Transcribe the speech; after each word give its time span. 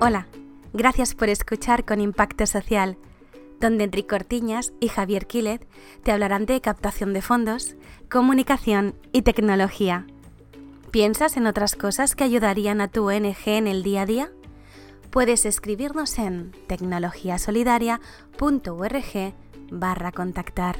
Hola, 0.00 0.28
gracias 0.72 1.16
por 1.16 1.28
escuchar 1.28 1.84
con 1.84 2.00
Impacto 2.00 2.46
Social, 2.46 2.96
donde 3.58 3.82
Enrique 3.82 4.06
Cortiñas 4.06 4.72
y 4.78 4.86
Javier 4.86 5.26
Quilet 5.26 5.66
te 6.04 6.12
hablarán 6.12 6.46
de 6.46 6.60
captación 6.60 7.12
de 7.12 7.20
fondos, 7.20 7.74
comunicación 8.08 8.94
y 9.12 9.22
tecnología. 9.22 10.06
¿Piensas 10.92 11.36
en 11.36 11.48
otras 11.48 11.74
cosas 11.74 12.14
que 12.14 12.22
ayudarían 12.22 12.80
a 12.80 12.86
tu 12.86 13.08
ONG 13.08 13.34
en 13.46 13.66
el 13.66 13.82
día 13.82 14.02
a 14.02 14.06
día? 14.06 14.30
Puedes 15.10 15.44
escribirnos 15.44 16.16
en 16.20 16.52
tecnologiasolidaria.org 16.68 19.34
barra 19.72 20.12
contactar. 20.12 20.76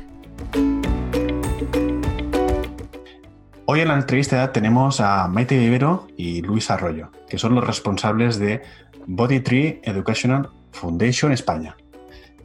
Hoy 3.70 3.80
en 3.80 3.88
la 3.88 3.96
entrevista 3.96 4.50
tenemos 4.50 4.98
a 5.00 5.28
Maite 5.28 5.58
Vivero 5.58 6.06
y 6.16 6.40
Luis 6.40 6.70
Arroyo, 6.70 7.10
que 7.28 7.36
son 7.36 7.54
los 7.54 7.66
responsables 7.66 8.38
de 8.38 8.62
Body 9.07 9.41
Tree 9.41 9.80
Educational 9.84 10.51
Foundation 10.73 11.33
España, 11.33 11.77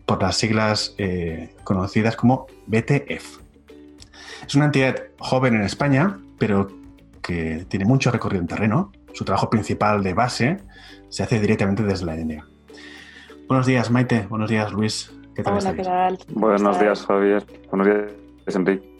por 0.06 0.22
las 0.22 0.38
siglas 0.38 0.96
eh, 0.98 1.56
conocidas 1.64 2.16
como 2.16 2.48
BTF. 2.68 3.40
Es 4.48 4.56
una 4.56 4.66
entidad 4.66 4.96
joven 5.20 5.56
en 5.56 5.64
España, 5.64 6.20
pero 6.38 6.68
que 7.22 7.66
tiene 7.70 7.86
mucho 7.86 8.12
recorrido 8.12 8.42
en 8.42 8.48
terreno. 8.48 8.92
Su 9.14 9.24
trabajo 9.24 9.50
principal 9.50 10.04
de 10.04 10.14
base 10.14 10.58
se 11.10 11.24
hace 11.24 11.40
directamente 11.40 11.84
desde 11.84 12.06
la 12.06 12.20
India. 12.20 12.46
Buenos 13.48 13.66
días, 13.66 13.92
Maite. 13.92 14.26
Buenos 14.30 14.50
días, 14.50 14.72
Luis. 14.74 15.12
¿Qué 15.36 15.44
tal? 15.44 15.58
Hola, 15.58 15.74
¿qué 15.74 15.84
tal? 15.84 16.20
Buenos 16.30 16.80
días, 16.80 17.06
Javier. 17.06 17.46
Buenos 17.70 17.88
días, 17.88 18.56
Enrique. 18.56 18.93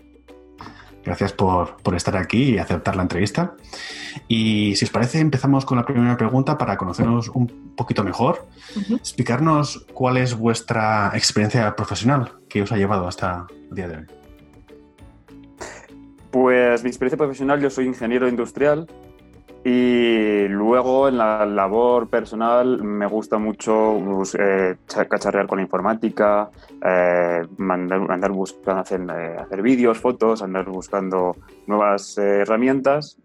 Gracias 1.06 1.34
por, 1.34 1.76
estar 1.96 2.16
aquí 2.16 2.54
y 2.56 2.58
aceptar 2.58 2.96
la 2.96 3.04
entrevista. 3.04 3.56
Y 4.28 4.76
si 4.76 4.86
os 4.86 4.92
parece, 4.92 5.20
empezamos 5.20 5.66
con 5.66 5.78
la 5.78 5.86
primera 5.86 6.16
pregunta 6.18 6.58
para 6.58 6.78
conocernos 6.78 7.30
un 7.30 7.74
poquito 7.76 8.04
mejor. 8.04 8.48
Explicarnos 8.90 9.86
cuál 9.94 10.18
es 10.18 10.38
vuestra 10.38 11.12
experiencia 11.14 11.76
profesional 11.76 12.34
que 12.48 12.62
os 12.62 12.72
ha 12.72 12.78
llevado 12.78 13.08
hasta 13.08 13.48
el 13.70 13.76
día 13.76 13.88
de 13.90 13.98
hoy. 13.98 14.06
Pues 16.32 16.84
mi 16.84 16.90
experiencia 16.90 17.18
profesional, 17.18 17.62
yo 17.62 17.70
soy 17.70 17.86
ingeniero 17.86 18.28
industrial 18.28 18.88
y 19.66 20.48
luego 20.50 21.08
en 21.08 21.18
la 21.18 21.46
labor 21.46 22.10
personal 22.10 22.84
me 22.84 23.06
gusta 23.06 23.38
mucho 23.38 23.98
pues, 24.04 24.36
eh, 24.38 24.76
cacharrear 24.86 25.48
con 25.48 25.58
la 25.58 25.64
informática, 25.64 26.50
eh, 26.84 27.42
andar 27.58 28.32
buscando 28.32 28.82
hacer, 28.82 29.02
eh, 29.02 29.38
hacer 29.40 29.62
vídeos, 29.62 30.00
fotos, 30.00 30.42
andar 30.42 30.66
buscando 30.66 31.38
nuevas 31.66 32.18
herramientas. 32.18 33.18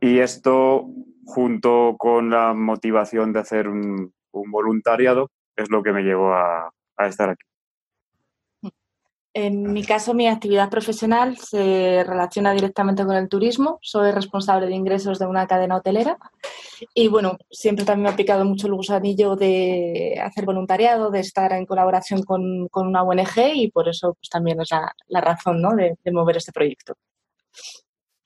Y 0.00 0.18
esto, 0.18 0.86
junto 1.24 1.96
con 1.98 2.28
la 2.30 2.52
motivación 2.52 3.32
de 3.32 3.40
hacer 3.40 3.68
un, 3.68 4.12
voluntariado, 4.32 5.30
es 5.56 5.70
lo 5.70 5.82
que 5.82 5.92
me 5.92 6.02
llevó 6.02 6.34
a 6.34 6.70
estar 6.98 7.30
aquí. 7.30 7.49
En 9.32 9.72
mi 9.72 9.84
caso, 9.84 10.12
mi 10.12 10.26
actividad 10.26 10.70
profesional 10.70 11.36
se 11.36 12.02
relaciona 12.04 12.52
directamente 12.52 13.04
con 13.04 13.14
el 13.14 13.28
turismo. 13.28 13.78
Soy 13.80 14.10
responsable 14.10 14.66
de 14.66 14.74
ingresos 14.74 15.20
de 15.20 15.26
una 15.26 15.46
cadena 15.46 15.76
hotelera 15.76 16.18
y, 16.94 17.06
bueno, 17.06 17.38
siempre 17.48 17.84
también 17.84 18.02
me 18.04 18.08
ha 18.08 18.12
aplicado 18.12 18.44
mucho 18.44 18.66
el 18.66 18.74
gusanillo 18.74 19.36
de 19.36 20.20
hacer 20.20 20.44
voluntariado, 20.44 21.12
de 21.12 21.20
estar 21.20 21.52
en 21.52 21.64
colaboración 21.64 22.24
con, 22.24 22.68
una 22.74 23.04
ONG 23.04 23.54
y 23.54 23.70
por 23.70 23.88
eso 23.88 24.14
pues, 24.14 24.28
también 24.28 24.60
es 24.60 24.70
la, 24.70 25.20
razón 25.20 25.62
de, 25.76 25.96
de, 26.02 26.12
mover 26.12 26.38
este 26.38 26.50
proyecto. 26.50 26.94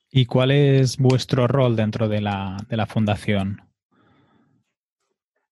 ¿Y 0.09 0.25
cuál 0.25 0.49
es 0.49 0.97
vuestro 0.97 1.47
rol 1.47 1.75
dentro 1.75 2.07
de 2.07 2.21
la, 2.21 2.57
de 2.67 2.77
la 2.77 2.87
fundación? 2.87 3.61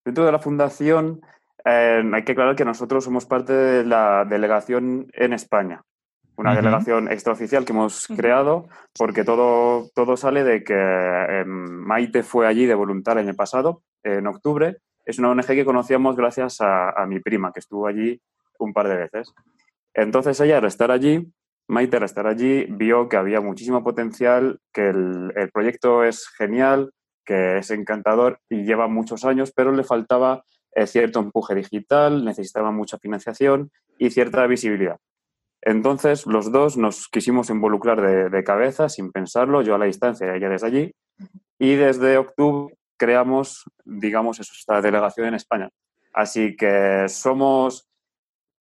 Dentro 0.03 0.25
de 0.25 0.31
la 0.31 0.39
fundación 0.39 1.21
eh, 1.65 2.03
hay 2.13 2.23
que 2.23 2.33
aclarar 2.33 2.55
que 2.55 2.65
nosotros 2.65 3.03
somos 3.03 3.25
parte 3.25 3.53
de 3.53 3.85
la 3.85 4.25
delegación 4.25 5.07
en 5.13 5.33
España, 5.33 5.81
una 6.35 6.55
delegación 6.55 7.11
extraoficial 7.11 7.63
que 7.63 7.73
hemos 7.73 8.07
creado 8.07 8.67
porque 8.97 9.23
todo, 9.23 9.89
todo 9.93 10.17
sale 10.17 10.43
de 10.43 10.63
que 10.63 10.73
em, 10.73 11.47
Maite 11.47 12.23
fue 12.23 12.47
allí 12.47 12.65
de 12.65 12.73
voluntaria 12.73 13.21
en 13.21 13.29
el 13.29 13.35
pasado, 13.35 13.83
en 14.03 14.27
octubre. 14.27 14.77
Es 15.05 15.19
una 15.19 15.29
ONG 15.29 15.45
que 15.45 15.65
conocíamos 15.65 16.15
gracias 16.15 16.57
a, 16.59 17.05
mi 17.07 17.19
prima, 17.19 17.51
que 17.51 17.59
estuvo 17.59 17.87
allí 17.87 18.19
un 18.57 18.73
par 18.73 18.87
de 18.87 18.97
veces. 18.97 19.33
Entonces 19.93 20.39
ella, 20.39 20.57
al 20.57 20.65
estar 20.65 20.91
allí, 20.91 21.31
Maite, 21.67 21.97
al 21.97 22.03
estar 22.03 22.27
allí, 22.27 22.65
vio 22.69 23.07
que 23.07 23.17
había 23.17 23.39
muchísimo 23.39 23.83
potencial, 23.83 24.59
que 24.73 24.89
el, 24.89 25.31
el 25.35 25.51
proyecto 25.51 26.03
es 26.03 26.27
genial, 26.29 26.91
que 27.25 27.57
es 27.57 27.71
encantador 27.71 28.39
y 28.49 28.63
lleva 28.63 28.87
muchos 28.87 29.23
años, 29.23 29.53
pero 29.55 29.71
le 29.71 29.83
faltaba 29.83 30.43
eh, 30.75 30.87
cierto 30.87 31.19
empuje 31.19 31.55
digital, 31.55 32.25
necesitaba 32.25 32.71
mucha 32.71 32.97
financiación 32.97 33.71
y 33.97 34.09
cierta 34.09 34.45
visibilidad. 34.47 34.97
Entonces, 35.61 36.25
los 36.25 36.51
dos 36.51 36.77
nos 36.77 37.07
quisimos 37.07 37.49
involucrar 37.49 38.29
de, 38.29 38.43
cabeza, 38.43 38.89
sin 38.89 39.11
pensarlo, 39.11 39.61
yo 39.61 39.75
a 39.75 39.77
la 39.77 39.85
distancia, 39.85 40.35
ella 40.35 40.49
desde 40.49 40.67
allí, 40.67 40.95
y 41.57 41.75
desde 41.75 42.17
octubre 42.17 42.75
creamos, 42.97 43.63
digamos, 43.85 44.39
esta 44.39 44.81
delegación 44.81 45.27
en 45.27 45.35
España. 45.35 45.69
Así 46.13 46.55
que 46.57 47.05
somos, 47.07 47.87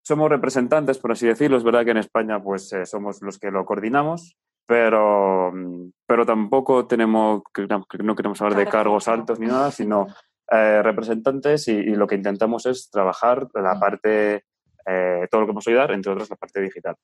somos 0.04 0.30
representantes, 0.30 0.98
por 0.98 1.12
así 1.12 1.26
decirlo. 1.26 1.56
Es 1.56 1.64
verdad 1.64 1.84
que 1.84 1.90
en 1.90 1.98
España 1.98 2.42
pues, 2.42 2.72
eh, 2.72 2.86
somos 2.86 3.20
los 3.20 3.38
que 3.38 3.50
lo 3.50 3.64
coordinamos, 3.64 4.36
pero, 4.66 5.52
pero 6.06 6.24
tampoco 6.24 6.86
tenemos, 6.86 7.42
no 8.02 8.16
queremos 8.16 8.40
hablar 8.40 8.58
de 8.58 8.66
cargos 8.66 9.08
altos 9.08 9.40
ni 9.40 9.46
nada, 9.46 9.70
sino 9.70 10.06
eh, 10.54 10.82
representantes 10.82 11.66
y, 11.68 11.82
lo 11.94 12.06
que 12.06 12.14
intentamos 12.14 12.66
es 12.66 12.90
trabajar 12.90 13.48
la 13.54 13.80
parte, 13.80 14.44
eh, 14.84 15.26
todo 15.30 15.40
lo 15.40 15.46
que 15.46 15.50
hemos 15.52 15.66
oído 15.66 15.78
dar, 15.78 15.92
entre 15.92 16.12
otras 16.12 16.28
la 16.28 16.36
parte 16.36 16.60
digital. 16.60 16.94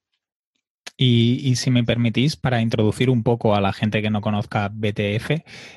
Y, 0.98 1.56
si 1.56 1.70
me 1.70 1.82
permitís, 1.82 2.36
para 2.36 2.60
introducir 2.60 3.08
un 3.08 3.22
poco 3.22 3.54
a 3.54 3.62
la 3.62 3.72
gente 3.72 4.02
que 4.02 4.10
no 4.10 4.20
conozca 4.20 4.68
BTF, 4.70 5.30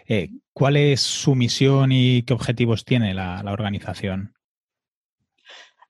eh, 0.05 0.31
¿cuál 0.51 0.75
es 0.75 0.99
su 0.99 1.33
misión 1.35 1.93
y 1.93 2.23
qué 2.23 2.33
objetivos 2.33 2.83
tiene 2.83 3.13
la, 3.13 3.41
organización? 3.45 4.33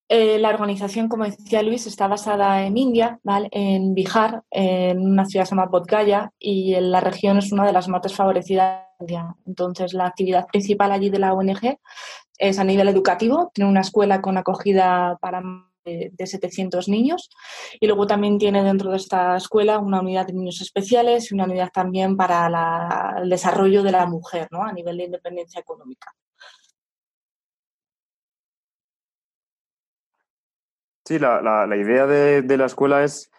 la 0.08 0.50
organización, 0.50 1.08
como 1.08 1.24
decía 1.24 1.64
Luis, 1.64 1.88
está 1.88 2.08
basada 2.08 2.66
en 2.66 2.78
India, 2.78 3.20
¿vale? 3.24 3.48
en 3.52 3.96
Bihar, 3.96 4.44
en 4.52 5.00
una 5.00 5.26
ciudad 5.26 5.48
llamada 5.50 5.70
Bodh 5.70 5.88
y 6.38 6.76
en 6.76 6.92
la 6.92 7.00
región 7.00 7.38
es 7.38 7.52
una 7.54 7.66
de 7.66 7.72
las 7.72 7.88
más 7.88 8.02
desfavorecidas 8.02 8.91
entonces, 9.46 9.94
la 9.94 10.08
actividad 10.08 10.48
principal 10.48 10.92
allí 10.92 11.10
de 11.10 11.20
la 11.20 11.34
ONG 11.34 11.78
es 12.38 12.60
a 12.60 12.64
nivel 12.64 12.88
educativo. 12.88 13.52
Tiene 13.54 13.70
una 13.70 13.82
escuela 13.82 14.22
con 14.22 14.38
acogida 14.38 15.18
para 15.22 15.42
de, 15.84 16.28
700 16.28 16.88
niños 16.88 17.30
y 17.80 17.88
luego 17.88 18.08
también 18.08 18.38
tiene 18.38 18.64
dentro 18.64 18.92
de 18.92 18.98
esta 18.98 19.36
escuela 19.36 19.80
una 19.80 20.02
unidad 20.02 20.28
de 20.28 20.34
niños 20.34 20.62
especiales 20.62 21.32
y 21.32 21.36
una 21.36 21.46
unidad 21.46 21.70
también 21.74 22.16
para 22.16 23.16
el 23.22 23.30
desarrollo 23.30 23.84
de 23.84 23.92
la 23.92 24.06
mujer 24.06 24.48
¿no? 24.52 24.64
a 24.64 24.72
nivel 24.72 24.98
de 24.98 25.06
independencia 25.06 25.60
económica. 25.60 26.14
Sí, 31.06 31.20
la, 31.20 31.68
idea 31.76 32.06
de, 32.06 32.58
la 32.58 32.66
escuela 32.66 33.04
es 33.04 33.32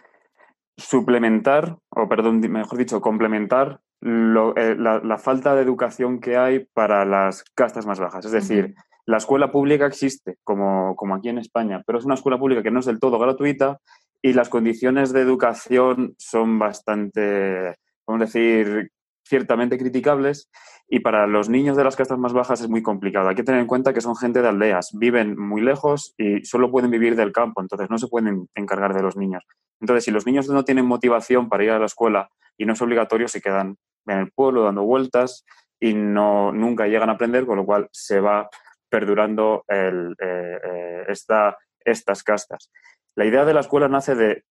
suplementar, 0.76 1.78
o 1.90 2.08
perdón, 2.08 2.40
mejor 2.40 2.76
dicho, 2.76 3.00
complementar 3.00 3.80
eh, 4.04 4.76
la, 4.76 5.18
falta 5.18 5.54
de 5.54 5.62
educación 5.62 6.20
que 6.20 6.36
hay 6.36 6.66
para 6.74 7.04
las 7.04 7.44
castas 7.54 7.86
más 7.86 8.00
bajas. 8.00 8.24
Es 8.24 8.32
decir, 8.32 8.74
la 9.06 9.18
escuela 9.18 9.52
pública 9.52 9.86
existe, 9.86 10.38
como, 10.42 10.96
como 10.96 11.14
aquí 11.14 11.28
en 11.28 11.38
España, 11.38 11.82
pero 11.86 11.98
es 11.98 12.04
una 12.04 12.14
escuela 12.14 12.38
pública 12.38 12.62
que 12.62 12.70
no 12.70 12.80
es 12.80 12.86
del 12.86 13.00
todo 13.00 13.18
gratuita 13.18 13.78
y 14.20 14.32
las 14.32 14.48
condiciones 14.48 15.12
de 15.12 15.20
educación 15.20 16.14
son 16.18 16.58
bastante, 16.58 17.76
vamos 18.06 18.22
a 18.22 18.24
decir, 18.24 18.90
ciertamente 19.24 19.78
criticables 19.78 20.50
y 20.88 21.00
para 21.00 21.26
los 21.26 21.48
niños 21.48 21.76
de 21.76 21.84
las 21.84 21.96
castas 21.96 22.18
más 22.18 22.32
bajas 22.32 22.60
es 22.60 22.68
muy 22.68 22.82
complicado. 22.82 23.28
Hay 23.28 23.34
que 23.34 23.44
tener 23.44 23.60
en 23.60 23.66
cuenta 23.66 23.94
que 23.94 24.00
son 24.00 24.16
gente 24.16 24.42
de 24.42 24.48
aldeas, 24.48 24.90
viven 24.92 25.38
muy 25.38 25.60
lejos 25.62 26.14
y 26.18 26.44
solo 26.44 26.70
pueden 26.70 26.90
vivir 26.90 27.16
del 27.16 27.32
campo, 27.32 27.60
entonces 27.60 27.88
no 27.88 27.98
se 27.98 28.08
pueden 28.08 28.48
encargar 28.54 28.94
de 28.94 29.02
los 29.02 29.16
niños. 29.16 29.44
Entonces, 29.80 30.04
si 30.04 30.10
los 30.10 30.26
niños 30.26 30.48
no 30.48 30.64
tienen 30.64 30.86
motivación 30.86 31.48
para 31.48 31.64
ir 31.64 31.70
a 31.70 31.78
la 31.78 31.86
escuela 31.86 32.30
y 32.58 32.66
no 32.66 32.74
es 32.74 32.82
obligatorio, 32.82 33.26
se 33.26 33.40
quedan 33.40 33.76
en 34.06 34.18
el 34.18 34.30
pueblo 34.32 34.64
dando 34.64 34.82
vueltas 34.82 35.44
y 35.80 35.94
no, 35.94 36.52
nunca 36.52 36.86
llegan 36.86 37.10
a 37.10 37.14
aprender, 37.14 37.44
con 37.46 37.56
lo 37.56 37.66
cual 37.66 37.88
se 37.92 38.20
va 38.20 38.48
perdurando 38.88 39.64
el, 39.68 40.14
eh, 40.20 40.58
eh, 40.64 41.04
estas 41.08 42.22
castas. 42.22 42.70
La 43.16 43.24
idea 43.24 43.44
de 43.44 43.54
la 43.54 43.60
escuela 43.60 43.88
nace 43.88 44.14
de, 44.14 44.44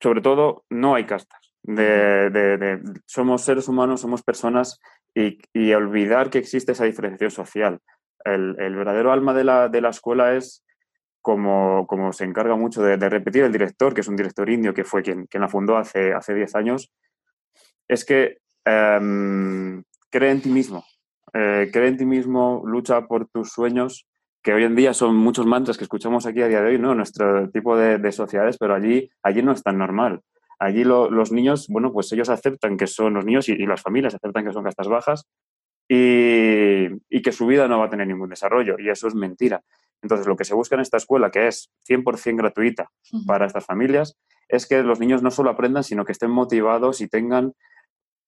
sobre 0.00 0.22
todo, 0.22 0.64
no 0.70 0.94
hay 0.94 1.04
castas. 1.04 1.40
De, 1.62 2.80
somos 3.06 3.42
seres 3.42 3.68
humanos, 3.68 4.00
somos 4.00 4.22
personas 4.22 4.80
y, 5.14 5.38
olvidar 5.72 6.30
que 6.30 6.38
existe 6.38 6.72
esa 6.72 6.84
diferenciación 6.84 7.30
social. 7.30 7.78
El, 8.24 8.54
verdadero 8.56 9.12
alma 9.12 9.34
de 9.34 9.44
la, 9.44 9.68
de 9.68 9.80
la 9.80 9.90
escuela 9.90 10.34
es 10.34 10.64
como, 11.20 11.86
como, 11.86 12.12
se 12.12 12.24
encarga 12.24 12.56
mucho 12.56 12.82
de, 12.82 12.96
repetir 12.96 13.44
el 13.44 13.52
director, 13.52 13.94
que 13.94 14.00
es 14.00 14.08
un 14.08 14.16
director 14.16 14.48
indio 14.48 14.74
que 14.74 14.84
fue 14.84 15.02
quien, 15.02 15.26
quien 15.26 15.42
la 15.42 15.48
fundó 15.48 15.76
hace, 15.76 16.12
hace 16.14 16.34
10 16.34 16.54
años, 16.54 16.92
es 17.88 18.04
que 18.04 18.38
Em, 18.70 19.82
cree 20.10 20.30
en 20.30 20.42
ti 20.42 20.50
mismo. 20.50 20.84
eh, 21.32 21.70
cree 21.72 21.88
en 21.88 21.96
ti 21.96 22.04
mismo, 22.04 22.62
lucha 22.64 23.06
por 23.06 23.28
tus 23.28 23.52
sueños, 23.52 24.06
que 24.42 24.52
hoy 24.52 24.64
en 24.64 24.74
día 24.74 24.94
son 24.94 25.14
muchos 25.16 25.46
mantras 25.46 25.78
que 25.78 25.84
escuchamos 25.84 26.26
aquí 26.26 26.42
a 26.42 26.48
día 26.48 26.60
de 26.60 26.70
hoy, 26.70 26.78
¿no? 26.78 26.94
Nuestro 26.94 27.48
tipo 27.50 27.76
de, 27.76 28.10
sociedades, 28.10 28.56
pero 28.58 28.74
allí, 28.74 29.10
allí 29.22 29.42
no 29.42 29.52
es 29.52 29.62
tan 29.62 29.78
normal. 29.78 30.22
Allí 30.58 30.82
los 30.84 31.30
niños, 31.30 31.68
bueno, 31.68 31.92
pues 31.92 32.12
ellos 32.12 32.28
aceptan 32.28 32.76
que 32.76 32.86
son 32.86 33.14
los 33.14 33.24
niños 33.24 33.48
y, 33.48 33.54
las 33.66 33.80
familias 33.80 34.14
aceptan 34.14 34.44
que 34.44 34.52
son 34.52 34.64
castas 34.64 34.88
bajas 34.88 35.26
y, 35.88 36.86
y, 37.08 37.22
que 37.22 37.32
su 37.32 37.46
vida 37.46 37.68
no 37.68 37.78
va 37.78 37.86
a 37.86 37.90
tener 37.90 38.06
ningún 38.06 38.28
desarrollo. 38.28 38.76
Y 38.78 38.88
eso 38.90 39.06
es 39.06 39.14
mentira. 39.14 39.62
Entonces, 40.02 40.26
lo 40.26 40.36
que 40.36 40.44
se 40.44 40.54
busca 40.54 40.74
en 40.74 40.80
esta 40.80 40.96
escuela, 40.96 41.30
que 41.30 41.46
es 41.46 41.70
100% 41.88 42.36
gratuita 42.36 42.90
para 43.26 43.46
estas 43.46 43.64
familias, 43.66 44.16
es 44.48 44.66
que 44.66 44.82
los 44.82 44.98
niños 44.98 45.22
no 45.22 45.30
solo 45.30 45.50
aprendan, 45.50 45.84
sino 45.84 46.04
que 46.04 46.12
estén 46.12 46.30
motivados 46.30 47.00
y 47.00 47.08
tengan 47.08 47.52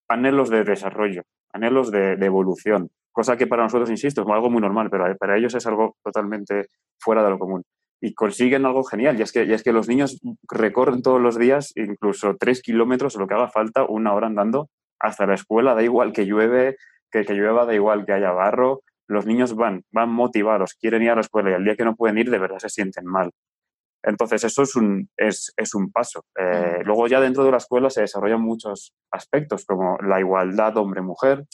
anhelos 0.07 0.49
de 0.49 0.63
desarrollo, 0.63 1.23
anhelos 1.51 1.91
de, 1.91 2.13
evolución, 2.13 2.89
cosa 3.11 3.37
que 3.37 3.47
para 3.47 3.63
nosotros, 3.63 3.89
insisto, 3.89 4.21
es 4.21 4.27
algo 4.27 4.49
muy 4.49 4.61
normal, 4.61 4.89
pero 4.89 5.05
para 5.17 5.37
ellos 5.37 5.55
es 5.55 5.65
algo 5.67 5.95
totalmente 6.03 6.67
fuera 6.99 7.23
de 7.23 7.29
lo 7.29 7.39
común. 7.39 7.63
Y 8.01 8.13
consiguen 8.13 8.65
algo 8.65 8.83
genial, 8.83 9.17
y 9.17 9.21
es 9.21 9.31
que, 9.31 9.71
los 9.71 9.87
niños 9.87 10.19
recorren 10.49 11.01
todos 11.01 11.21
los 11.21 11.37
días 11.37 11.71
incluso 11.75 12.35
tres 12.37 12.61
kilómetros 12.61 13.15
lo 13.15 13.27
que 13.27 13.33
haga 13.35 13.49
falta, 13.49 13.85
una 13.85 14.13
hora 14.13 14.27
andando 14.27 14.69
hasta 14.99 15.25
la 15.25 15.35
escuela, 15.35 15.73
da 15.73 15.83
igual 15.83 16.11
que 16.11 16.25
llueve, 16.25 16.77
que, 17.11 17.23
que 17.25 17.33
llueva, 17.33 17.65
da 17.65 17.73
igual 17.73 18.05
que 18.05 18.13
haya 18.13 18.31
barro, 18.31 18.81
los 19.07 19.25
niños 19.25 19.55
van, 19.55 19.83
van 19.91 20.09
motivados, 20.09 20.73
quieren 20.73 21.03
ir 21.03 21.11
a 21.11 21.15
la 21.15 21.21
escuela 21.21 21.51
y 21.51 21.53
al 21.53 21.63
día 21.63 21.75
que 21.75 21.85
no 21.85 21.95
pueden 21.95 22.17
ir 22.17 22.29
de 22.29 22.39
verdad 22.39 22.59
se 22.59 22.69
sienten 22.69 23.05
mal. 23.05 23.31
Entonces, 24.03 24.43
eso 24.43 24.63
es 24.63 24.75
un, 24.75 25.09
es, 25.17 25.53
un 25.73 25.91
paso. 25.91 26.25
Eh, 26.37 26.81
luego 26.83 27.07
ya 27.07 27.21
dentro 27.21 27.43
de 27.43 27.51
la 27.51 27.57
escuela 27.57 27.89
se 27.89 28.01
desarrollan 28.01 28.41
muchos 28.41 28.93
aspectos 29.11 29.65
como 29.65 29.97
la 29.99 30.19
igualdad 30.19 30.77
hombre-mujer, 30.77 31.45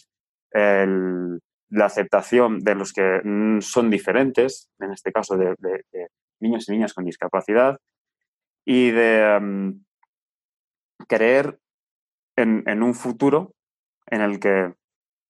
la 0.51 1.85
aceptación 1.85 2.59
de 2.59 2.75
los 2.75 2.91
que 2.91 3.21
son 3.61 3.89
diferentes, 3.91 4.69
en 4.79 4.91
este 4.91 5.11
caso 5.11 5.37
de, 5.37 5.55
niños 6.39 6.67
y 6.67 6.71
niñas 6.71 6.93
con 6.93 7.05
discapacidad, 7.05 7.77
y 8.65 8.91
de 8.91 9.39
mm, 9.39 9.85
creer 11.07 11.59
en, 12.35 12.83
un 12.83 12.93
futuro 12.93 13.53
en 14.07 14.21
el 14.21 14.39
que 14.39 14.73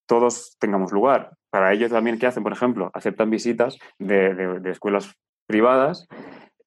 todos 0.07 0.55
tengamos 0.59 0.91
lugar. 0.91 1.33
Para 1.49 1.73
ellos 1.73 1.91
también, 1.91 2.19
¿qué 2.19 2.27
hacen? 2.27 2.43
Por 2.43 2.53
ejemplo, 2.53 2.91
aceptan 2.93 3.29
visitas 3.29 3.77
de, 3.97 4.61
escuelas 4.65 5.15
privadas 5.47 6.07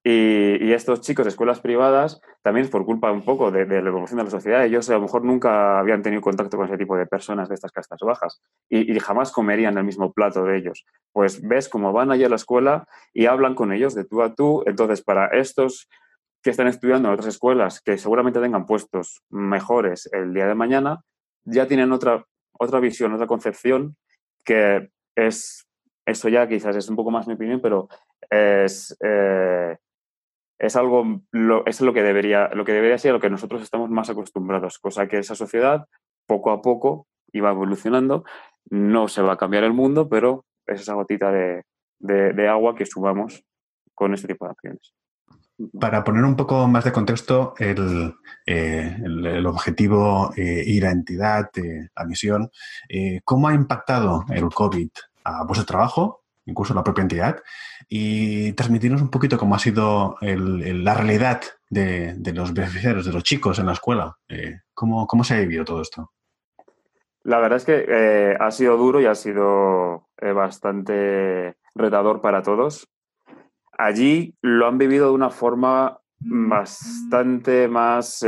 y, 0.05 0.73
estos 0.73 0.99
chicos 0.99 1.25
de 1.25 1.29
escuelas 1.29 1.61
privadas, 1.61 2.19
también 2.41 2.69
por 2.69 2.85
culpa 2.85 3.11
un 3.11 3.23
poco 3.23 3.51
de, 3.51 3.65
la 3.65 3.89
evolución 3.89 4.17
de 4.17 4.25
la 4.25 4.29
sociedad, 4.29 4.65
ellos 4.65 4.89
a 4.89 4.93
lo 4.93 5.01
mejor 5.01 5.23
nunca 5.23 5.79
habían 5.79 6.01
tenido 6.01 6.21
contacto 6.21 6.57
con 6.57 6.65
ese 6.65 6.77
tipo 6.77 6.97
de 6.97 7.05
personas 7.05 7.47
de 7.47 7.55
estas 7.55 7.71
castas 7.71 7.99
bajas 8.01 8.41
y, 8.69 8.99
jamás 8.99 9.31
comerían 9.31 9.77
el 9.77 9.85
mismo 9.85 10.11
plato 10.11 10.43
de 10.43 10.57
ellos. 10.57 10.85
Pues 11.13 11.41
ves 11.41 11.69
cómo 11.69 11.93
van 11.93 12.11
allá 12.11 12.25
a 12.25 12.29
la 12.29 12.35
escuela 12.35 12.85
y 13.13 13.27
hablan 13.27 13.55
con 13.55 13.71
ellos 13.71 13.95
de 13.95 14.03
tú 14.03 14.21
a 14.21 14.35
tú. 14.35 14.63
Entonces, 14.65 15.01
para 15.01 15.27
estos 15.27 15.87
que 16.41 16.49
están 16.49 16.67
estudiando 16.67 17.07
en 17.07 17.13
otras 17.13 17.29
escuelas, 17.29 17.79
que 17.79 17.97
seguramente 17.97 18.41
tengan 18.41 18.65
puestos 18.65 19.23
mejores 19.29 20.09
el 20.11 20.33
día 20.33 20.47
de 20.47 20.55
mañana, 20.55 21.01
ya 21.45 21.65
tienen 21.67 21.93
otra, 21.93 22.25
otra 22.51 22.81
visión, 22.81 23.13
otra 23.13 23.27
concepción 23.27 23.95
que 24.43 24.89
es, 25.15 25.65
eso 26.05 26.27
ya 26.27 26.45
quizás 26.49 26.75
es 26.75 26.89
un 26.89 26.97
poco 26.97 27.11
más 27.11 27.25
mi 27.25 27.35
opinión, 27.35 27.61
pero 27.61 27.87
es, 28.29 28.97
eh, 29.01 29.77
es 30.59 30.75
algo, 30.75 31.21
lo, 31.31 31.65
es 31.65 31.81
lo 31.81 31.93
que 31.93 32.03
debería, 32.03 32.49
lo 32.53 32.65
que 32.65 32.73
debería 32.73 32.97
ser 32.97 33.13
lo 33.13 33.19
que 33.19 33.29
nosotros 33.29 33.61
estamos 33.61 33.89
más 33.89 34.09
acostumbrados, 34.09 34.79
cosa 34.79 35.07
que 35.07 35.17
esa 35.19 35.35
sociedad 35.35 35.87
poco 36.25 36.51
a 36.51 36.61
poco 36.61 37.07
iba 37.31 37.49
evolucionando, 37.49 38.23
no 38.69 39.07
se 39.07 39.21
va 39.21 39.33
a 39.33 39.37
cambiar 39.37 39.63
el 39.63 39.73
mundo, 39.73 40.07
pero 40.07 40.45
es 40.65 40.81
esa 40.81 40.93
gotita 40.93 41.31
de, 41.31 41.63
de, 41.99 42.47
agua 42.47 42.75
que 42.75 42.85
subamos 42.85 43.43
con 43.93 44.13
este 44.13 44.27
tipo 44.27 44.45
de 44.45 44.51
acciones. 44.51 44.93
Para 45.79 46.03
poner 46.03 46.23
un 46.23 46.35
poco 46.35 46.67
más 46.67 46.83
de 46.83 46.91
contexto, 46.91 47.53
el, 47.57 48.13
eh, 48.45 48.97
el, 49.03 49.45
objetivo 49.45 50.31
eh, 50.35 50.63
y 50.65 50.79
la 50.79 50.91
entidad, 50.91 51.49
eh, 51.57 51.89
misión, 52.07 52.49
¿cómo 53.23 53.47
ha 53.47 53.53
impactado 53.53 54.25
el 54.29 54.49
COVID 54.49 54.89
a 55.25 55.43
vuestro 55.45 55.65
trabajo 55.65 56.23
incluso 56.45 56.73
la 56.73 56.83
propia 56.83 57.03
entidad, 57.03 57.37
y 57.89 58.53
transmitirnos 58.53 59.01
un 59.01 59.09
poquito 59.09 59.37
cómo 59.37 59.55
ha 59.55 59.59
sido 59.59 60.17
la 60.21 60.93
realidad 60.93 61.41
de, 61.69 62.33
los 62.33 62.53
beneficiarios, 62.53 63.05
de 63.05 63.13
los 63.13 63.23
chicos 63.23 63.59
en 63.59 63.65
la 63.65 63.73
escuela. 63.73 64.17
Eh, 64.27 64.61
¿cómo, 64.73 65.23
se 65.23 65.35
ha 65.35 65.39
vivido 65.39 65.65
todo 65.65 65.81
esto? 65.81 66.11
La 67.23 67.39
verdad 67.39 67.57
es 67.57 67.65
que 67.65 67.85
eh, 67.87 68.37
ha 68.39 68.51
sido 68.51 68.77
duro 68.77 68.99
y 69.01 69.05
ha 69.05 69.15
sido 69.15 70.09
eh, 70.21 70.31
bastante 70.33 71.55
retador 71.73 72.21
para 72.21 72.41
todos. 72.41 72.89
Allí 73.77 74.35
lo 74.41 74.67
han 74.67 74.77
vivido 74.77 75.07
de 75.07 75.13
una 75.13 75.29
forma 75.29 75.99
bastante 76.25 77.67
más 77.67 78.25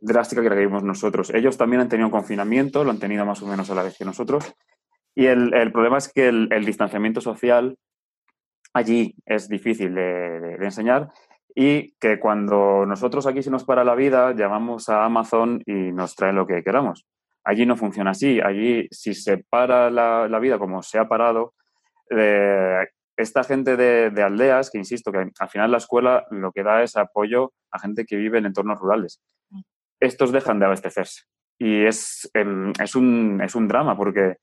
drástica 0.00 0.42
que 0.42 0.48
la 0.48 0.56
que 0.56 0.66
vimos 0.66 0.82
nosotros. 0.82 1.30
Ellos 1.30 1.56
también 1.56 1.82
han 1.82 1.88
tenido 1.88 2.10
confinamiento, 2.10 2.82
lo 2.82 2.90
han 2.90 2.98
tenido 2.98 3.24
más 3.24 3.40
o 3.42 3.46
menos 3.46 3.70
a 3.70 3.76
la 3.76 3.84
vez 3.84 3.96
que 3.96 4.04
nosotros, 4.04 4.56
y 5.14 5.26
el, 5.26 5.52
el 5.54 5.72
problema 5.72 5.98
es 5.98 6.10
que 6.12 6.28
el, 6.28 6.48
el, 6.50 6.64
distanciamiento 6.64 7.20
social 7.20 7.76
allí 8.72 9.14
es 9.26 9.48
difícil 9.48 9.94
de, 9.94 10.56
de, 10.58 10.64
enseñar 10.64 11.10
y 11.54 11.92
que 11.98 12.18
cuando 12.18 12.86
nosotros 12.86 13.26
aquí 13.26 13.42
se 13.42 13.50
nos 13.50 13.64
para 13.64 13.84
la 13.84 13.94
vida, 13.94 14.34
llamamos 14.34 14.88
a 14.88 15.04
Amazon 15.04 15.62
y 15.66 15.92
nos 15.92 16.14
traen 16.14 16.36
lo 16.36 16.46
que 16.46 16.62
queramos. 16.62 17.06
Allí 17.44 17.66
no 17.66 17.76
funciona 17.76 18.12
así. 18.12 18.40
Allí, 18.40 18.86
si 18.90 19.14
se 19.14 19.38
para 19.38 19.90
la, 19.90 20.28
la 20.28 20.38
vida 20.38 20.58
como 20.58 20.82
se 20.82 20.98
ha 20.98 21.08
parado, 21.08 21.54
eh, 22.10 22.86
esta 23.16 23.44
gente 23.44 23.76
de, 23.76 24.10
de, 24.10 24.22
aldeas, 24.22 24.70
que 24.70 24.78
insisto, 24.78 25.12
que 25.12 25.30
al 25.38 25.48
final 25.48 25.70
la 25.70 25.78
escuela 25.78 26.24
lo 26.30 26.52
que 26.52 26.62
da 26.62 26.82
es 26.82 26.96
apoyo 26.96 27.52
a 27.70 27.78
gente 27.78 28.04
que 28.04 28.16
vive 28.16 28.38
en 28.38 28.46
entornos 28.46 28.78
rurales. 28.78 29.20
Mm. 29.50 29.60
Estos 30.00 30.32
dejan 30.32 30.58
de 30.58 30.66
abastecerse. 30.66 31.22
Y 31.58 31.84
es, 31.84 32.30
es, 32.34 32.94
un, 32.94 33.40
es 33.42 33.54
un 33.54 33.68
drama 33.68 33.96
porque 33.96 34.36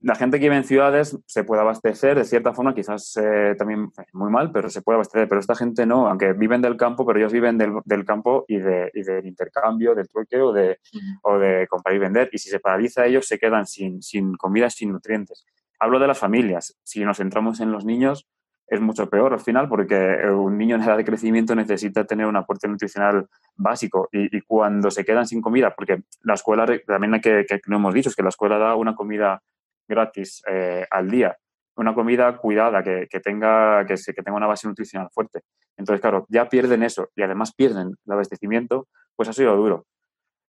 la 0.00 0.14
gente 0.14 0.38
que 0.38 0.44
vive 0.44 0.56
en 0.56 0.64
ciudades 0.64 1.18
se 1.26 1.44
puede 1.44 1.60
abastecer 1.62 2.16
de 2.16 2.24
cierta 2.24 2.52
forma, 2.52 2.74
quizás 2.74 3.16
eh, 3.16 3.54
también 3.58 3.90
muy 4.12 4.30
mal, 4.30 4.52
pero 4.52 4.70
se 4.70 4.82
puede 4.82 4.96
abastecer. 4.96 5.28
Pero 5.28 5.40
esta 5.40 5.56
gente 5.56 5.86
no, 5.86 6.08
aunque 6.08 6.32
viven 6.34 6.62
del 6.62 6.76
campo, 6.76 7.04
pero 7.04 7.18
ellos 7.18 7.32
viven 7.32 7.58
del, 7.58 8.04
campo 8.04 8.44
y, 8.46 8.58
de, 8.58 8.90
del 8.94 9.26
intercambio, 9.26 9.94
del 9.94 10.08
trueque 10.08 10.40
o 10.40 10.52
de, 10.52 10.78
o 11.22 11.38
de 11.38 11.66
comprar 11.66 11.96
y 11.96 11.98
vender. 11.98 12.28
Y 12.32 12.38
si 12.38 12.48
se 12.48 12.60
paraliza, 12.60 13.06
ellos 13.06 13.26
se 13.26 13.38
quedan 13.38 13.66
sin, 13.66 14.02
sin 14.02 14.34
comida, 14.36 14.70
sin 14.70 14.92
nutrientes. 14.92 15.44
Hablo 15.80 15.98
de 15.98 16.06
las 16.06 16.18
familias. 16.18 16.76
Si 16.84 17.04
nos 17.04 17.18
centramos 17.18 17.60
en 17.60 17.72
los 17.72 17.84
niños, 17.84 18.28
es 18.68 18.80
mucho 18.80 19.08
peor 19.08 19.32
al 19.32 19.40
final 19.40 19.68
porque 19.68 19.96
un 20.30 20.58
niño 20.58 20.76
en 20.76 20.82
edad 20.82 20.96
de 20.96 21.04
crecimiento 21.04 21.54
necesita 21.54 22.04
tener 22.04 22.26
un 22.26 22.36
aporte 22.36 22.68
nutricional 22.68 23.26
básico 23.56 24.08
y, 24.12 24.36
y 24.36 24.42
cuando 24.42 24.90
se 24.90 25.04
quedan 25.04 25.26
sin 25.26 25.40
comida, 25.40 25.74
porque 25.74 26.02
la 26.22 26.34
escuela, 26.34 26.66
también 26.86 27.14
hay 27.14 27.20
que, 27.20 27.46
que, 27.48 27.60
no 27.66 27.76
hemos 27.76 27.94
dicho, 27.94 28.10
es 28.10 28.16
que 28.16 28.22
la 28.22 28.28
escuela 28.28 28.58
da 28.58 28.74
una 28.74 28.94
comida 28.94 29.42
gratis 29.88 30.42
eh, 30.46 30.86
al 30.90 31.10
día. 31.10 31.36
Una 31.76 31.94
comida 31.94 32.36
cuidada, 32.36 32.82
que, 32.82 33.06
tenga, 33.22 33.86
que, 33.86 33.94
que 33.94 34.22
tenga 34.22 34.36
una 34.36 34.46
base 34.46 34.66
nutricional 34.66 35.08
fuerte. 35.12 35.42
Entonces, 35.76 36.00
claro, 36.00 36.26
ya 36.28 36.48
pierden 36.48 36.82
eso 36.82 37.08
y 37.14 37.22
además 37.22 37.54
pierden 37.54 37.94
el 38.04 38.12
abastecimiento, 38.12 38.88
pues 39.16 39.28
ha 39.28 39.32
sido 39.32 39.56
duro. 39.56 39.86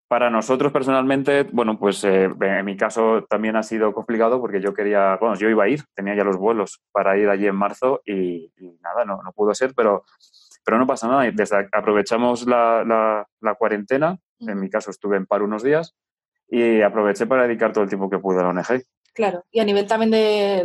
Para 0.09 0.31
nosotros 0.31 0.73
personalmente, 0.73 1.43
bueno, 1.53 1.79
pues 1.79 2.03
eh, 2.03 2.31
en 2.41 2.65
mi 2.65 2.79
caso 2.79 3.27
también 3.29 3.57
ha 3.57 3.63
sido 3.63 3.93
complicado 3.93 4.41
porque 4.41 4.59
yo 4.59 4.73
quería, 4.73 5.17
bueno, 5.21 5.35
yo 5.35 5.51
iba 5.51 5.65
a 5.65 5.69
ir, 5.69 5.85
tenía 5.95 6.15
ya 6.15 6.25
los 6.25 6.39
vuelos 6.39 6.81
para 6.93 7.19
ir 7.19 7.29
allí 7.29 7.47
en 7.47 7.55
marzo 7.55 8.01
y, 8.07 8.51
nada, 8.81 9.05
no, 9.05 9.21
no, 9.23 9.33
pudo 9.33 9.55
ser, 9.55 9.75
pero, 9.77 10.05
pero 10.65 10.79
no 10.79 10.87
pasa 10.87 11.09
nada. 11.09 11.31
Desde, 11.31 11.69
aprovechamos 11.73 12.47
la, 12.47 12.85
la, 12.87 13.27
la, 13.43 13.55
cuarentena, 13.55 14.17
en 14.41 14.59
mi 14.59 14.71
caso 14.71 14.91
estuve 14.91 15.19
en 15.19 15.27
paro 15.27 15.45
unos 15.45 15.63
días 15.63 15.95
y 16.49 16.81
aproveché 16.81 17.27
para 17.27 17.47
dedicar 17.47 17.75
todo 17.75 17.85
el 17.85 17.91
tiempo 17.91 18.09
que 18.09 18.19
pude 18.19 18.41
a 18.41 18.45
la 18.45 18.49
ONG. 18.49 18.83
Claro, 19.19 19.45
y 19.51 19.59
a 19.59 19.65
nivel 19.65 19.85
también 19.85 20.13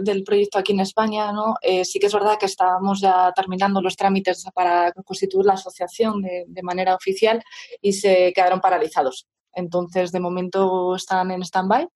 del 0.04 0.24
proyecto 0.24 0.60
aquí 0.60 0.74
en 0.74 0.82
España, 0.82 1.32
¿no? 1.32 1.56
Eh, 1.60 1.84
sí 1.84 1.98
que 1.98 2.06
es 2.06 2.14
verdad 2.14 2.38
que 2.40 2.46
estábamos 2.46 3.02
ya 3.02 3.32
terminando 3.36 3.82
los 3.82 3.96
trámites 3.96 4.46
para 4.54 4.92
constituir 4.92 5.48
la 5.48 5.54
asociación 5.54 6.22
de, 6.22 6.62
manera 6.62 6.94
oficial 6.94 7.42
y 7.82 7.94
se 7.94 8.32
quedaron 8.32 8.62
paralizados. 8.62 9.28
Entonces, 9.54 10.12
de 10.12 10.20
momento 10.20 10.96
están 10.96 11.32
en 11.32 11.42
stand-by 11.42 11.88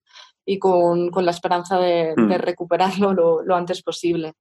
y 0.47 0.57
con, 0.57 1.11
la 1.13 1.29
esperanza 1.29 1.77
de, 1.77 2.15
hmm. 2.17 2.31
recuperarlo 2.39 3.13
lo, 3.13 3.55
antes 3.55 3.83
posible. 3.83 4.33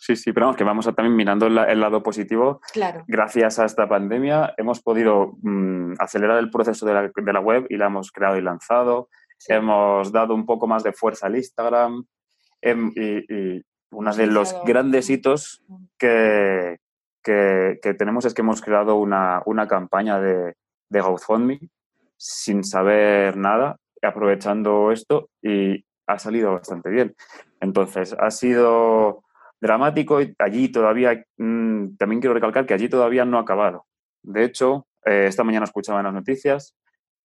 Sí, 0.00 0.16
sí, 0.16 0.32
pero 0.32 0.46
vamos, 0.46 0.56
que 0.56 0.64
vamos 0.64 0.86
a 0.86 0.94
también 0.94 1.16
mirando 1.16 1.48
el, 1.48 1.80
lado 1.80 2.02
positivo. 2.02 2.62
Claro. 2.72 3.04
Gracias 3.06 3.58
a 3.58 3.66
esta 3.66 3.86
pandemia 3.86 4.54
hemos 4.56 4.80
podido 4.80 5.34
mm, 5.42 5.96
acelerar 5.98 6.38
el 6.38 6.48
proceso 6.48 6.86
de 6.86 6.94
la, 6.94 7.02
de 7.14 7.32
la, 7.34 7.40
web 7.40 7.66
y 7.68 7.76
la 7.76 7.88
hemos 7.88 8.10
creado 8.10 8.38
y 8.38 8.40
lanzado. 8.40 9.10
Hemos 9.46 10.10
dado 10.12 10.34
un 10.34 10.44
poco 10.44 10.66
más 10.66 10.82
de 10.82 10.92
fuerza 10.92 11.26
al 11.26 11.36
Instagram 11.36 12.04
em, 12.60 12.92
y, 12.94 13.62
uno 13.90 14.14
de 14.14 14.26
los 14.26 14.54
grandes 14.64 15.08
hitos 15.08 15.62
que, 15.96 16.76
que, 17.22 17.94
tenemos 17.98 18.26
es 18.26 18.34
que 18.34 18.42
hemos 18.42 18.60
creado 18.60 18.96
una, 18.96 19.40
una 19.46 19.66
campaña 19.66 20.20
de, 20.20 20.56
de 20.90 21.00
GoFundMe 21.00 21.58
sin 22.18 22.64
saber 22.64 23.36
nada, 23.36 23.78
aprovechando 24.02 24.92
esto 24.92 25.30
y 25.40 25.84
ha 26.06 26.18
salido 26.18 26.52
bastante 26.52 26.90
bien. 26.90 27.14
Entonces, 27.60 28.14
ha 28.18 28.30
sido 28.30 29.22
dramático 29.60 30.20
y 30.20 30.34
allí 30.38 30.68
todavía, 30.68 31.24
mm, 31.36 31.96
también 31.96 32.20
quiero 32.20 32.34
recalcar 32.34 32.66
que 32.66 32.74
allí 32.74 32.88
todavía 32.88 33.24
no 33.24 33.38
ha 33.38 33.42
acabado. 33.42 33.86
De 34.22 34.44
hecho, 34.44 34.86
eh, 35.04 35.26
esta 35.28 35.44
mañana 35.44 35.64
escuchaba 35.64 36.00
en 36.00 36.06
las 36.06 36.14
noticias 36.14 36.74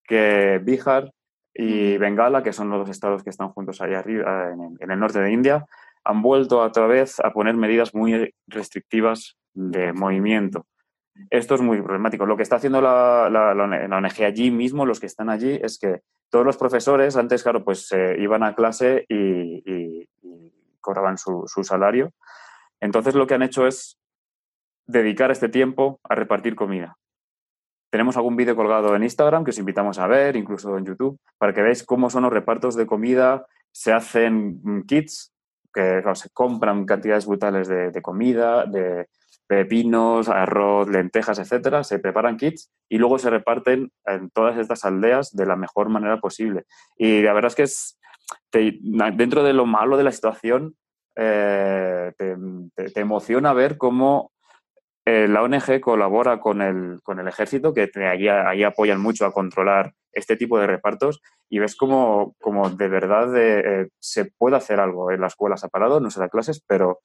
que 0.04 0.60
Bihar 0.64 1.12
y 1.54 1.98
Bengala, 1.98 2.42
que 2.42 2.54
son 2.54 2.70
los 2.70 2.80
dos 2.80 2.90
estados 2.90 3.24
que 3.24 3.30
están 3.30 3.50
juntos 3.50 3.82
allá 3.82 4.00
arriba, 4.00 4.52
en, 4.52 4.92
el 4.92 5.00
norte 5.00 5.20
de 5.20 5.32
India, 5.32 5.66
han 6.04 6.22
vuelto 6.22 6.60
otra 6.60 6.88
vez 6.88 7.20
a 7.20 7.32
poner 7.32 7.56
medidas 7.56 7.94
muy 7.94 8.34
restrictivas 8.48 9.38
de 9.54 9.94
movimiento. 9.94 10.66
Esto 11.30 11.56
es 11.56 11.62
muy 11.62 11.80
problemático. 11.82 12.26
Lo 12.26 12.36
que 12.36 12.44
está 12.44 12.56
haciendo 12.56 12.82
la, 12.82 13.30
la, 13.30 13.54
la, 13.54 13.98
ONG 13.98 14.24
allí 14.24 14.50
mismo, 14.50 14.86
los 14.86 15.00
que 15.00 15.06
están 15.06 15.30
allí, 15.30 15.60
es 15.62 15.78
que 15.78 16.02
todos 16.30 16.46
los 16.46 16.58
profesores 16.58 17.16
antes, 17.16 17.44
claro, 17.44 17.64
pues 17.64 17.92
eh, 17.92 18.16
iban 18.20 18.44
a 18.44 18.56
clase 18.56 19.06
y, 19.08 20.08
cobraban 20.82 21.18
su, 21.18 21.44
su, 21.46 21.64
salario. 21.64 22.12
Entonces 22.82 23.16
lo 23.16 23.26
que 23.26 23.36
han 23.36 23.44
hecho 23.44 23.68
es 23.68 23.98
dedicar 24.86 25.32
este 25.32 25.48
tiempo 25.48 26.02
a 26.04 26.16
repartir 26.16 26.56
comida. 26.56 26.98
Tenemos 27.94 28.18
algún 28.18 28.36
vídeo 28.36 28.56
colgado 28.56 28.96
en 28.96 29.04
Instagram 29.04 29.44
que 29.44 29.52
os 29.52 29.60
invitamos 29.60 30.00
a 30.00 30.08
ver, 30.08 30.36
incluso 30.36 30.76
en 30.80 30.84
YouTube, 30.84 31.20
para 31.38 31.54
que 31.54 31.62
veáis 31.62 31.84
cómo 31.84 32.10
son 32.10 32.24
los 32.24 32.34
repartos 32.34 32.76
de 32.76 32.88
comida. 32.88 33.46
Se 33.72 33.94
hacen 33.94 34.60
mm, 34.64 34.88
kits, 34.88 35.32
que 35.72 36.02
se 36.16 36.30
compran 36.32 36.88
cantidades 36.88 37.28
brutales 37.28 37.68
de, 37.68 38.02
comida, 38.02 38.66
de 38.66 39.10
pepinos, 39.46 40.28
arroz, 40.28 40.90
lentejas, 40.90 41.38
etcétera. 41.38 41.84
Se 41.84 42.00
preparan 42.00 42.38
kits 42.38 42.72
y 42.90 42.98
luego 42.98 43.20
se 43.20 43.30
reparten 43.30 43.92
en 44.06 44.32
todas 44.32 44.58
estas 44.58 44.86
aldeas 44.86 45.30
de 45.36 45.46
la 45.46 45.56
mejor 45.56 45.90
manera 45.90 46.20
posible. 46.20 46.64
Y 46.98 47.22
la 47.22 47.34
verdad 47.34 47.50
es 47.50 47.56
que 47.56 47.62
es, 47.62 48.00
dentro 48.52 49.44
de 49.44 49.54
lo 49.54 49.68
malo 49.68 49.98
de 49.98 50.04
la 50.04 50.12
situación, 50.12 50.76
eh, 51.16 52.12
te, 52.18 53.00
emociona 53.00 53.54
ver 53.54 53.78
cómo 53.78 54.32
eh, 55.06 55.28
la 55.28 55.44
ONG 55.44 55.82
colabora 55.82 56.40
con 56.40 56.62
el, 56.62 57.02
con 57.04 57.20
el 57.20 57.28
ejército, 57.28 57.74
que 57.74 57.92
ahí, 58.08 58.64
apoyan 58.64 59.02
mucho 59.02 59.26
a 59.26 59.34
controlar 59.34 59.94
este 60.14 60.38
tipo 60.38 60.58
de 60.60 60.68
repartos, 60.68 61.22
y 61.50 61.60
ves 61.60 61.76
cómo, 61.76 62.36
de 62.78 62.88
verdad 62.88 63.36
eh, 63.36 63.90
se 64.00 64.26
puede 64.26 64.56
hacer 64.56 64.80
algo. 64.80 65.12
En 65.12 65.22
la 65.22 65.28
escuela 65.28 65.58
se 65.58 65.66
ha 65.66 65.70
parado, 65.70 66.00
no 66.00 66.10
se 66.10 66.22
da 66.22 66.30
clases, 66.30 66.64
pero 66.66 67.02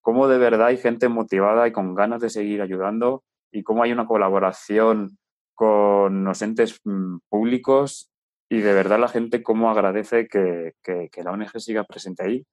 cómo 0.00 0.28
de 0.28 0.38
verdad 0.38 0.68
hay 0.68 0.76
gente 0.76 1.08
motivada 1.08 1.66
y 1.66 1.72
con 1.72 1.94
ganas 1.94 2.20
de 2.20 2.30
seguir 2.30 2.62
ayudando, 2.62 3.24
y 3.50 3.64
cómo 3.64 3.82
hay 3.82 3.92
una 3.92 4.06
colaboración 4.06 5.18
con 5.54 6.24
los 6.24 6.40
entes 6.42 6.78
mm, 6.84 7.18
públicos, 7.28 8.10
y 8.48 8.60
de 8.60 8.72
verdad 8.72 9.00
la 9.00 9.08
gente 9.08 9.42
cómo 9.42 9.70
agradece 9.70 10.28
que, 10.28 10.74
la 11.16 11.32
ONG 11.32 11.58
siga 11.58 11.84
presente 11.84 12.24
ahí. 12.24 12.46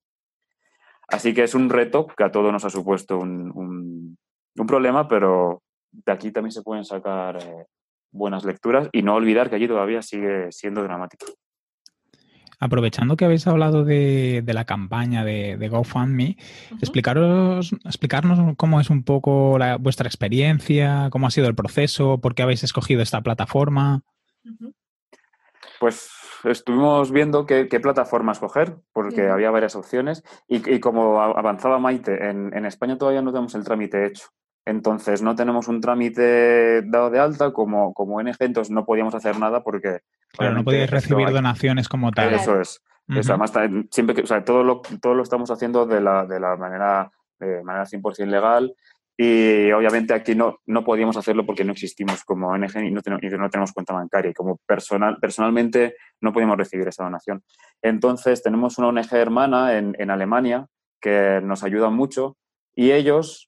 Así 1.08 1.34
que 1.34 1.44
es 1.44 1.56
un 1.56 1.70
reto 1.70 2.08
que 2.08 2.24
a 2.24 2.32
todos 2.32 2.52
nos 2.52 2.66
ha 2.66 2.70
supuesto 2.70 3.18
un 3.20 4.18
problema, 4.66 5.08
pero 5.08 5.62
de 5.92 6.12
aquí 6.12 6.32
también 6.32 6.52
se 6.52 6.64
pueden 6.64 6.86
sacar 6.86 7.38
eh, 7.38 7.66
buenas 8.12 8.44
lecturas 8.46 8.90
y 8.92 9.02
no 9.02 9.16
olvidar 9.16 9.50
que 9.50 9.56
allí 9.56 9.68
todavía 9.68 10.02
sigue 10.02 10.52
siendo 10.52 10.84
dramático. 10.84 11.26
Aprovechando 12.60 13.18
que 13.18 13.26
habéis 13.26 13.46
hablado 13.46 13.84
de, 13.84 14.44
la 14.48 14.66
campaña 14.66 15.24
de, 15.24 15.70
GoFundMe, 15.70 16.38
explicaros, 16.82 17.72
explicarnos 17.86 18.56
cómo 18.58 18.82
es 18.82 18.90
un 18.90 19.04
poco 19.04 19.60
vuestra 19.80 20.08
experiencia, 20.08 21.10
cómo 21.12 21.28
ha 21.28 21.32
sido 21.32 21.48
el 21.48 21.56
proceso, 21.56 22.20
por 22.20 22.34
qué 22.34 22.42
habéis 22.42 22.64
escogido 22.64 23.04
esta 23.04 23.22
plataforma. 23.22 24.02
Pues 25.80 26.10
estuvimos 26.46 27.12
viendo 27.12 27.46
qué, 27.46 27.66
plataforma 27.80 28.32
escoger, 28.32 28.78
porque 28.92 29.30
había 29.30 29.52
varias 29.52 29.76
opciones, 29.76 30.24
y, 30.48 30.80
como 30.80 31.22
avanzaba 31.22 31.78
Maite, 31.78 32.28
en, 32.28 32.58
en, 32.58 32.66
España 32.66 32.98
todavía 32.98 33.22
no 33.22 33.32
tenemos 33.32 33.54
el 33.54 33.66
trámite 33.66 34.08
hecho. 34.08 34.30
Entonces 34.68 35.22
no 35.22 35.34
tenemos 35.34 35.70
un 35.70 35.80
trámite 35.80 36.82
dado 36.82 37.10
de 37.10 37.20
alta 37.20 37.54
como, 37.54 37.94
como 37.94 38.18
ONG, 38.18 38.36
entonces 38.42 38.70
no 38.70 38.86
podíamos 38.86 39.16
hacer 39.16 39.40
nada 39.40 39.64
porque... 39.64 40.00
Claro, 40.38 40.56
no 40.56 40.66
podíais 40.66 40.92
recibir 40.92 41.32
donaciones 41.32 41.88
como 41.88 42.12
tal. 42.12 42.34
Eso 42.34 42.60
es. 42.60 42.82
además, 43.08 43.54
siempre 43.90 44.14
que, 44.14 44.24
o 44.24 44.28
sea, 44.28 44.44
todo 44.44 44.66
lo, 44.66 44.82
todo 45.02 45.14
lo 45.14 45.24
estamos 45.24 45.50
haciendo 45.52 45.86
de 45.86 46.02
la, 46.02 46.26
de 46.26 46.42
la 46.42 46.58
manera, 46.58 47.10
de 47.40 47.64
manera 47.64 47.86
100% 47.86 48.26
legal 48.26 48.76
y 49.16 49.72
obviamente 49.72 50.14
aquí 50.14 50.36
no, 50.36 50.60
no 50.66 50.84
podíamos 50.84 51.16
hacerlo 51.16 51.46
porque 51.46 51.64
no 51.64 51.72
existimos 51.72 52.26
como 52.26 52.50
ONG 52.50 52.84
y 52.84 52.92
no, 52.92 53.02
tenemos, 53.02 53.24
no 53.40 53.50
tenemos 53.50 53.72
cuenta 53.72 53.94
bancaria 53.94 54.32
y 54.32 54.34
como 54.34 54.58
personal, 54.68 55.18
personalmente 55.22 55.96
no 56.20 56.34
podíamos 56.34 56.58
recibir 56.58 56.90
esa 56.90 57.06
donación. 57.06 57.42
Entonces 57.82 58.44
tenemos 58.44 58.78
una 58.80 58.90
ONG 58.90 59.14
hermana 59.14 59.78
en, 59.78 59.96
en 59.98 60.12
Alemania 60.12 60.68
que 61.00 61.40
nos 61.42 61.64
ayuda 61.64 61.90
mucho 61.90 62.36
y 62.76 62.92
ellos 62.92 63.47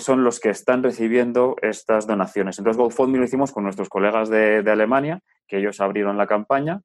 son 0.00 0.24
los 0.24 0.40
que 0.40 0.50
están 0.50 0.82
recibiendo 0.82 1.56
estas 1.60 2.06
donaciones. 2.06 2.58
Entonces, 2.58 2.78
GoFundMe 2.78 3.18
lo 3.18 3.24
hicimos 3.24 3.52
con 3.52 3.64
nuestros 3.64 3.88
colegas 3.88 4.28
de, 4.30 4.64
Alemania, 4.66 5.20
que 5.46 5.58
ellos 5.58 5.80
abrieron 5.80 6.16
la 6.16 6.26
campaña 6.26 6.80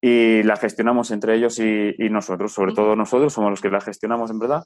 y 0.00 0.42
la 0.42 0.56
gestionamos 0.56 1.10
entre 1.10 1.34
ellos 1.34 1.58
y, 1.58 1.94
nosotros, 2.10 2.52
sobre 2.52 2.74
todo 2.74 2.94
nosotros 2.94 3.32
somos 3.32 3.50
los 3.50 3.60
que 3.62 3.70
la 3.70 3.80
gestionamos 3.80 4.30
en 4.30 4.38
verdad. 4.38 4.64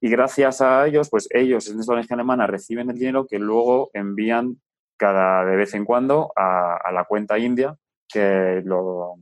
Y 0.00 0.08
gracias 0.08 0.60
a 0.60 0.86
ellos, 0.86 1.10
pues 1.10 1.28
ellos 1.30 1.68
en 1.68 1.80
esta 1.80 1.94
ONG 1.94 2.06
alemana 2.10 2.46
reciben 2.46 2.88
el 2.90 2.96
dinero 2.96 3.26
que 3.26 3.38
luego 3.38 3.90
envían 3.92 4.60
cada 4.96 5.44
de 5.44 5.56
vez 5.56 5.74
en 5.74 5.84
cuando 5.84 6.30
a, 6.36 6.92
la 6.92 7.04
cuenta 7.04 7.38
india 7.38 7.74
que, 8.08 8.62
lo, 8.64 9.14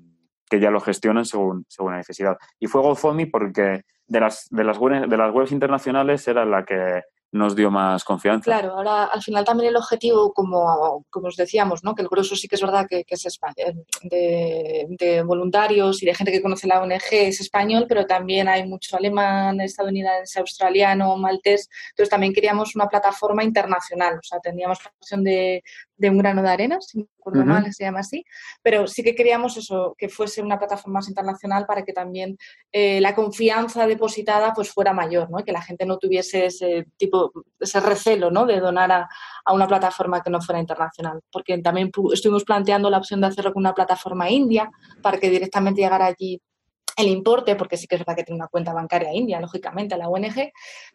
que 0.50 0.60
ya 0.60 0.70
lo 0.70 0.80
gestionan 0.80 1.24
según, 1.24 1.64
según 1.68 1.92
la 1.92 1.98
necesidad. 1.98 2.36
Y 2.60 2.66
fue 2.66 2.82
GoFundMe 2.82 3.28
porque 3.28 3.82
de 4.06 4.20
las, 4.20 4.48
de 4.50 4.64
las, 4.64 4.78
de 4.78 5.16
las 5.16 5.34
webs 5.34 5.52
internacionales 5.52 6.26
era 6.28 6.44
la 6.44 6.64
que 6.64 7.02
nos 7.30 7.54
dio 7.54 7.70
más 7.70 8.04
confianza. 8.04 8.44
Claro, 8.44 8.74
ahora 8.74 9.04
al 9.04 9.22
final 9.22 9.44
también 9.44 9.70
el 9.70 9.76
objetivo, 9.76 10.32
como, 10.32 11.04
como 11.10 11.28
os 11.28 11.36
decíamos, 11.36 11.84
¿no? 11.84 11.94
que 11.94 12.02
el 12.02 12.08
grueso 12.08 12.34
sí 12.36 12.48
que 12.48 12.56
es 12.56 12.62
verdad 12.62 12.86
que, 12.88 13.04
es 13.06 13.26
español, 13.26 13.84
de, 14.02 15.22
voluntarios 15.24 16.02
y 16.02 16.06
de 16.06 16.14
gente 16.14 16.32
que 16.32 16.42
conoce 16.42 16.66
la 16.66 16.80
ONG 16.80 17.02
es 17.10 17.40
español, 17.40 17.86
pero 17.88 18.06
también 18.06 18.48
hay 18.48 18.66
mucho 18.66 18.96
alemán, 18.96 19.60
estadounidense, 19.60 20.40
australiano, 20.40 21.16
maltés. 21.16 21.68
Entonces 21.90 22.10
también 22.10 22.32
queríamos 22.32 22.74
una 22.74 22.88
plataforma 22.88 23.44
internacional, 23.44 24.18
o 24.18 24.22
sea, 24.22 24.40
teníamos 24.40 24.78
la 24.84 24.92
opción 24.98 25.22
de, 25.22 25.62
de 25.98 26.10
un 26.10 26.18
grano 26.18 26.42
de 26.42 26.48
arena, 26.48 26.78
si 26.80 26.98
me 26.98 27.06
acuerdo 27.18 27.44
mal, 27.44 27.72
se 27.72 27.84
llama 27.84 28.00
así, 28.00 28.24
pero 28.62 28.86
sí 28.86 29.02
que 29.02 29.14
queríamos 29.14 29.56
eso, 29.56 29.94
que 29.98 30.08
fuese 30.08 30.40
una 30.40 30.58
plataforma 30.58 31.00
más 31.00 31.08
internacional 31.08 31.66
para 31.66 31.84
que 31.84 31.92
también 31.92 32.38
eh, 32.72 33.00
la 33.00 33.14
confianza 33.14 33.86
depositada 33.86 34.54
pues 34.54 34.70
fuera 34.70 34.92
mayor, 34.92 35.28
¿no? 35.28 35.44
que 35.44 35.52
la 35.52 35.60
gente 35.60 35.84
no 35.84 35.98
tuviese 35.98 36.46
ese 36.46 36.86
tipo, 36.96 37.32
ese 37.58 37.80
recelo 37.80 38.30
¿no? 38.30 38.46
de 38.46 38.60
donar 38.60 38.90
a, 38.92 39.08
a 39.44 39.52
una 39.52 39.66
plataforma 39.66 40.22
que 40.22 40.30
no 40.30 40.40
fuera 40.40 40.60
internacional, 40.60 41.20
porque 41.32 41.58
también 41.58 41.90
estuvimos 42.12 42.44
planteando 42.44 42.88
la 42.88 42.98
opción 42.98 43.20
de 43.20 43.26
hacerlo 43.26 43.52
con 43.52 43.62
una 43.62 43.74
plataforma 43.74 44.30
india 44.30 44.70
para 45.02 45.18
que 45.18 45.28
directamente 45.28 45.82
llegara 45.82 46.06
allí 46.06 46.40
el 46.98 47.06
importe, 47.06 47.54
porque 47.54 47.76
sí 47.76 47.86
que 47.86 47.94
es 47.94 48.00
verdad 48.00 48.16
que 48.16 48.24
tiene 48.24 48.40
una 48.40 48.48
cuenta 48.48 48.72
bancaria 48.72 49.14
india, 49.14 49.40
lógicamente, 49.40 49.96
la 49.96 50.08
ONG, 50.08 50.50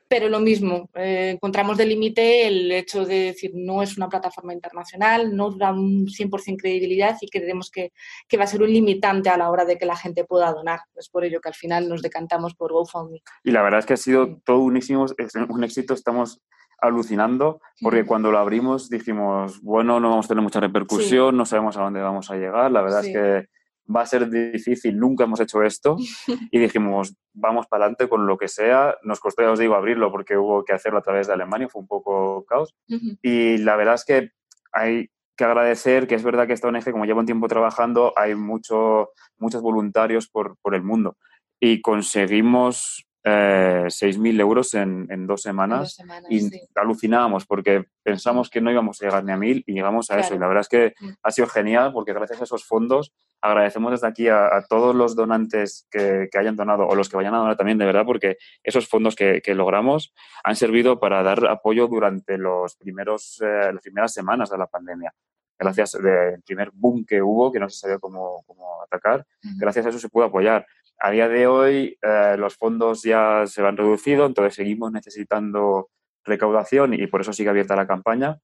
pero 0.07 0.27
lo 0.27 0.41
mismo, 0.41 0.89
eh, 0.95 1.31
encontramos 1.35 1.77
de 1.77 1.85
límite 1.85 2.45
el 2.45 2.71
hecho 2.71 3.05
de 3.05 3.31
decir 3.31 3.51
no 3.53 3.81
es 3.81 3.95
una 3.95 4.09
plataforma 4.09 4.53
internacional, 4.53 5.33
no 5.33 5.51
da 5.51 5.71
un 5.71 6.07
100% 6.07 6.57
credibilidad 6.57 7.17
y 7.21 7.29
creemos 7.29 7.71
que, 7.71 7.93
que, 8.27 8.35
va 8.37 8.43
a 8.43 8.47
ser 8.47 8.61
un 8.61 8.71
limitante 8.71 9.29
a 9.29 9.37
la 9.37 9.49
hora 9.49 9.63
de 9.63 9.77
que 9.77 9.85
la 9.85 9.95
gente 9.95 10.25
pueda 10.25 10.51
donar. 10.51 10.81
Es 10.95 11.07
por 11.07 11.23
ello 11.23 11.39
que 11.39 11.49
al 11.49 11.55
final 11.55 11.87
nos 11.87 12.01
decantamos 12.01 12.53
por 12.53 12.73
GoFundMe. 12.73 13.23
Y 13.43 13.51
la 13.51 13.61
verdad 13.61 13.79
es 13.79 13.85
que 13.85 13.93
ha 13.93 13.97
sido 13.97 14.41
todo 14.43 14.59
unísimo, 14.59 15.05
un 15.49 15.63
éxito, 15.63 15.93
estamos 15.93 16.41
alucinando, 16.79 17.61
porque 17.81 18.05
cuando 18.05 18.29
lo 18.29 18.39
abrimos 18.39 18.89
dijimos, 18.89 19.61
bueno, 19.61 20.01
no 20.01 20.09
vamos 20.09 20.25
a 20.25 20.27
tener 20.27 20.43
mucha 20.43 20.59
repercusión, 20.59 21.37
no 21.37 21.45
sabemos 21.45 21.77
a 21.77 21.83
dónde 21.83 22.01
vamos 22.01 22.29
a 22.29 22.35
llegar, 22.35 22.69
la 22.71 22.81
verdad 22.81 23.05
es 23.05 23.13
que 23.13 23.47
va 23.93 24.01
a 24.01 24.05
ser 24.05 24.29
difícil, 24.29 24.97
nunca 24.97 25.25
hemos 25.25 25.39
hecho 25.39 25.63
esto 25.63 25.97
y 26.51 26.59
dijimos, 26.59 27.15
vamos 27.33 27.67
para 27.67 27.85
adelante 27.85 28.07
con 28.07 28.25
lo 28.25 28.37
que 28.37 28.47
sea. 28.47 28.95
Nos 29.03 29.19
costó, 29.19 29.41
ya 29.41 29.51
os 29.51 29.59
digo, 29.59 29.75
abrirlo 29.75 30.11
porque 30.11 30.37
hubo 30.37 30.63
que 30.63 30.73
hacerlo 30.73 30.99
a 30.99 31.03
través 31.03 31.27
de 31.27 31.33
Alemania, 31.33 31.69
fue 31.69 31.81
un 31.81 31.87
poco 31.87 32.45
caos. 32.45 32.75
Y 33.21 33.57
la 33.57 33.75
verdad 33.75 33.95
es 33.95 34.05
que 34.05 34.31
hay 34.71 35.09
que 35.35 35.43
agradecer 35.45 36.07
que 36.07 36.15
es 36.15 36.23
verdad 36.23 36.47
que 36.47 36.53
esta 36.53 36.67
ONG, 36.67 36.91
como 36.91 37.05
lleva 37.05 37.19
un 37.19 37.25
tiempo 37.25 37.47
trabajando, 37.47 38.13
hay 38.15 38.35
mucho, 38.35 39.09
muchos 39.37 39.61
voluntarios 39.61 40.27
por, 40.27 40.57
por 40.61 40.75
el 40.75 40.83
mundo 40.83 41.17
y 41.59 41.81
conseguimos 41.81 43.07
eh, 43.23 43.85
6.000 43.85 44.41
euros 44.41 44.73
en, 44.73 45.07
en, 45.09 45.25
dos 45.25 45.41
semanas, 45.41 45.97
y 46.29 46.49
alucinábamos 46.75 47.45
porque 47.45 47.85
pensamos 48.03 48.49
que 48.49 48.59
no 48.59 48.69
íbamos 48.69 49.01
a 49.01 49.05
llegar 49.05 49.23
ni 49.23 49.31
a 49.31 49.37
1.000 49.37 49.63
y 49.65 49.73
llegamos 49.73 50.11
a 50.11 50.19
eso. 50.19 50.35
Y 50.35 50.39
la 50.39 50.47
verdad 50.47 50.61
es 50.61 50.67
que 50.67 50.93
mm. 50.99 51.09
ha 51.23 51.31
sido 51.31 51.47
genial 51.47 51.93
porque 51.93 52.11
gracias 52.11 52.41
a 52.41 52.43
esos 52.43 52.65
fondos 52.65 53.13
agradecemos 53.43 53.91
desde 53.91 54.07
aquí 54.07 54.29
a, 54.29 54.65
todos 54.69 54.95
los 54.95 55.17
donantes 55.17 55.85
que, 55.91 56.29
que, 56.31 56.37
hayan 56.37 56.55
donado 56.55 56.87
o 56.87 56.95
los 56.95 57.09
que 57.09 57.17
vayan 57.17 57.35
a 57.35 57.39
donar 57.39 57.57
también, 57.57 57.77
de 57.77 57.85
verdad, 57.85 58.05
porque 58.05 58.37
esos 58.63 58.87
fondos 58.87 59.15
que, 59.15 59.41
que 59.41 59.53
logramos 59.53 60.13
han 60.45 60.55
servido 60.55 60.97
para 60.97 61.21
dar 61.23 61.45
apoyo 61.47 61.87
durante 61.87 62.37
los 62.37 62.77
primeros, 62.77 63.41
eh, 63.41 63.73
las 63.73 63.81
primeras 63.81 64.13
semanas 64.13 64.49
de 64.49 64.57
la 64.57 64.67
pandemia. 64.67 65.13
Gracias 65.59 65.95
al 65.95 66.41
primer 66.45 66.71
boom 66.73 67.05
que 67.05 67.21
hubo, 67.21 67.51
que 67.51 67.59
no 67.59 67.69
se 67.69 67.79
sabía 67.79 67.99
cómo, 67.99 68.43
cómo 68.47 68.81
atacar, 68.81 69.25
gracias 69.57 69.85
a 69.85 69.89
eso 69.89 69.99
se 69.99 70.09
pudo 70.09 70.25
apoyar. 70.25 70.65
A 70.99 71.11
día 71.11 71.27
de 71.27 71.45
hoy 71.45 71.97
eh, 72.01 72.35
los 72.37 72.55
fondos 72.55 73.03
ya 73.03 73.43
se 73.45 73.61
han 73.61 73.75
reducido, 73.75 74.25
entonces 74.25 74.55
seguimos 74.55 74.91
necesitando 74.93 75.89
recaudación 76.23 76.93
y 76.93 77.07
por 77.07 77.19
eso 77.19 77.33
sigue 77.33 77.49
abierta 77.49 77.75
la 77.75 77.87
campaña. 77.87 78.39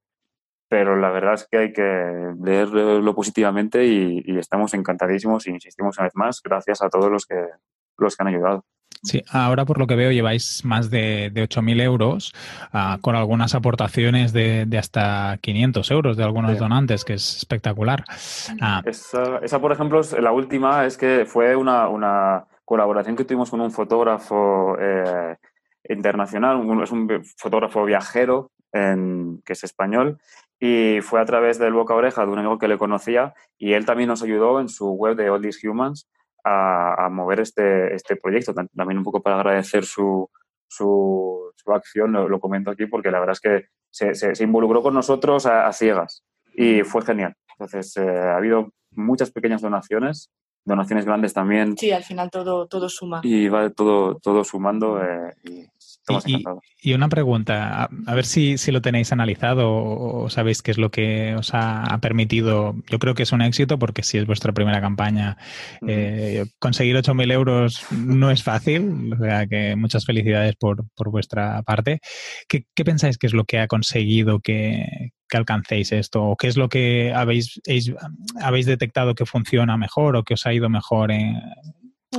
Pero 0.70 0.96
la 0.96 1.10
verdad 1.10 1.34
es 1.34 1.48
que 1.50 1.58
hay 1.58 1.74
que 1.74 2.34
leerlo 2.42 3.16
positivamente 3.16 3.86
y, 3.86 4.24
y 4.26 4.38
estamos 4.38 4.74
encantadísimos 4.74 5.48
y 5.48 5.52
insistimos 5.52 5.98
una 5.98 6.06
vez 6.06 6.16
más, 6.16 6.42
gracias 6.44 6.82
a 6.82 6.90
todos 6.90 7.12
los 7.12 7.26
que, 7.26 7.44
los 7.98 8.16
que 8.16 8.24
han 8.24 8.28
ayudado. 8.28 8.66
Sí, 9.02 9.24
ahora 9.32 9.64
por 9.64 9.80
lo 9.80 9.88
que 9.88 9.96
veo 9.96 10.12
lleváis 10.12 10.66
más 10.66 10.90
de, 10.90 11.30
de 11.32 11.44
8.000 11.44 11.82
euros 11.82 12.34
uh, 12.74 13.00
con 13.00 13.16
algunas 13.16 13.56
aportaciones 13.56 14.34
de, 14.34 14.66
de, 14.66 14.78
hasta 14.78 15.38
500 15.42 15.92
euros 15.92 16.18
de 16.18 16.24
algunos 16.24 16.52
sí. 16.52 16.58
donantes, 16.58 17.06
que 17.06 17.14
es 17.14 17.38
espectacular. 17.38 18.04
Uh, 18.62 18.90
esa, 18.90 19.38
esa, 19.38 19.62
por 19.62 19.72
ejemplo, 19.72 20.02
la 20.20 20.34
última 20.34 20.86
es 20.86 20.98
que 20.98 21.26
fue 21.26 21.56
una, 21.56 21.88
una 21.88 22.46
colaboración 22.66 23.16
que 23.16 23.24
tuvimos 23.24 23.50
con 23.50 23.62
un 23.62 23.72
fotógrafo 23.72 24.76
eh, 24.78 25.38
internacional, 25.88 26.58
un, 26.58 26.84
es 26.84 26.92
un 26.92 27.08
fotógrafo 27.38 27.86
viajero 27.86 28.52
en, 28.74 29.42
que 29.46 29.54
es 29.54 29.64
español 29.64 30.20
y 30.60 31.00
fue 31.02 31.22
a 31.22 31.26
través 31.26 31.58
del 31.58 31.74
boca 31.74 31.94
a 31.94 31.98
oreja 31.98 32.26
de 32.26 32.32
un 32.32 32.40
amigo 32.40 32.60
que 32.60 32.68
le 32.68 32.78
conocía 32.78 33.34
y 33.58 33.74
él 33.74 33.86
también 33.86 34.10
nos 34.10 34.22
ayudó 34.24 34.60
en 34.60 34.68
su 34.68 34.92
web 34.92 35.16
de 35.16 35.30
All 35.30 35.42
These 35.42 35.68
Humans 35.68 36.10
a, 36.44 37.06
a, 37.06 37.10
mover 37.10 37.40
este, 37.40 37.94
este 37.94 38.16
proyecto. 38.18 38.54
También 38.54 38.98
un 38.98 39.04
poco 39.04 39.22
para 39.22 39.38
agradecer 39.38 39.86
su, 39.86 40.30
su, 40.68 41.52
su 41.56 41.72
acción, 41.74 42.12
lo, 42.12 42.28
lo, 42.28 42.40
comento 42.40 42.72
aquí, 42.72 42.86
porque 42.86 43.12
la 43.12 43.20
verdad 43.20 43.34
es 43.34 43.42
que 43.42 43.66
se, 43.90 44.16
se, 44.16 44.36
se 44.36 44.44
involucró 44.44 44.82
con 44.82 44.94
nosotros 44.94 45.46
a, 45.46 45.68
a, 45.68 45.74
ciegas 45.74 46.24
y 46.54 46.84
fue 46.84 47.04
genial. 47.04 47.36
Entonces, 47.58 47.96
eh, 47.98 48.10
ha 48.10 48.38
habido 48.38 48.70
muchas 48.92 49.32
pequeñas 49.32 49.62
donaciones, 49.62 50.30
donaciones 50.66 51.06
grandes 51.06 51.34
también. 51.34 51.78
Sí, 51.78 51.92
al 51.92 52.04
final 52.04 52.30
todo, 52.30 52.68
todo 52.68 52.90
suma. 52.90 53.22
Y 53.24 53.48
va 53.48 53.70
todo, 53.70 54.16
todo 54.16 54.44
sumando 54.44 55.02
eh, 55.04 55.34
y 55.44 55.66
y, 56.26 56.44
y, 56.82 56.94
una 56.94 57.10
pregunta, 57.10 57.84
a, 57.84 57.90
a 58.08 58.16
ver 58.16 58.26
si, 58.26 58.58
si, 58.58 58.72
lo 58.72 58.82
tenéis 58.82 59.12
analizado 59.12 59.70
o, 59.70 60.24
o, 60.24 60.30
sabéis 60.30 60.62
qué 60.62 60.72
es 60.72 60.78
lo 60.78 60.90
que 60.90 61.36
os 61.36 61.54
ha, 61.54 61.84
ha, 61.84 62.00
permitido. 62.00 62.76
Yo 62.90 63.00
creo 63.00 63.14
que 63.14 63.24
es 63.24 63.32
un 63.32 63.42
éxito 63.42 63.78
porque 63.78 64.04
si 64.04 64.18
es 64.18 64.26
vuestra 64.26 64.54
primera 64.54 64.82
campaña, 64.82 65.38
eh, 65.88 66.46
conseguir 66.60 66.96
8.000 66.96 67.32
euros 67.32 67.86
no 67.92 68.32
es 68.32 68.44
fácil, 68.44 69.14
o 69.14 69.18
sea 69.18 69.48
que 69.48 69.76
muchas 69.76 70.06
felicidades 70.06 70.56
por, 70.56 70.86
por 70.96 71.12
vuestra 71.12 71.62
parte. 71.64 72.00
¿Qué, 72.48 72.66
¿Qué, 72.74 72.86
pensáis 72.86 73.18
que 73.18 73.28
es 73.28 73.34
lo 73.34 73.46
que 73.46 73.60
ha 73.60 73.68
conseguido 73.68 74.40
que, 74.40 75.12
que 75.30 75.38
alcancéis 75.38 75.92
esto? 75.92 76.24
¿O 76.24 76.36
qué 76.36 76.48
es 76.48 76.58
lo 76.58 76.68
que 76.68 77.14
habéis, 77.14 77.62
habéis 78.42 78.66
detectado 78.66 79.16
que 79.16 79.26
funciona 79.26 79.78
mejor 79.78 80.16
o 80.16 80.24
que 80.24 80.34
os 80.34 80.46
ha 80.46 80.54
ido 80.54 80.70
mejor 80.70 81.12
en, 81.12 81.40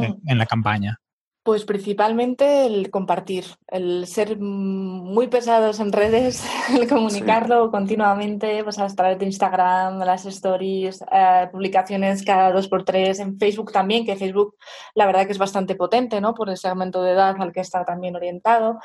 en, 0.01 0.17
en 0.27 0.39
la 0.39 0.47
campaña? 0.47 1.01
Pues 1.43 1.65
principalmente 1.65 2.67
el 2.67 2.91
compartir, 2.91 3.47
el 3.69 4.07
ser 4.07 4.39
muy 4.39 5.29
pesados 5.29 5.81
en 5.81 5.91
redes, 5.91 6.45
el 6.79 6.87
comunicarlo 6.87 7.65
sí. 7.65 7.71
continuamente, 7.71 8.63
pues 8.63 8.79
a 8.79 8.87
través 8.89 9.19
de 9.19 9.25
Instagram, 9.25 10.01
las 10.01 10.27
stories, 10.27 11.03
eh, 11.11 11.49
publicaciones 11.51 12.23
cada 12.27 12.53
dos 12.53 12.69
por 12.69 12.85
tres, 12.85 13.21
en 13.21 13.39
Facebook 13.39 13.73
también, 13.73 14.05
que 14.05 14.17
Facebook 14.17 14.55
la 14.95 15.07
verdad 15.07 15.25
que 15.25 15.33
es 15.33 15.39
bastante 15.39 15.77
potente, 15.77 16.21
¿no? 16.21 16.35
Por 16.35 16.51
el 16.51 16.59
segmento 16.59 17.03
de 17.03 17.13
edad 17.13 17.35
al 17.39 17.53
que 17.53 17.61
está 17.61 17.87
también 17.87 18.17
orientado. 18.17 18.79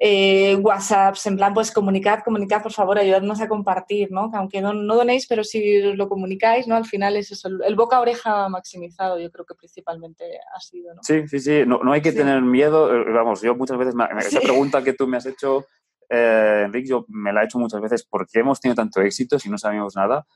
Eh, 0.00 0.56
WhatsApps, 0.56 1.26
en 1.26 1.36
plan, 1.36 1.54
pues 1.54 1.70
comunicad, 1.70 2.24
comunicad, 2.24 2.60
por 2.60 2.72
favor, 2.72 2.98
ayudadnos 2.98 3.40
a 3.40 3.48
compartir, 3.48 4.10
¿no? 4.10 4.32
Que 4.32 4.36
aunque 4.36 4.60
no, 4.60 4.72
no, 4.72 4.96
donéis, 4.96 5.28
pero 5.28 5.44
si 5.44 5.80
lo 5.94 6.08
comunicáis, 6.08 6.66
¿no? 6.66 6.74
Al 6.74 6.86
final 6.86 7.16
es 7.16 7.30
eso, 7.30 7.46
el, 7.46 7.60
el 7.64 7.76
boca 7.76 7.98
a 7.98 8.00
oreja 8.00 8.48
maximizado, 8.48 9.16
yo 9.20 9.30
creo 9.30 9.46
que 9.46 9.54
principalmente 9.54 10.24
ha 10.52 10.58
sido, 10.58 10.92
¿no? 10.92 11.02
Sí, 11.04 11.28
sí, 11.28 11.38
sí, 11.38 11.62
no, 11.64 11.78
no 11.84 11.92
hay 11.92 11.99
que 12.02 12.12
sí. 12.12 12.18
tener 12.18 12.42
miedo. 12.42 12.94
Eh, 12.94 13.12
vamos, 13.12 13.42
yo 13.42 13.54
muchas 13.54 13.78
veces, 13.78 13.94
me, 13.94 14.04
esa 14.18 14.40
sí. 14.40 14.46
pregunta 14.46 14.82
que 14.82 14.92
tú 14.92 15.06
me 15.06 15.16
has 15.16 15.26
hecho, 15.26 15.66
eh, 16.08 16.62
Enrique, 16.66 16.88
yo 16.88 17.04
me 17.08 17.32
la 17.32 17.42
he 17.42 17.44
hecho 17.44 17.58
muchas 17.58 17.80
veces, 17.80 18.04
¿por 18.04 18.26
qué 18.28 18.40
hemos 18.40 18.60
tenido 18.60 18.76
tanto 18.76 19.00
éxito 19.00 19.38
si 19.38 19.48
no 19.48 19.58
sabíamos 19.58 19.96
nada? 19.96 20.26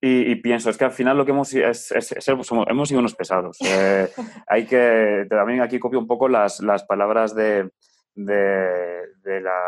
Y, 0.00 0.30
y, 0.30 0.36
pienso, 0.36 0.68
es 0.68 0.76
que 0.76 0.84
al 0.84 0.92
final 0.92 1.16
lo 1.16 1.24
que 1.24 1.30
hemos 1.30 1.54
es, 1.54 1.90
es, 1.92 2.12
es 2.12 2.24
somos, 2.24 2.66
hemos 2.68 2.88
sido 2.88 3.00
unos 3.00 3.14
pesados. 3.14 3.56
Eh, 3.62 4.10
hay 4.46 4.66
que, 4.66 5.26
también 5.30 5.62
aquí 5.62 5.78
copio 5.78 5.98
un 5.98 6.06
poco 6.06 6.28
las, 6.28 6.60
las 6.60 6.84
palabras 6.84 7.34
de, 7.34 7.70
de, 8.14 9.00
de 9.22 9.40
la 9.40 9.58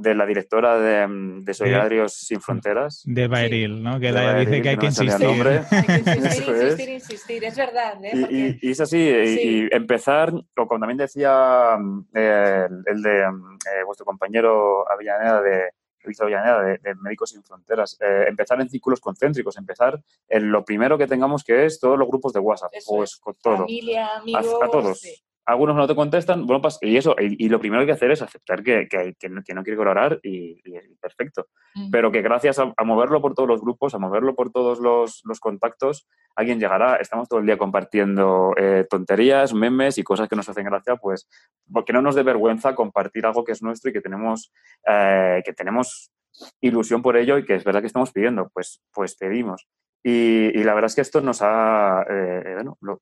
de 0.00 0.14
la 0.14 0.26
directora 0.26 0.78
de, 0.78 1.06
mm, 1.06 1.44
de 1.44 1.54
Solidarios 1.54 2.14
sí. 2.14 2.26
Sin 2.26 2.40
Fronteras. 2.40 3.02
De 3.04 3.28
Bairil, 3.28 3.82
¿no? 3.82 4.00
Que 4.00 4.12
Bairil, 4.12 4.46
dice 4.46 4.62
que 4.62 4.68
hay 4.70 4.76
que 4.76 4.86
insistir. 4.86 5.26
Nombre. 5.26 5.60
Hay 5.70 6.02
que 6.02 6.10
insistir, 6.10 6.48
insistir, 6.48 6.88
insistir, 6.88 7.44
es 7.44 7.56
verdad. 7.56 8.04
¿eh? 8.04 8.10
Porque... 8.20 8.58
Y, 8.62 8.68
y, 8.68 8.70
es 8.70 8.80
así, 8.80 8.96
sí. 8.96 9.40
y, 9.42 9.64
y, 9.64 9.68
empezar, 9.70 10.32
o 10.32 10.66
como 10.66 10.80
también 10.80 10.98
decía 10.98 11.76
eh, 12.14 12.68
el 12.86 13.02
de 13.02 13.20
eh, 13.20 13.84
vuestro 13.84 14.06
compañero 14.06 14.90
Avellaneda 14.90 15.42
de, 15.42 15.70
Luis 16.02 16.20
Avellaneda 16.20 16.62
de, 16.62 16.78
de, 16.78 16.94
Médicos 16.96 17.30
Sin 17.30 17.42
Fronteras, 17.42 17.96
eh, 18.00 18.24
empezar 18.28 18.60
en 18.60 18.68
círculos 18.68 19.00
concéntricos, 19.00 19.56
empezar 19.56 20.00
en 20.28 20.50
lo 20.50 20.64
primero 20.64 20.96
que 20.96 21.06
tengamos 21.06 21.44
que 21.44 21.66
es 21.66 21.78
todos 21.78 21.98
los 21.98 22.08
grupos 22.08 22.32
de 22.32 22.40
WhatsApp, 22.40 22.70
Eso 22.72 22.96
pues 22.96 23.16
con 23.16 23.34
todo. 23.42 23.58
Familia, 23.58 24.16
amigos. 24.16 24.46
A, 24.62 24.64
a 24.64 24.70
todos. 24.70 25.02
Algunos 25.50 25.74
no 25.74 25.88
te 25.88 25.96
contestan, 25.96 26.46
bueno, 26.46 26.62
pues, 26.62 26.78
y 26.80 26.96
eso, 26.96 27.16
y, 27.18 27.44
y, 27.44 27.48
lo 27.48 27.58
primero 27.58 27.80
que 27.80 27.82
hay 27.82 27.86
que 27.88 27.92
hacer 27.92 28.12
es 28.12 28.22
aceptar 28.22 28.62
que, 28.62 28.86
que, 28.88 29.14
que, 29.18 29.28
no, 29.28 29.42
que 29.42 29.52
no, 29.52 29.64
quiere 29.64 29.76
colaborar 29.76 30.20
y, 30.22 30.60
y 30.64 30.94
perfecto. 31.00 31.48
Mm. 31.74 31.90
Pero 31.90 32.12
que 32.12 32.22
gracias 32.22 32.60
a, 32.60 32.72
a, 32.76 32.84
moverlo 32.84 33.20
por 33.20 33.34
todos 33.34 33.48
los 33.48 33.60
grupos, 33.60 33.92
a 33.94 33.98
moverlo 33.98 34.36
por 34.36 34.52
todos 34.52 34.78
los, 34.78 35.22
los 35.24 35.40
contactos, 35.40 36.06
alguien 36.36 36.60
llegará. 36.60 36.96
Estamos 36.96 37.28
todo 37.28 37.40
el 37.40 37.46
día 37.46 37.58
compartiendo 37.58 38.52
eh, 38.56 38.86
tonterías, 38.88 39.52
memes 39.52 39.98
y 39.98 40.04
cosas 40.04 40.28
que 40.28 40.36
nos 40.36 40.48
hacen 40.48 40.66
gracia, 40.66 40.94
pues, 40.94 41.28
porque 41.72 41.92
no 41.92 42.00
nos 42.00 42.14
dé 42.14 42.22
vergüenza 42.22 42.76
compartir 42.76 43.26
algo 43.26 43.42
que 43.42 43.50
es 43.50 43.60
nuestro 43.60 43.90
y 43.90 43.92
que 43.92 44.00
tenemos, 44.00 44.52
eh, 44.86 45.42
que 45.44 45.52
tenemos 45.52 46.12
ilusión 46.60 47.02
por 47.02 47.16
ello 47.16 47.38
y 47.38 47.44
que 47.44 47.56
es 47.56 47.64
verdad 47.64 47.80
que 47.80 47.88
estamos 47.88 48.12
pidiendo, 48.12 48.48
pues, 48.54 48.80
pues 48.92 49.16
pedimos. 49.16 49.66
Y, 50.04 50.56
y 50.56 50.62
la 50.62 50.74
verdad 50.74 50.86
es 50.86 50.94
que 50.94 51.00
esto 51.00 51.20
nos 51.20 51.42
ha, 51.42 52.04
eh, 52.08 52.52
bueno, 52.54 52.78
lo, 52.80 53.00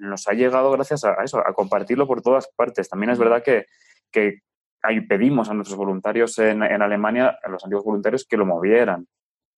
nos 0.00 0.28
ha 0.28 0.32
llegado 0.32 0.70
gracias 0.72 1.04
a, 1.04 1.14
eso, 1.24 1.38
a 1.38 1.52
compartirlo 1.52 2.06
por 2.06 2.22
todas 2.22 2.48
partes. 2.54 2.88
También 2.88 3.10
es 3.10 3.18
verdad 3.18 3.42
que, 3.42 3.66
que 4.10 4.40
ahí 4.82 5.00
pedimos 5.02 5.48
a 5.48 5.54
nuestros 5.54 5.76
voluntarios 5.76 6.38
en, 6.38 6.62
en, 6.62 6.82
Alemania, 6.82 7.38
a 7.42 7.48
los 7.48 7.64
antiguos 7.64 7.84
voluntarios, 7.84 8.26
que 8.26 8.36
lo 8.36 8.46
movieran, 8.46 9.06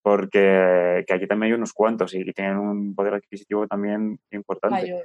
porque 0.02 1.04
que 1.06 1.14
aquí 1.14 1.26
también 1.26 1.52
hay 1.52 1.56
unos 1.56 1.72
cuantos 1.72 2.14
y, 2.14 2.20
y 2.20 2.32
tienen 2.32 2.58
un 2.58 2.94
poder 2.94 3.14
adquisitivo 3.14 3.66
también 3.66 4.18
importante. 4.30 4.82
Mayor. 4.82 5.04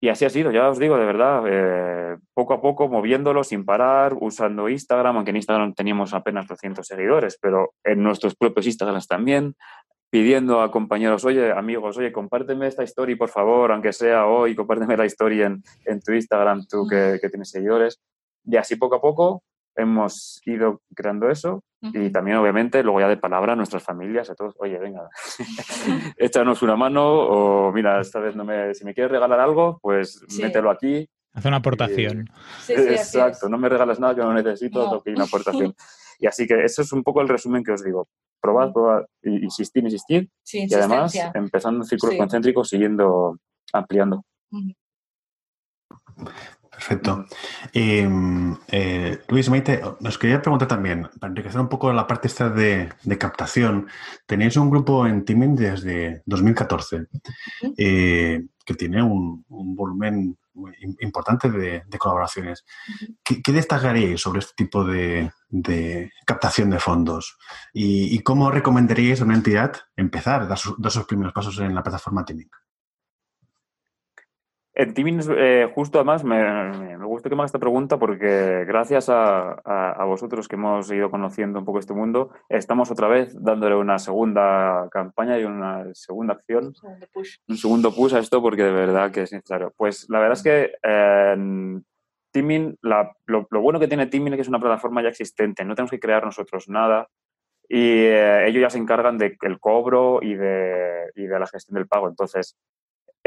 Y 0.00 0.08
así 0.10 0.24
ha 0.24 0.30
sido, 0.30 0.52
ya 0.52 0.68
os 0.68 0.78
digo, 0.78 0.96
de 0.96 1.04
verdad, 1.04 1.42
eh, 1.48 2.16
poco 2.32 2.54
a 2.54 2.60
poco 2.60 2.88
moviéndolo 2.88 3.42
sin 3.42 3.64
parar, 3.64 4.14
usando 4.20 4.68
Instagram, 4.68 5.16
aunque 5.16 5.30
en 5.30 5.36
Instagram 5.36 5.74
teníamos 5.74 6.14
apenas 6.14 6.46
200 6.46 6.86
seguidores, 6.86 7.36
pero 7.40 7.74
en 7.82 8.02
nuestros 8.04 8.36
propios 8.36 8.66
Instagrams 8.66 9.08
también, 9.08 9.56
pidiendo 10.10 10.60
a 10.60 10.70
compañeros, 10.70 11.24
oye, 11.24 11.52
amigos, 11.52 11.98
oye, 11.98 12.12
compárteme 12.12 12.66
esta 12.66 12.84
historia, 12.84 13.16
por 13.16 13.28
favor, 13.28 13.72
aunque 13.72 13.92
sea 13.92 14.26
hoy, 14.26 14.54
compárteme 14.54 14.96
la 14.96 15.06
historia 15.06 15.46
en, 15.46 15.62
en 15.84 16.00
tu 16.00 16.12
Instagram, 16.12 16.66
tú 16.66 16.86
que, 16.86 17.18
que, 17.20 17.28
tienes 17.28 17.50
seguidores. 17.50 18.00
Y 18.44 18.56
así 18.56 18.76
poco 18.76 18.96
a 18.96 19.00
poco 19.00 19.42
hemos 19.76 20.40
ido 20.44 20.82
creando 20.94 21.30
eso 21.30 21.62
y 21.80 22.10
también, 22.10 22.36
obviamente, 22.38 22.82
luego 22.82 23.00
ya 23.00 23.08
de 23.08 23.16
palabra 23.16 23.52
a 23.52 23.56
nuestras 23.56 23.84
familias, 23.84 24.28
a 24.28 24.34
todos, 24.34 24.54
oye, 24.58 24.78
venga, 24.78 25.08
échanos 26.16 26.60
una 26.62 26.74
mano 26.74 27.06
o 27.06 27.72
mira, 27.72 28.00
esta 28.00 28.18
vez 28.18 28.34
no 28.34 28.44
me, 28.44 28.74
si 28.74 28.84
me 28.84 28.94
quieres 28.94 29.12
regalar 29.12 29.38
algo, 29.38 29.78
pues 29.80 30.20
sí. 30.28 30.42
mételo 30.42 30.70
aquí. 30.70 31.08
Haz 31.34 31.44
una 31.44 31.58
aportación. 31.58 32.28
Y, 32.28 32.62
sí, 32.62 32.74
sí, 32.74 32.82
exacto, 32.82 33.48
no 33.48 33.58
me 33.58 33.68
regales 33.68 34.00
nada 34.00 34.14
que 34.14 34.22
no 34.22 34.34
necesito, 34.34 34.84
no. 34.84 34.90
toque 34.90 35.10
una 35.10 35.24
aportación. 35.24 35.74
Y 36.18 36.26
así 36.26 36.46
que 36.46 36.64
eso 36.64 36.82
es 36.82 36.92
un 36.92 37.02
poco 37.02 37.20
el 37.20 37.28
resumen 37.28 37.62
que 37.62 37.72
os 37.72 37.84
digo. 37.84 38.08
Probad, 38.40 38.72
probad, 38.72 39.04
insistir, 39.22 39.84
insistir. 39.84 40.28
Sí, 40.42 40.66
y 40.68 40.74
además, 40.74 41.14
empezando 41.34 41.80
en 41.80 41.84
círculos 41.84 42.14
sí. 42.14 42.18
concéntricos, 42.18 42.68
siguiendo 42.68 43.38
ampliando. 43.72 44.24
Perfecto. 46.78 47.26
Eh, 47.72 48.08
eh, 48.68 49.18
Luis 49.28 49.50
Maite, 49.50 49.80
nos 49.98 50.16
quería 50.16 50.40
preguntar 50.40 50.68
también, 50.68 51.08
para 51.18 51.32
enriquecer 51.32 51.60
un 51.60 51.68
poco 51.68 51.92
la 51.92 52.06
parte 52.06 52.28
esta 52.28 52.50
de, 52.50 52.88
de 53.02 53.18
captación, 53.18 53.88
tenéis 54.26 54.56
un 54.56 54.70
grupo 54.70 55.04
en 55.04 55.24
Teaming 55.24 55.56
desde 55.56 56.22
2014 56.26 57.06
eh, 57.76 58.44
que 58.64 58.74
tiene 58.74 59.02
un, 59.02 59.44
un 59.48 59.74
volumen 59.74 60.38
importante 61.00 61.50
de, 61.50 61.82
de 61.86 61.98
colaboraciones. 61.98 62.64
¿Qué, 63.22 63.42
¿Qué, 63.42 63.52
destacaríais 63.52 64.20
sobre 64.20 64.40
este 64.40 64.52
tipo 64.56 64.84
de, 64.84 65.30
de 65.48 66.10
captación 66.26 66.70
de 66.70 66.78
fondos? 66.78 67.38
¿Y, 67.72 68.14
¿Y, 68.14 68.20
cómo 68.20 68.50
recomendaríais 68.50 69.20
a 69.20 69.24
una 69.24 69.34
entidad 69.34 69.72
empezar, 69.96 70.48
dar, 70.48 70.58
dar 70.78 70.92
sus 70.92 71.06
primeros 71.06 71.32
pasos 71.32 71.58
en 71.58 71.74
la 71.74 71.82
plataforma 71.82 72.24
Teaming? 72.24 72.50
En 74.80 74.94
Timing, 74.94 75.20
eh, 75.36 75.68
justo 75.74 75.98
además, 75.98 76.22
me, 76.22 76.40
me, 76.96 77.04
gusta 77.04 77.28
que 77.28 77.34
me 77.34 77.40
haga 77.40 77.46
esta 77.46 77.58
pregunta 77.58 77.98
porque 77.98 78.64
gracias 78.64 79.08
a, 79.08 79.54
a, 79.54 80.04
vosotros 80.04 80.46
que 80.46 80.54
hemos 80.54 80.88
ido 80.92 81.10
conociendo 81.10 81.58
un 81.58 81.64
poco 81.64 81.80
este 81.80 81.94
mundo, 81.94 82.30
estamos 82.48 82.88
otra 82.92 83.08
vez 83.08 83.34
dándole 83.42 83.74
una 83.74 83.98
segunda 83.98 84.88
campaña 84.92 85.36
y 85.36 85.42
una 85.42 85.92
segunda 85.94 86.34
acción, 86.34 86.66
un 86.66 86.74
segundo 86.76 87.06
push, 87.12 87.36
un 87.48 87.56
segundo 87.56 87.92
push 87.92 88.14
a 88.14 88.20
esto 88.20 88.40
porque 88.40 88.62
de 88.62 88.70
verdad 88.70 89.10
que 89.10 89.22
es 89.22 89.32
necesario. 89.32 89.74
Pues 89.76 90.06
la 90.10 90.20
verdad 90.20 90.36
es 90.36 90.42
que 90.44 90.70
eh, 90.80 91.80
Timing, 92.30 92.78
la, 92.80 93.12
lo, 93.26 93.48
lo, 93.50 93.60
bueno 93.60 93.80
que 93.80 93.88
tiene 93.88 94.06
Timing 94.06 94.34
es 94.34 94.36
que 94.36 94.42
es 94.42 94.48
una 94.48 94.60
plataforma 94.60 95.02
ya 95.02 95.08
existente, 95.08 95.64
no 95.64 95.74
tenemos 95.74 95.90
que 95.90 95.98
crear 95.98 96.24
nosotros 96.24 96.68
nada 96.68 97.08
y 97.68 98.04
eh, 98.04 98.46
ellos 98.46 98.62
ya 98.62 98.70
se 98.70 98.78
encargan 98.78 99.18
del 99.18 99.36
cobro 99.58 100.20
y 100.22 100.34
de, 100.34 101.10
y 101.16 101.26
de 101.26 101.38
la 101.40 101.48
gestión 101.48 101.74
del 101.74 101.88
pago. 101.88 102.08
Entonces, 102.08 102.56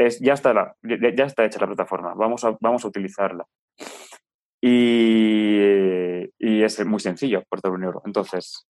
es, 0.06 0.20
ya, 0.20 0.34
está 0.34 0.52
la, 0.52 0.76
ya, 0.82 1.24
está 1.24 1.44
hecha 1.44 1.60
la 1.60 1.66
plataforma, 1.66 2.14
vamos 2.14 2.44
a, 2.44 2.56
vamos 2.60 2.84
a 2.84 2.88
utilizarla. 2.88 3.46
Y, 4.60 6.22
y 6.38 6.62
es 6.62 6.84
muy 6.86 7.00
sencillo 7.00 7.42
por 7.48 7.60
todo 7.60 7.72
un 7.72 7.84
euro. 7.84 8.02
Entonces, 8.04 8.66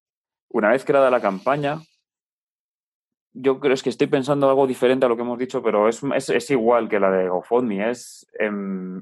una 0.49 0.71
vez 0.71 0.85
creada 0.85 1.11
la 1.11 1.21
campaña, 1.21 1.81
yo 3.35 3.61
creo 3.61 3.75
es 3.75 3.83
que 3.83 3.91
estoy 3.91 4.07
pensando 4.07 4.49
algo 4.49 4.67
diferente 4.67 5.07
a 5.07 5.09
lo 5.09 5.17
que 5.17 5.23
hemos 5.23 5.39
dicho, 5.39 5.63
pero 5.63 5.89
es, 5.89 6.03
es, 6.15 6.29
es 6.29 6.51
igual 6.51 6.89
que 6.89 7.01
la 7.01 7.11
de 7.11 7.29
GoFundMe, 7.29 7.91
es 7.91 8.27
eh, 8.39 8.51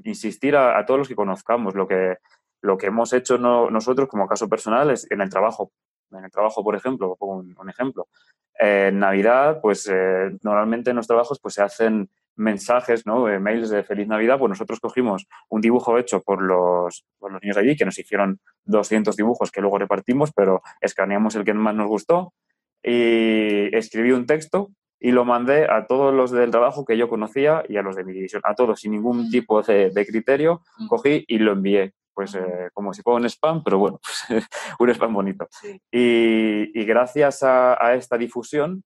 insistir 0.03 0.55
a, 0.55 0.77
a, 0.77 0.85
todos 0.85 0.99
los 0.99 1.07
que 1.07 1.15
conozcamos 1.15 1.75
lo 1.75 1.87
que, 1.87 2.17
lo 2.61 2.77
que 2.77 2.87
hemos 2.87 3.11
hecho 3.13 3.37
no, 3.37 3.69
nosotros 3.69 4.07
como 4.07 4.27
caso 4.27 4.47
personal 4.47 4.91
es 4.91 5.09
en 5.11 5.21
el 5.21 5.29
trabajo. 5.29 5.71
En 6.11 6.25
el 6.25 6.31
trabajo, 6.31 6.63
por 6.63 6.75
ejemplo, 6.75 7.15
pongo 7.17 7.37
un, 7.37 7.55
un 7.57 7.69
ejemplo. 7.69 8.07
En 8.55 8.99
Navidad, 8.99 9.59
pues 9.61 9.89
eh, 9.91 10.37
normalmente 10.43 10.91
en 10.91 10.97
los 10.97 11.07
trabajos 11.07 11.39
pues, 11.41 11.55
se 11.55 11.61
hacen 11.61 12.09
mensajes, 12.35 13.05
¿no? 13.05 13.29
Eh, 13.29 13.39
mails 13.39 13.69
de 13.69 13.83
Feliz 13.83 14.07
Navidad, 14.07 14.39
pues 14.39 14.49
nosotros 14.49 14.79
cogimos 14.79 15.27
un 15.49 15.61
dibujo 15.61 15.97
hecho 15.97 16.21
por 16.21 16.41
los, 16.41 17.05
por 17.19 17.31
los 17.31 17.41
niños 17.41 17.55
de 17.55 17.61
allí, 17.61 17.75
que 17.75 17.85
nos 17.85 17.97
hicieron 17.97 18.39
200 18.65 19.15
dibujos 19.15 19.51
que 19.51 19.61
luego 19.61 19.77
repartimos, 19.77 20.31
pero 20.35 20.61
escaneamos 20.79 21.35
el 21.35 21.43
que 21.43 21.53
más 21.53 21.75
nos 21.75 21.87
gustó 21.87 22.33
y 22.83 23.75
escribí 23.75 24.11
un 24.11 24.25
texto 24.25 24.71
y 24.99 25.11
lo 25.11 25.25
mandé 25.25 25.65
a 25.69 25.87
todos 25.87 26.13
los 26.13 26.31
del 26.31 26.51
trabajo 26.51 26.85
que 26.85 26.95
yo 26.95 27.09
conocía 27.09 27.63
y 27.67 27.77
a 27.77 27.81
los 27.81 27.95
de 27.95 28.03
mi 28.03 28.13
división, 28.13 28.41
a 28.45 28.53
todos, 28.53 28.79
sin 28.79 28.91
ningún 28.91 29.31
tipo 29.31 29.61
de, 29.63 29.89
de 29.89 30.05
criterio, 30.05 30.61
cogí 30.87 31.25
y 31.27 31.39
lo 31.39 31.53
envié. 31.53 31.93
Pues 32.13 32.35
eh, 32.35 32.69
como 32.73 32.93
si 32.93 33.01
fuera 33.01 33.19
un 33.19 33.25
spam, 33.25 33.63
pero 33.63 33.79
bueno, 33.79 33.99
un 34.79 34.89
spam 34.89 35.13
bonito. 35.13 35.47
Y, 35.91 36.79
y, 36.79 36.85
gracias 36.85 37.41
a, 37.41 37.83
a 37.83 37.95
esta 37.95 38.17
difusión, 38.17 38.83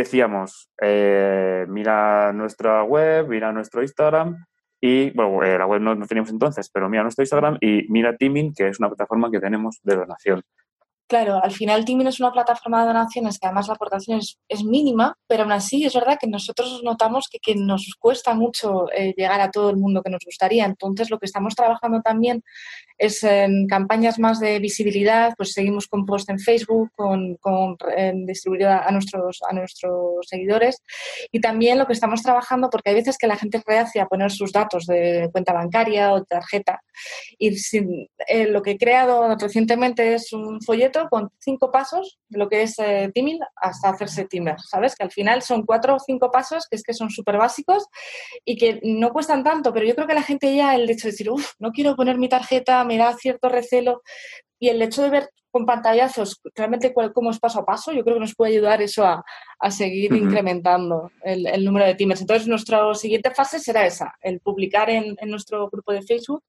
decíamos, 0.00 0.70
eh, 0.80 1.66
mira 1.68 2.32
nuestra 2.32 2.82
web, 2.82 3.28
mira 3.28 3.52
nuestro 3.52 3.82
Instagram 3.82 4.46
y, 4.80 5.10
bueno, 5.10 5.42
eh, 5.42 5.58
la 5.58 5.66
web 5.66 5.80
no, 5.80 5.94
no, 5.94 6.06
teníamos 6.06 6.30
entonces, 6.30 6.70
pero 6.72 6.88
mira 6.88 7.02
nuestro 7.02 7.22
Instagram 7.22 7.58
y 7.60 7.86
mira 7.88 8.16
Teaming, 8.16 8.54
que 8.54 8.68
es 8.68 8.78
una 8.78 8.88
plataforma 8.88 9.30
que 9.30 9.40
tenemos 9.40 9.80
de 9.82 9.96
donación. 9.96 10.42
Claro, 11.08 11.40
al 11.40 11.52
final 11.52 11.84
Timin 11.84 12.08
es 12.08 12.18
una 12.18 12.32
plataforma 12.32 12.80
de 12.80 12.88
donaciones 12.88 13.38
que 13.38 13.46
además 13.46 13.68
la 13.68 13.74
aportación 13.74 14.18
es, 14.18 14.64
mínima, 14.64 15.16
pero 15.28 15.44
aún 15.44 15.52
así 15.52 15.84
es 15.84 15.94
verdad 15.94 16.18
que 16.20 16.26
nosotros 16.26 16.80
notamos 16.82 17.28
que, 17.30 17.54
nos 17.54 17.94
cuesta 18.00 18.34
mucho 18.34 18.90
eh, 18.92 19.14
llegar 19.16 19.40
a 19.40 19.52
todo 19.52 19.70
el 19.70 19.76
mundo 19.76 20.02
que 20.02 20.10
nos 20.10 20.24
gustaría. 20.24 20.64
Entonces, 20.64 21.08
lo 21.08 21.18
que 21.20 21.26
estamos 21.26 21.54
trabajando 21.54 22.00
también 22.02 22.42
es 22.98 23.22
en 23.22 23.68
campañas 23.68 24.18
más 24.18 24.40
de 24.40 24.58
visibilidad, 24.58 25.34
pues 25.36 25.52
seguimos 25.52 25.86
con 25.86 26.06
post 26.06 26.28
en 26.28 26.40
Facebook, 26.40 26.90
con, 26.96 27.36
con 27.36 27.76
distribuir 28.26 28.66
a 28.66 28.90
nuestros, 28.90 29.40
a 29.48 29.52
nuestros 29.52 30.26
seguidores 30.26 30.82
y 31.30 31.40
también 31.40 31.78
lo 31.78 31.86
que 31.86 31.92
estamos 31.92 32.22
trabajando, 32.22 32.68
porque 32.68 32.90
hay 32.90 32.96
veces 32.96 33.16
que 33.16 33.26
la 33.28 33.36
gente 33.36 33.62
rehace 33.64 34.00
a 34.00 34.06
poner 34.06 34.32
sus 34.32 34.50
datos 34.50 34.86
de 34.86 35.28
cuenta 35.30 35.52
bancaria 35.52 36.12
o 36.12 36.24
tarjeta 36.24 36.82
y 37.38 37.54
eh, 38.26 38.46
lo 38.46 38.62
que 38.62 38.72
he 38.72 38.78
creado 38.78 39.36
recientemente 39.36 40.14
es 40.14 40.32
un 40.32 40.60
folleto 40.62 40.95
con 41.08 41.30
cinco 41.38 41.70
pasos 41.70 42.18
de 42.28 42.38
lo 42.38 42.48
que 42.48 42.62
es 42.62 42.78
eh, 42.78 43.10
teaming 43.14 43.40
hasta 43.56 43.90
hacerse 43.90 44.24
teamer, 44.24 44.56
¿sabes? 44.60 44.94
Que 44.96 45.04
al 45.04 45.12
final 45.12 45.42
son 45.42 45.64
cuatro 45.64 45.96
o 45.96 45.98
cinco 45.98 46.30
pasos 46.30 46.66
que 46.68 46.76
es 46.76 46.82
que 46.82 46.94
son 46.94 47.10
súper 47.10 47.36
básicos 47.36 47.86
y 48.44 48.56
que 48.56 48.80
no 48.82 49.10
cuestan 49.10 49.44
tanto, 49.44 49.72
pero 49.72 49.86
yo 49.86 49.94
creo 49.94 50.06
que 50.06 50.14
la 50.14 50.22
gente 50.22 50.54
ya 50.54 50.74
el 50.74 50.88
hecho 50.88 51.08
de 51.08 51.12
decir, 51.12 51.30
uff, 51.30 51.52
no 51.58 51.70
quiero 51.72 51.94
poner 51.94 52.18
mi 52.18 52.28
tarjeta, 52.28 52.84
me 52.84 52.96
da 52.96 53.14
cierto 53.16 53.48
recelo 53.48 54.02
y 54.58 54.68
el 54.68 54.82
hecho 54.82 55.02
de 55.02 55.10
ver 55.10 55.30
con 55.56 55.64
pantallazos 55.64 56.38
realmente 56.54 56.92
cuál, 56.92 57.14
cómo 57.14 57.30
es 57.30 57.38
paso 57.38 57.60
a 57.60 57.64
paso, 57.64 57.90
yo 57.90 58.04
creo 58.04 58.16
que 58.16 58.20
nos 58.20 58.34
puede 58.34 58.52
ayudar 58.52 58.82
eso 58.82 59.06
a, 59.06 59.24
a 59.58 59.70
seguir 59.70 60.12
uh 60.12 60.16
-huh. 60.16 60.22
incrementando 60.24 61.10
el, 61.22 61.46
el, 61.46 61.64
número 61.64 61.86
de 61.86 61.94
teamers. 61.94 62.20
Entonces, 62.20 62.46
nuestra 62.46 62.94
siguiente 62.94 63.30
fase 63.30 63.58
será 63.58 63.86
esa, 63.86 64.12
el 64.20 64.40
publicar 64.40 64.90
en, 64.90 65.16
en 65.18 65.30
nuestro 65.30 65.70
grupo 65.70 65.92
de 65.92 66.02
Facebook 66.02 66.42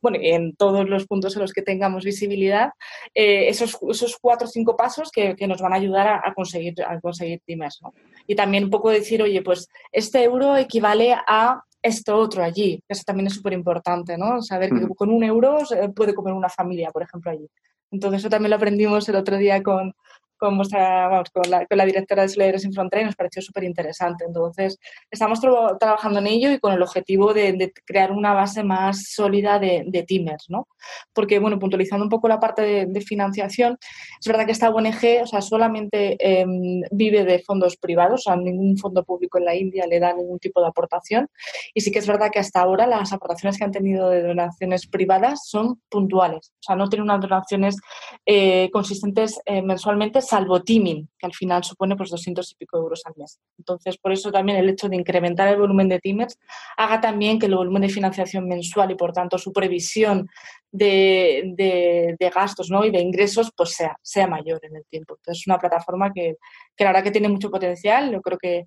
bueno, 0.00 0.18
en 0.22 0.54
todos 0.54 0.88
los 0.88 1.06
puntos 1.06 1.34
en 1.34 1.42
los 1.42 1.52
que 1.52 1.60
tengamos 1.60 2.04
visibilidad, 2.04 2.70
eh, 3.12 3.48
esos, 3.48 3.76
esos 3.90 4.16
cuatro 4.18 4.46
o 4.46 4.50
cinco 4.50 4.74
pasos 4.74 5.10
que, 5.10 5.34
que 5.34 5.48
nos 5.48 5.60
van 5.60 5.72
a 5.72 5.76
ayudar 5.76 6.06
a, 6.06 6.20
a 6.24 6.32
conseguir, 6.32 6.74
a 6.82 6.98
conseguir 7.00 7.40
teamers. 7.44 7.80
¿no? 7.82 7.92
Y 8.28 8.36
también 8.36 8.64
un 8.64 8.70
poco 8.70 8.90
decir, 8.90 9.20
oye, 9.22 9.42
pues 9.42 9.68
este 9.92 10.22
euro 10.22 10.56
equivale 10.56 11.14
a 11.26 11.60
esto 11.82 12.16
otro 12.16 12.42
allí. 12.42 12.80
Eso 12.88 13.02
también 13.04 13.26
es 13.26 13.34
súper 13.34 13.52
importante, 13.52 14.16
¿no? 14.16 14.40
Saber 14.40 14.70
que 14.70 14.88
con 14.96 15.10
un 15.10 15.22
euro 15.24 15.58
puede 15.94 16.14
comer 16.14 16.32
una 16.32 16.48
familia, 16.48 16.90
por 16.90 17.02
ejemplo, 17.02 17.30
allí. 17.30 17.48
Entonces, 17.96 18.20
eso 18.20 18.30
también 18.30 18.50
lo 18.50 18.56
aprendimos 18.56 19.08
el 19.08 19.16
otro 19.16 19.38
día 19.38 19.62
con, 19.62 19.94
con, 20.36 20.56
vuestra, 20.56 21.08
vamos, 21.08 21.30
con, 21.30 21.50
la, 21.50 21.66
con 21.66 21.78
la 21.78 21.84
directora 21.84 22.22
de 22.22 22.28
Soledades 22.28 22.62
Sin 22.62 22.72
Fronteras 22.72 23.02
y 23.02 23.06
nos 23.06 23.16
pareció 23.16 23.42
súper 23.42 23.64
interesante. 23.64 24.24
Entonces, 24.24 24.78
estamos 25.10 25.40
tra 25.40 25.50
trabajando 25.78 26.18
en 26.18 26.26
ello 26.26 26.50
y 26.50 26.58
con 26.58 26.72
el 26.72 26.82
objetivo 26.82 27.32
de, 27.34 27.52
de 27.52 27.72
crear 27.84 28.12
una 28.12 28.32
base 28.32 28.62
más 28.62 29.10
sólida 29.10 29.58
de, 29.58 29.84
de, 29.86 30.02
teamers, 30.02 30.46
¿no? 30.48 30.68
Porque, 31.12 31.38
bueno, 31.38 31.58
puntualizando 31.58 32.04
un 32.04 32.10
poco 32.10 32.28
la 32.28 32.40
parte 32.40 32.62
de, 32.62 32.86
de 32.86 33.00
financiación, 33.00 33.78
es 34.20 34.26
verdad 34.26 34.46
que 34.46 34.52
esta 34.52 34.70
ONG, 34.70 35.22
o 35.22 35.26
sea, 35.26 35.40
solamente 35.40 36.16
eh, 36.18 36.46
vive 36.90 37.24
de 37.24 37.38
fondos 37.40 37.76
privados, 37.76 38.20
o 38.20 38.22
sea, 38.30 38.36
ningún 38.36 38.76
fondo 38.76 39.04
público 39.04 39.38
en 39.38 39.44
la 39.44 39.54
India 39.54 39.86
le 39.86 40.00
da 40.00 40.12
ningún 40.14 40.38
tipo 40.38 40.60
de 40.60 40.68
aportación. 40.68 41.28
Y 41.74 41.80
sí 41.80 41.90
que 41.90 41.98
es 41.98 42.06
verdad 42.06 42.30
que 42.32 42.38
hasta 42.38 42.60
ahora 42.60 42.86
las 42.86 43.12
aportaciones 43.12 43.58
que 43.58 43.64
han 43.64 43.72
tenido 43.72 44.10
de 44.10 44.22
donaciones 44.22 44.86
privadas 44.86 45.46
son 45.46 45.80
puntuales, 45.88 46.52
o 46.60 46.62
sea, 46.62 46.76
no 46.76 46.88
tienen 46.88 47.04
unas 47.04 47.20
donaciones 47.20 47.76
eh, 48.24 48.70
consistentes 48.72 49.40
eh, 49.46 49.62
mensualmente 49.62 50.20
salvo 50.28 50.62
teaming, 50.62 51.08
que 51.18 51.26
al 51.26 51.34
final 51.34 51.64
supone 51.64 51.96
pues 51.96 52.10
200 52.10 52.52
y 52.52 52.54
pico 52.56 52.76
euros 52.78 53.02
al 53.04 53.14
mes. 53.16 53.38
Entonces, 53.58 53.96
por 53.98 54.12
eso 54.12 54.30
también 54.30 54.58
el 54.58 54.68
hecho 54.68 54.88
de 54.88 54.96
incrementar 54.96 55.48
el 55.48 55.56
volumen 55.58 55.88
de 55.88 55.98
teamers 56.00 56.38
haga 56.76 57.00
también 57.00 57.38
que 57.38 57.46
el 57.46 57.54
volumen 57.54 57.82
de 57.82 57.88
financiación 57.88 58.46
mensual 58.48 58.90
y, 58.90 58.94
por 58.94 59.12
tanto, 59.12 59.38
su 59.38 59.52
previsión 59.52 60.28
de, 60.70 61.52
de, 61.56 62.16
de 62.18 62.30
gastos 62.30 62.68
¿no? 62.70 62.84
y 62.84 62.90
de 62.90 63.00
ingresos 63.00 63.50
pues 63.56 63.70
sea, 63.70 63.96
sea 64.02 64.26
mayor 64.26 64.60
en 64.62 64.76
el 64.76 64.84
tiempo. 64.90 65.14
Entonces, 65.16 65.40
es 65.42 65.46
una 65.46 65.58
plataforma 65.58 66.12
que, 66.12 66.36
que 66.76 66.84
la 66.84 66.90
verdad 66.90 67.04
que 67.04 67.10
tiene 67.10 67.28
mucho 67.28 67.50
potencial. 67.50 68.12
Yo 68.12 68.20
creo 68.20 68.38
que, 68.38 68.66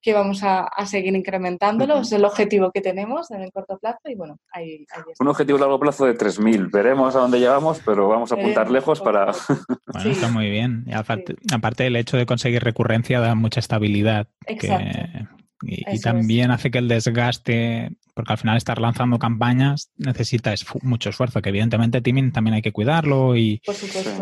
que 0.00 0.14
vamos 0.14 0.42
a, 0.42 0.64
a 0.64 0.86
seguir 0.86 1.14
incrementándolo. 1.14 1.94
Uh 1.94 1.98
-huh. 1.98 2.02
Es 2.02 2.12
el 2.12 2.24
objetivo 2.24 2.70
que 2.72 2.80
tenemos 2.80 3.30
en 3.30 3.42
el 3.42 3.52
corto 3.52 3.78
plazo 3.78 4.00
y, 4.08 4.14
bueno, 4.14 4.38
ahí, 4.52 4.86
ahí 4.92 5.02
Un 5.18 5.28
objetivo 5.28 5.58
a 5.58 5.60
largo 5.62 5.78
plazo 5.78 6.06
de 6.06 6.14
3.000. 6.16 6.70
Veremos 6.72 7.14
a 7.16 7.20
dónde 7.20 7.38
llegamos, 7.38 7.80
pero 7.84 8.08
vamos 8.08 8.32
a 8.32 8.36
apuntar 8.36 8.70
lejos 8.70 9.00
para... 9.00 9.32
Bueno, 9.92 10.02
sí. 10.04 10.10
está 10.10 10.28
muy 10.28 10.48
bien. 10.48 10.84
Y 10.86 10.92
aparte, 11.00 11.34
sí. 11.40 11.54
aparte, 11.54 11.86
el 11.86 11.96
hecho 11.96 12.16
de 12.16 12.26
conseguir 12.26 12.62
recurrencia 12.62 13.20
da 13.20 13.34
mucha 13.34 13.60
estabilidad. 13.60 14.28
Exacto. 14.46 15.28
Que, 15.60 15.72
y, 15.72 15.96
y, 15.96 16.00
también 16.00 16.50
es. 16.50 16.56
hace 16.56 16.70
que 16.70 16.78
el 16.78 16.88
desgaste 16.88 17.90
porque 18.20 18.34
al 18.34 18.38
final 18.38 18.58
estar 18.58 18.78
lanzando 18.78 19.18
campañas 19.18 19.90
necesita 19.96 20.52
es 20.52 20.66
mucho 20.82 21.08
esfuerzo, 21.08 21.40
que 21.40 21.48
evidentemente 21.48 22.02
Teaming 22.02 22.32
también 22.32 22.52
hay 22.52 22.60
que 22.60 22.70
cuidarlo 22.70 23.34
y, 23.34 23.62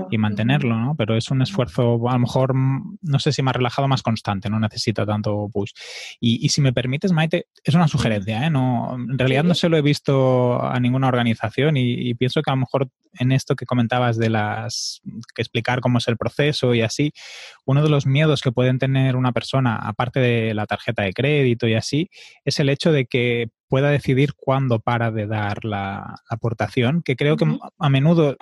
y 0.08 0.18
mantenerlo, 0.18 0.78
¿no? 0.78 0.94
Pero 0.94 1.16
es 1.16 1.32
un 1.32 1.42
esfuerzo 1.42 2.08
a 2.08 2.12
lo 2.12 2.18
mejor, 2.20 2.54
no 2.54 3.18
sé 3.18 3.32
si 3.32 3.42
más 3.42 3.56
relajado, 3.56 3.88
más 3.88 4.02
constante, 4.02 4.48
no 4.50 4.60
necesita 4.60 5.04
tanto 5.04 5.48
push. 5.52 5.72
Y, 6.20 6.44
y 6.46 6.48
si 6.50 6.60
me 6.60 6.72
permites, 6.72 7.10
Maite, 7.10 7.46
es 7.64 7.74
una 7.74 7.88
sugerencia, 7.88 8.46
¿eh? 8.46 8.50
No, 8.50 8.94
en 8.94 9.18
realidad 9.18 9.42
no 9.42 9.54
se 9.54 9.68
lo 9.68 9.76
he 9.76 9.82
visto 9.82 10.62
a 10.62 10.78
ninguna 10.78 11.08
organización 11.08 11.76
y, 11.76 12.08
y 12.08 12.14
pienso 12.14 12.40
que 12.40 12.50
a 12.52 12.54
lo 12.54 12.60
mejor 12.60 12.88
en 13.18 13.32
esto 13.32 13.56
que 13.56 13.66
comentabas 13.66 14.16
de 14.16 14.30
las 14.30 15.00
que 15.34 15.42
explicar 15.42 15.80
cómo 15.80 15.98
es 15.98 16.06
el 16.06 16.16
proceso 16.16 16.72
y 16.74 16.82
así, 16.82 17.12
uno 17.64 17.82
de 17.82 17.88
los 17.88 18.06
miedos 18.06 18.42
que 18.42 18.52
pueden 18.52 18.78
tener 18.78 19.16
una 19.16 19.32
persona, 19.32 19.76
aparte 19.76 20.20
de 20.20 20.54
la 20.54 20.66
tarjeta 20.66 21.02
de 21.02 21.12
crédito 21.12 21.66
y 21.66 21.74
así, 21.74 22.10
es 22.44 22.60
el 22.60 22.68
hecho 22.68 22.92
de 22.92 23.06
que 23.06 23.48
pueda 23.68 23.90
decidir 23.90 24.34
cuándo 24.34 24.80
para 24.80 25.10
de 25.10 25.26
dar 25.26 25.64
la, 25.64 26.16
aportación, 26.28 27.02
que 27.02 27.16
creo 27.16 27.34
uh 27.34 27.36
-huh. 27.36 27.60
que 27.60 27.68
a 27.78 27.88
menudo 27.88 28.36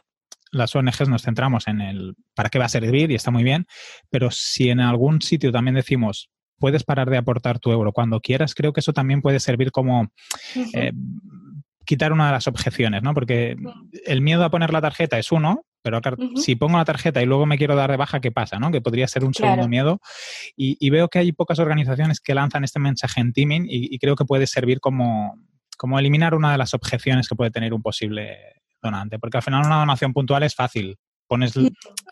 las 0.53 0.75
ONGs 0.75 1.09
nos 1.09 1.23
centramos 1.23 1.67
en 1.69 1.81
el 1.81 2.15
para 2.35 2.49
qué 2.49 2.59
va 2.59 2.67
a 2.67 2.69
servir 2.69 3.11
y 3.11 3.15
está 3.15 3.31
muy 3.31 3.43
bien, 3.43 3.67
pero 4.11 4.31
si 4.31 4.71
en 4.71 4.81
algún 4.81 5.21
sitio 5.21 5.53
también 5.53 5.75
decimos 5.75 6.31
puedes 6.59 6.85
parar 6.85 7.11
de 7.11 7.19
aportar 7.19 7.59
tu 7.59 7.71
euro 7.71 7.93
cuando 7.93 8.21
quieras, 8.21 8.55
creo 8.55 8.73
que 8.73 8.81
eso 8.81 8.95
también 8.95 9.21
puede 9.21 9.41
servir 9.41 9.71
como 9.73 10.03
uh 10.03 10.07
-huh. 10.55 10.71
eh, 10.73 10.93
quitar 11.85 12.12
una 12.12 12.27
de 12.27 12.33
las 12.33 12.49
objeciones, 12.49 13.03
¿no? 13.03 13.15
Porque 13.15 13.57
el 14.07 14.21
miedo 14.21 14.45
a 14.45 14.51
poner 14.51 14.73
la 14.73 14.81
tarjeta 14.81 15.19
es 15.19 15.33
uno, 15.33 15.65
pero 15.87 16.01
si 16.35 16.57
pongo 16.57 16.79
la 16.79 16.85
tarjeta 16.85 17.22
y 17.22 17.27
luego 17.27 17.46
me 17.46 17.57
quiero 17.57 17.77
dar 17.77 17.92
de 17.92 17.96
baja, 17.96 18.18
¿qué 18.18 18.33
pasa? 18.33 18.59
¿no? 18.59 18.72
Que 18.72 18.81
podría 18.81 19.07
ser 19.07 19.25
un 19.25 19.33
segundo 19.33 19.68
miedo. 19.68 20.01
Y, 20.57 20.90
veo 20.90 21.07
que 21.07 21.20
hay 21.20 21.31
pocas 21.31 21.61
organizaciones 21.61 22.18
que 22.20 22.35
lanzan 22.35 22.64
este 22.64 22.81
mensaje 22.81 23.20
en 23.20 23.33
teaming 23.33 23.66
y, 23.68 23.96
creo 24.01 24.16
que 24.16 24.25
puede 24.25 24.49
servir 24.49 24.81
como, 24.81 25.38
como 25.79 25.96
eliminar 26.01 26.35
una 26.35 26.51
de 26.51 26.59
las 26.59 26.75
objeciones 26.75 27.29
que 27.29 27.37
puede 27.37 27.53
tener 27.53 27.72
un 27.72 27.83
posible 27.83 28.37
donante, 28.83 29.20
porque 29.20 29.37
al 29.37 29.44
final 29.44 29.64
una 29.64 29.79
donación 29.79 30.12
puntual 30.12 30.42
es 30.42 30.57
fácil 30.57 30.99
pones, 31.27 31.55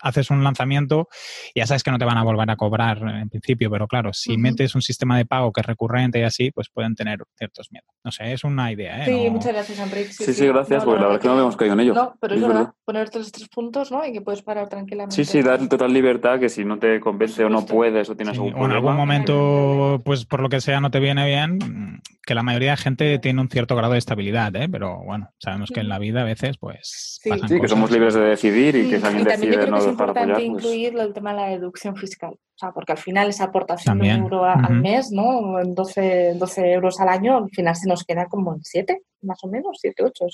haces 0.01 0.29
un 0.29 0.43
lanzamiento, 0.43 1.07
ya 1.55 1.65
sabes 1.65 1.83
que 1.83 1.91
no 1.91 1.97
te 1.97 2.05
van 2.05 2.17
a 2.17 2.23
volver 2.23 2.49
a 2.49 2.55
cobrar 2.55 2.97
en 2.97 3.29
principio, 3.29 3.69
pero 3.69 3.87
claro, 3.87 4.13
si 4.13 4.37
metes 4.37 4.75
un 4.75 4.81
sistema 4.81 5.17
de 5.17 5.25
pago 5.25 5.51
que 5.51 5.61
es 5.61 5.67
recurrente 5.67 6.19
y 6.19 6.23
así, 6.23 6.51
pues 6.51 6.69
pueden 6.69 6.95
tener 6.95 7.19
ciertos 7.37 7.71
miedos. 7.71 7.89
No 8.03 8.11
sé, 8.11 8.33
es 8.33 8.43
una 8.43 8.71
idea. 8.71 9.01
¿eh? 9.01 9.05
Sí, 9.05 9.29
muchas 9.29 9.53
gracias, 9.53 9.79
Enrique. 9.79 10.13
Sí, 10.13 10.33
sí, 10.33 10.47
gracias, 10.47 10.83
porque 10.83 11.01
la 11.01 11.07
verdad 11.07 11.15
es 11.15 11.21
que 11.21 11.27
no 11.27 11.33
habíamos 11.33 11.55
caído 11.55 11.73
en 11.73 11.79
ello. 11.79 11.93
No, 11.93 12.15
pero 12.19 12.35
es, 12.35 12.41
verdad, 12.41 12.73
poner 12.83 13.15
los 13.15 13.31
tres 13.31 13.49
puntos, 13.49 13.91
¿no? 13.91 14.05
Y 14.05 14.13
que 14.13 14.21
puedes 14.21 14.41
parar 14.41 14.69
tranquilamente. 14.69 15.15
Sí, 15.15 15.25
sí, 15.25 15.41
dar 15.41 15.67
total 15.67 15.93
libertad, 15.93 16.39
que 16.39 16.49
si 16.49 16.65
no 16.65 16.77
te 16.77 16.99
convence 16.99 17.43
o 17.43 17.49
no 17.49 17.65
puedes 17.65 18.09
o 18.09 18.15
tienes 18.15 18.35
algún 18.35 18.51
problema. 18.51 18.67
O 18.67 18.71
en 18.71 18.77
algún 18.77 18.95
momento, 18.95 20.01
pues 20.05 20.25
por 20.25 20.41
lo 20.41 20.49
que 20.49 20.61
sea, 20.61 20.79
no 20.81 20.91
te 20.91 20.99
viene 20.99 21.25
bien, 21.25 22.01
que 22.25 22.35
la 22.35 22.43
mayoría 22.43 22.71
de 22.71 22.77
gente 22.77 23.19
tiene 23.19 23.41
un 23.41 23.49
cierto 23.49 23.75
grado 23.75 23.93
de 23.93 23.99
estabilidad, 23.99 24.55
¿eh? 24.55 24.67
Pero 24.69 25.03
bueno, 25.03 25.29
sabemos 25.39 25.71
que 25.71 25.79
en 25.79 25.89
la 25.89 25.99
vida 25.99 26.21
a 26.21 26.25
veces, 26.25 26.57
pues. 26.57 27.19
Sí, 27.21 27.29
sí 27.47 27.59
que 27.59 27.67
somos 27.67 27.91
libres 27.91 28.13
de 28.13 28.21
decidir 28.21 28.75
y 28.75 28.89
que 28.89 28.99
si 29.11 29.17
alguien 29.17 29.41
decide 29.41 29.67
no 29.67 29.77
es 29.77 29.87
importante 29.87 30.33
pues 30.33 30.45
incluir 30.45 30.97
el 30.97 31.13
tema 31.13 31.31
de 31.31 31.35
la 31.39 31.47
deducción 31.49 31.95
fiscal. 31.95 32.33
O 32.33 32.57
sea, 32.57 32.71
porque 32.71 32.93
al 32.93 32.97
final 32.97 33.29
esa 33.29 33.45
aportación 33.45 33.99
de 33.99 34.13
un 34.13 34.21
euro 34.21 34.45
al 34.45 34.81
mes, 34.81 35.11
¿no? 35.11 35.59
En 35.59 35.75
12, 35.75 36.35
12, 36.35 36.71
euros 36.71 37.01
al 37.01 37.09
año, 37.09 37.37
al 37.37 37.49
final 37.49 37.75
se 37.75 37.89
nos 37.89 38.05
queda 38.05 38.27
como 38.27 38.53
en 38.53 38.63
7, 38.63 39.01
más 39.23 39.43
o 39.43 39.47
menos, 39.47 39.77
7, 39.81 40.03
8. 40.03 40.25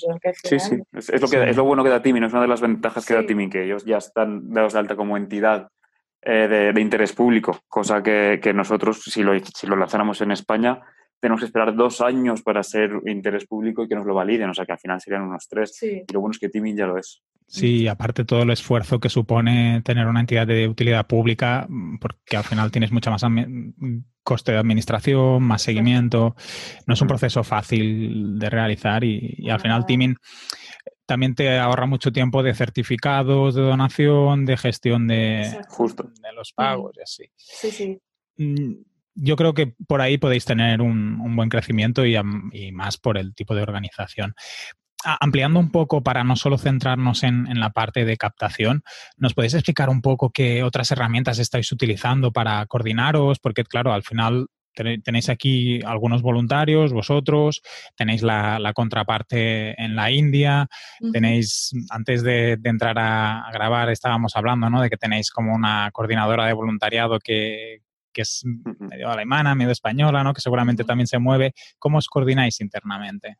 Sí, 0.44 0.58
sí. 0.60 0.78
Es, 0.92 1.20
lo 1.20 1.28
que, 1.28 1.50
es 1.50 1.56
lo 1.56 1.64
bueno 1.64 1.82
que 1.82 1.90
da 1.90 2.00
Timing, 2.00 2.24
es 2.24 2.32
una 2.32 2.42
de 2.42 2.48
las 2.48 2.60
ventajas 2.60 3.04
que 3.04 3.14
da 3.14 3.26
Timing, 3.26 3.50
que 3.50 3.64
ellos 3.64 3.84
ya 3.84 3.96
están 3.96 4.50
dados 4.50 4.74
de 4.74 4.78
alta 4.78 4.94
como 4.94 5.16
entidad 5.16 5.68
eh, 6.22 6.72
de, 6.72 6.80
interés 6.80 7.12
público, 7.12 7.58
cosa 7.66 8.02
que, 8.02 8.38
que 8.40 8.52
nosotros, 8.52 9.02
si 9.02 9.24
lo, 9.24 9.32
si 9.38 9.66
lo 9.66 9.74
lanzáramos 9.74 10.20
en 10.20 10.30
España, 10.30 10.80
tenemos 11.22 11.40
que 11.40 11.46
esperar 11.46 11.74
dos 11.74 12.00
años 12.00 12.42
para 12.42 12.64
ser 12.64 12.90
interés 13.06 13.46
público 13.46 13.84
y 13.84 13.88
que 13.88 13.94
nos 13.94 14.04
lo 14.04 14.12
validen, 14.12 14.50
o 14.50 14.54
sea 14.54 14.66
que 14.66 14.72
al 14.72 14.78
final 14.78 15.00
serían 15.00 15.22
unos 15.22 15.46
tres. 15.48 15.80
Y 15.80 16.12
lo 16.12 16.20
bueno 16.20 16.32
es 16.32 16.38
que 16.40 16.48
Timing 16.48 16.76
ya 16.76 16.86
lo 16.86 16.98
es. 16.98 17.22
Sí, 17.52 17.86
aparte 17.86 18.24
todo 18.24 18.44
el 18.44 18.50
esfuerzo 18.50 18.98
que 18.98 19.10
supone 19.10 19.82
tener 19.82 20.06
una 20.06 20.20
entidad 20.20 20.46
de 20.46 20.66
utilidad 20.66 21.06
pública, 21.06 21.66
mm, 21.68 21.98
porque 21.98 22.38
al 22.38 22.44
final 22.44 22.70
tienes 22.70 22.92
mucha 22.92 23.10
más 23.10 23.22
coste 24.22 24.52
de 24.52 24.58
administración, 24.58 25.42
más 25.42 25.60
seguimiento. 25.60 26.34
No 26.86 26.94
es 26.94 27.00
un 27.02 27.08
proceso 27.08 27.44
fácil 27.44 28.38
de 28.38 28.48
realizar 28.48 29.04
y, 29.04 29.50
al 29.50 29.60
final 29.60 29.84
Timing 29.84 30.16
también 31.04 31.34
te 31.34 31.58
ahorra 31.58 31.84
mucho 31.84 32.10
tiempo 32.10 32.42
de 32.42 32.54
certificados, 32.54 33.54
de 33.54 33.60
donación, 33.60 34.46
de 34.46 34.56
gestión 34.56 35.06
de, 35.06 35.42
de 36.22 36.32
los 36.34 36.54
pagos 36.54 36.92
y 36.96 37.02
así. 37.02 37.30
Sí, 37.36 37.70
sí. 37.70 37.98
Mm, 38.38 38.76
yo 39.14 39.36
creo 39.36 39.52
que 39.52 39.74
por 39.86 40.00
ahí 40.00 40.16
podéis 40.16 40.46
tener 40.46 40.80
un, 40.80 41.36
buen 41.36 41.50
crecimiento 41.50 42.06
y, 42.06 42.16
más 42.72 42.96
por 42.96 43.18
el 43.18 43.34
tipo 43.34 43.54
de 43.54 43.62
organización. 43.62 44.34
Ampliando 45.04 45.58
un 45.58 45.70
poco 45.70 46.02
para 46.02 46.24
no 46.24 46.36
solo 46.36 46.58
centrarnos 46.58 47.22
en, 47.22 47.46
la 47.58 47.70
parte 47.70 48.04
de 48.04 48.16
captación, 48.16 48.82
¿nos 49.16 49.34
podéis 49.34 49.54
explicar 49.54 49.88
un 49.90 50.00
poco 50.00 50.30
qué 50.30 50.62
otras 50.62 50.90
herramientas 50.90 51.38
estáis 51.38 51.70
utilizando 51.72 52.32
para 52.32 52.64
coordinaros? 52.66 53.38
Porque, 53.38 53.64
claro, 53.64 53.92
al 53.92 54.02
final 54.02 54.46
tenéis 54.74 55.28
aquí 55.28 55.80
algunos 55.84 56.22
voluntarios, 56.22 56.92
vosotros, 56.92 57.60
tenéis 57.94 58.22
la, 58.22 58.72
contraparte 58.74 59.80
en 59.82 59.94
la 59.94 60.10
India, 60.10 60.66
tenéis, 61.12 61.72
antes 61.90 62.22
de, 62.22 62.58
entrar 62.64 62.98
a, 62.98 63.46
a, 63.46 63.52
grabar, 63.52 63.90
estábamos 63.90 64.34
hablando, 64.34 64.70
¿no? 64.70 64.80
De 64.80 64.88
que 64.88 64.96
tenéis 64.96 65.30
como 65.30 65.54
una 65.54 65.90
coordinadora 65.92 66.46
de 66.46 66.54
voluntariado 66.54 67.18
que, 67.18 67.82
que 68.12 68.22
es 68.22 68.44
medio 68.78 69.10
alemana, 69.10 69.54
medio 69.54 69.72
española, 69.72 70.22
¿no? 70.22 70.32
que 70.32 70.40
seguramente 70.40 70.84
también 70.84 71.06
se 71.06 71.18
mueve. 71.18 71.54
¿Cómo 71.78 71.98
os 71.98 72.06
coordináis 72.06 72.60
internamente? 72.60 73.38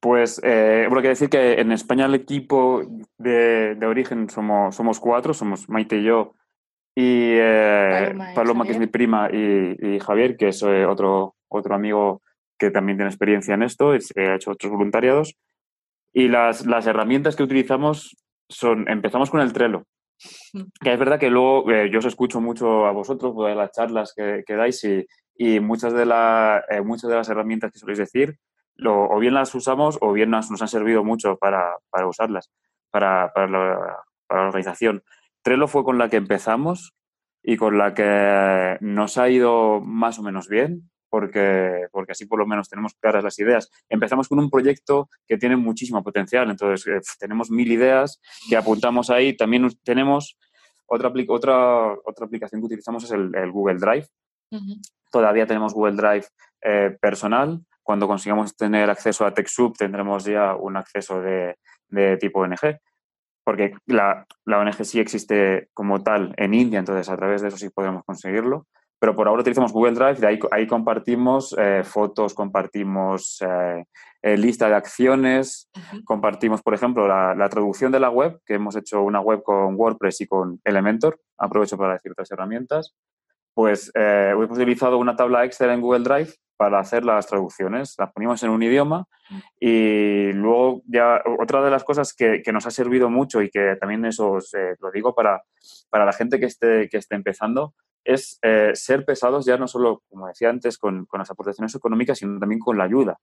Pues, 0.00 0.40
eh, 0.44 0.84
bueno, 0.88 1.00
quiero 1.00 1.14
decir 1.14 1.30
que 1.30 1.54
en 1.60 1.72
España 1.72 2.06
el 2.06 2.14
equipo 2.14 2.82
de, 3.18 3.78
origen 3.86 4.28
somos, 4.28 4.74
somos 4.74 5.00
cuatro, 5.00 5.34
somos 5.34 5.68
Maite 5.68 5.98
y 5.98 6.04
yo, 6.04 6.34
y 6.94 7.32
eh, 7.34 8.14
Paloma, 8.34 8.64
que 8.64 8.72
es 8.72 8.78
mi 8.78 8.86
prima, 8.86 9.28
y, 9.30 9.98
Javier, 9.98 10.36
que 10.36 10.48
es 10.48 10.62
eh, 10.62 10.86
otro, 10.86 11.34
otro 11.48 11.74
amigo 11.74 12.22
que 12.58 12.70
también 12.70 12.98
tiene 12.98 13.10
experiencia 13.10 13.54
en 13.54 13.62
esto, 13.62 13.90
ha 13.90 14.34
hecho 14.34 14.52
otros 14.52 14.72
voluntariados. 14.72 15.34
Y 16.12 16.28
las, 16.28 16.64
las 16.64 16.86
herramientas 16.86 17.36
que 17.36 17.42
utilizamos 17.42 18.16
son, 18.48 18.88
empezamos 18.88 19.30
con 19.30 19.40
el 19.40 19.52
Trello. 19.52 19.84
Que 20.80 20.94
es 20.94 20.98
verdad 20.98 21.20
que 21.20 21.28
luego 21.28 21.70
eh, 21.70 21.90
yo 21.90 21.98
os 21.98 22.06
escucho 22.06 22.40
mucho 22.40 22.86
a 22.86 22.92
vosotros, 22.92 23.34
de 23.36 23.54
las 23.54 23.72
charlas 23.72 24.14
que, 24.14 24.42
dais 24.48 24.82
y, 25.38 25.60
muchas, 25.60 25.92
de 25.92 26.04
eh, 26.70 26.80
muchas 26.80 27.10
de 27.10 27.16
las 27.16 27.28
herramientas 27.28 27.70
que 27.72 27.78
soléis 27.78 27.98
decir, 27.98 28.38
o 28.84 29.18
bien 29.18 29.34
las 29.34 29.54
usamos 29.54 29.98
o 30.00 30.12
bien 30.12 30.30
nos, 30.30 30.50
han 30.50 30.68
servido 30.68 31.04
mucho 31.04 31.36
para, 31.36 31.76
usarlas, 32.06 32.50
para, 32.90 33.30
la, 33.34 34.04
organización. 34.28 35.02
Trello 35.42 35.68
fue 35.68 35.84
con 35.84 35.98
la 35.98 36.08
que 36.08 36.16
empezamos 36.16 36.94
y 37.42 37.56
con 37.56 37.78
la 37.78 37.94
que 37.94 38.76
nos 38.80 39.18
ha 39.18 39.28
ido 39.28 39.80
más 39.80 40.18
o 40.18 40.22
menos 40.22 40.48
bien 40.48 40.90
porque, 41.08 41.86
porque 41.92 42.12
así 42.12 42.26
por 42.26 42.38
lo 42.38 42.46
menos 42.46 42.68
tenemos 42.68 42.94
claras 42.94 43.22
las 43.24 43.38
ideas. 43.38 43.70
Empezamos 43.88 44.28
con 44.28 44.38
un 44.38 44.50
proyecto 44.50 45.08
que 45.26 45.38
tiene 45.38 45.56
muchísimo 45.56 46.02
potencial, 46.02 46.50
entonces 46.50 46.86
eh, 46.88 47.00
tenemos 47.18 47.50
mil 47.50 47.70
ideas 47.70 48.20
que 48.48 48.56
apuntamos 48.56 49.08
ahí. 49.10 49.36
También 49.36 49.68
tenemos 49.84 50.36
otra, 50.86 51.12
otra, 51.28 51.92
otra 52.04 52.26
aplicación 52.26 52.60
que 52.60 52.66
utilizamos 52.66 53.04
es 53.04 53.12
el, 53.12 53.52
Google 53.52 53.78
Drive. 53.78 54.06
Todavía 55.10 55.46
tenemos 55.46 55.72
Google 55.72 55.96
Drive 55.96 56.26
eh, 56.62 56.96
personal. 57.00 57.64
Cuando 57.86 58.08
consigamos 58.08 58.56
tener 58.56 58.90
acceso 58.90 59.24
a 59.24 59.32
TechSoup 59.32 59.76
tendremos 59.78 60.24
ya 60.24 60.56
un 60.56 60.76
acceso 60.76 61.22
de, 61.22 61.54
de 61.88 62.16
tipo 62.16 62.40
ONG 62.40 62.80
porque 63.44 63.74
la, 63.86 64.26
la, 64.44 64.58
ONG 64.58 64.84
sí 64.84 64.98
existe 64.98 65.68
como 65.72 66.02
tal 66.02 66.34
en 66.36 66.52
India, 66.52 66.80
entonces 66.80 67.08
a 67.08 67.16
través 67.16 67.42
de 67.42 67.48
eso 67.48 67.56
sí 67.56 67.70
podemos 67.70 68.02
conseguirlo. 68.04 68.66
Pero 68.98 69.14
por 69.14 69.28
ahora 69.28 69.42
utilizamos 69.42 69.72
Google 69.72 69.92
Drive 69.92 70.18
y 70.20 70.24
ahí, 70.24 70.38
ahí 70.50 70.66
compartimos 70.66 71.54
eh, 71.56 71.84
fotos, 71.84 72.34
compartimos 72.34 73.40
eh, 73.42 73.84
eh, 74.22 74.36
lista 74.36 74.68
de 74.68 74.74
acciones, 74.74 75.70
compartimos, 76.04 76.60
por 76.60 76.74
ejemplo, 76.74 77.06
la, 77.06 77.48
traducción 77.48 77.92
de 77.92 78.00
la 78.00 78.10
web, 78.10 78.40
que 78.44 78.54
hemos 78.54 78.74
hecho 78.74 79.04
una 79.04 79.20
web 79.20 79.44
con 79.44 79.76
WordPress 79.76 80.22
y 80.22 80.26
con 80.26 80.60
Elementor. 80.64 81.20
Aprovecho 81.38 81.78
para 81.78 81.92
decir 81.92 82.10
otras 82.10 82.32
herramientas. 82.32 82.96
Pues 83.54 83.92
hemos 83.94 84.50
utilizado 84.50 84.98
una 84.98 85.14
tabla 85.14 85.44
Excel 85.44 85.70
en 85.70 85.80
Google 85.80 86.02
Drive 86.02 86.34
para 86.56 86.78
hacer 86.78 87.04
las 87.04 87.26
traducciones. 87.26 87.94
Las 87.98 88.12
ponemos 88.12 88.42
en 88.42 88.50
un 88.50 88.62
idioma 88.62 89.06
y 89.60 90.32
luego 90.32 90.82
ya 90.86 91.22
otra 91.38 91.62
de 91.62 91.70
las 91.70 91.84
cosas 91.84 92.14
que, 92.14 92.42
que 92.42 92.52
nos 92.52 92.66
ha 92.66 92.70
servido 92.70 93.10
mucho 93.10 93.42
y 93.42 93.50
que 93.50 93.76
también 93.76 94.04
eso 94.04 94.38
lo 94.80 94.90
digo 94.90 95.14
para, 95.14 95.42
para 95.90 96.04
la 96.04 96.12
gente 96.12 96.38
que 96.40 96.46
esté, 96.46 96.88
que 96.88 96.98
esté 96.98 97.14
empezando, 97.14 97.74
es 98.06 98.38
eh, 98.42 98.70
ser 98.74 99.04
pesados 99.04 99.44
ya 99.44 99.56
no 99.56 99.66
solo, 99.66 100.02
como 100.08 100.28
decía 100.28 100.48
antes, 100.48 100.78
con, 100.78 101.06
las 101.12 101.30
aportaciones 101.30 101.74
económicas, 101.74 102.18
sino 102.18 102.38
también 102.38 102.60
con 102.60 102.78
la 102.78 102.84
ayuda. 102.84 103.18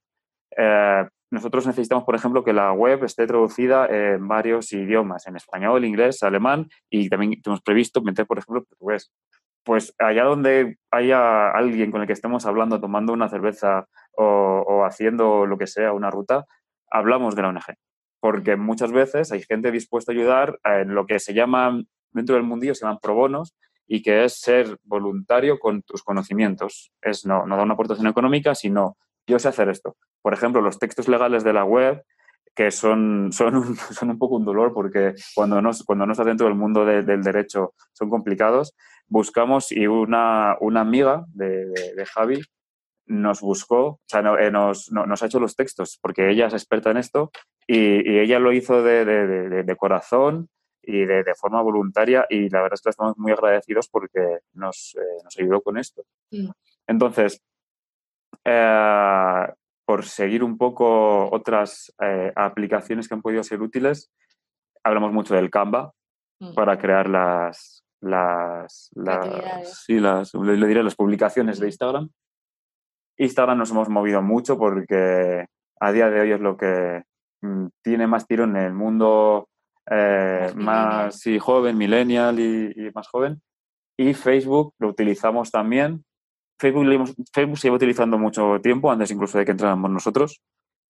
Eh, 0.56 1.08
nosotros 1.32 1.65
necesitamos, 1.65 2.04
por 2.04 2.15
ejemplo, 2.15 2.43
que 2.43 2.54
la 2.54 2.74
web 2.74 3.04
esté 3.06 3.26
traducida 3.26 3.88
en 3.88 4.28
varios 4.28 4.72
idiomas, 4.74 5.26
en 5.26 5.38
español, 5.38 5.86
inglés, 5.86 6.22
alemán, 6.22 6.69
y 6.89 7.10
también 7.10 7.41
tenemos 7.41 7.62
previsto 7.62 8.02
meter, 8.02 8.28
por 8.28 8.38
ejemplo, 8.38 8.63
portugués. 8.63 9.12
Pues 9.63 9.95
allá 9.97 10.23
donde 10.23 10.78
haya 10.91 11.52
alguien 11.52 11.91
con 11.91 12.02
el 12.02 12.08
que 12.08 12.13
estemos 12.13 12.45
hablando, 12.45 12.82
tomando 12.82 13.13
una 13.13 13.30
cerveza 13.30 13.88
o, 14.15 14.84
haciendo 14.86 15.45
lo 15.45 15.58
que 15.58 15.67
sea, 15.67 15.93
una 15.93 16.12
ruta, 16.12 16.45
hablamos 16.91 17.36
de 17.36 17.41
la 17.41 17.49
ONG. 17.49 17.76
Porque 18.19 18.56
muchas 18.56 18.91
veces 18.91 19.32
hay 19.32 19.41
gente 19.41 19.71
dispuesta 19.71 20.12
a 20.12 20.15
ayudar 20.15 20.60
en 20.63 20.93
lo 20.93 21.06
que 21.06 21.19
se 21.19 21.34
llama, 21.34 21.82
dentro 22.12 22.36
del 22.36 22.43
mundillo, 22.43 22.76
se 22.76 22.86
llaman 22.86 22.99
pro 23.02 23.15
bonos, 23.15 23.56
y 23.88 24.02
que 24.02 24.23
es 24.26 24.39
ser 24.39 24.78
voluntario 24.84 25.60
con 25.60 25.82
tus 25.84 26.04
conocimientos. 26.04 26.91
Es 27.02 27.26
no, 27.26 27.45
no 27.45 27.56
dar 27.56 27.65
una 27.65 27.73
aportación 27.73 28.08
económica, 28.08 28.56
sino 28.56 28.97
yo 29.28 29.39
sé 29.39 29.49
hacer 29.49 29.69
esto. 29.69 29.97
Por 30.21 30.34
ejemplo, 30.34 30.62
los 30.62 30.80
textos 30.80 31.08
legales 31.08 31.43
de 31.43 31.54
la 31.54 31.65
web, 31.65 32.04
que 32.56 32.71
son, 32.71 33.32
son, 33.32 33.56
un, 33.56 33.76
son 33.91 34.10
un 34.10 34.17
poco 34.17 34.36
un 34.36 34.45
dolor 34.45 34.73
porque 34.73 35.15
cuando 35.36 35.62
no, 35.62 35.71
cuando 35.86 36.06
no 36.06 36.12
estás 36.12 36.28
dentro 36.28 36.47
del 36.47 36.56
mundo 36.56 36.86
del 36.86 37.23
derecho 37.23 37.73
son 37.93 38.10
complicados, 38.10 38.76
buscamos 39.08 39.72
y 39.72 39.88
una, 39.88 40.58
una 40.60 40.82
amiga 40.82 41.26
de, 41.34 41.66
de, 41.68 42.06
Javi 42.06 42.42
nos 43.06 43.42
buscó, 43.42 43.86
o 43.86 44.02
sea, 44.08 44.22
eh, 44.39 44.50
nos, 44.52 44.92
nos, 44.92 45.22
ha 45.22 45.26
hecho 45.26 45.39
los 45.39 45.56
textos 45.56 46.00
porque 46.02 46.30
ella 46.30 46.48
es 46.48 46.54
experta 46.54 46.92
en 46.92 46.98
esto 46.98 47.32
y, 47.68 48.10
y 48.10 48.20
ella 48.20 48.39
lo 48.39 48.52
hizo 48.54 48.82
de, 48.82 49.06
de 49.06 49.76
corazón 49.76 50.50
y 50.82 51.06
de, 51.06 51.24
forma 51.36 51.62
voluntaria 51.62 52.26
y 52.30 52.50
la 52.50 52.62
verdad 52.62 52.76
es 52.76 52.82
que 52.82 52.89
estamos 52.89 53.18
muy 53.18 53.32
agradecidos 53.32 53.88
porque 53.88 54.39
nos, 54.54 54.96
eh, 54.96 55.24
nos 55.24 55.38
ayudó 55.38 55.62
con 55.62 55.78
esto. 55.78 56.04
Entonces, 56.88 57.42
eh, 58.44 59.48
por 59.86 60.06
seguir 60.06 60.44
un 60.44 60.58
poco 60.58 61.30
otras 61.32 61.94
aplicaciones 62.36 63.08
que 63.08 63.13
han 63.13 63.22
podido 63.22 63.44
ser 63.44 63.62
útiles, 63.62 64.12
hablamos 64.84 65.12
mucho 65.13 65.36
del 65.36 65.50
Canva 65.50 65.94
mm. 66.39 66.54
para 66.54 66.78
crear 66.78 67.10
las, 67.10 67.83
las, 68.04 68.92
las, 68.96 69.84
sí, 69.86 70.00
las, 70.00 70.34
le 70.34 70.68
diré 70.68 70.84
las 70.84 70.96
publicaciones 70.96 71.60
de 71.60 71.68
Instagram. 71.68 72.10
Instagram 73.18 73.58
nos 73.58 73.72
hemos 73.72 73.89
movido 73.89 74.22
mucho 74.22 74.58
porque 74.58 75.46
a 75.80 75.92
día 75.92 76.10
de 76.10 76.22
hoy 76.22 76.32
es 76.32 76.39
lo 76.39 76.58
que 76.58 77.04
mm, 77.42 77.68
tiene 77.82 78.08
más 78.08 78.28
tiro 78.28 78.44
en 78.44 78.58
el 78.58 78.74
mundo 78.74 79.48
eh, 79.89 80.52
más, 80.56 81.24
joven, 81.39 81.78
millennial 81.78 82.39
y, 82.39 82.92
más 82.94 83.08
joven. 83.08 83.42
Y 83.98 84.13
Facebook 84.13 84.74
lo 84.80 84.89
utilizamos 84.89 85.52
también. 85.52 86.04
Facebook, 86.60 86.86
Facebook 87.34 87.58
se 87.58 87.68
lleva 87.68 87.76
utilizando 87.76 88.18
mucho 88.18 88.60
tiempo, 88.62 88.92
antes 88.92 89.12
incluso 89.12 89.38
de 89.38 89.46
que 89.46 89.52
entráramos 89.52 89.92
nosotros. 89.92 90.42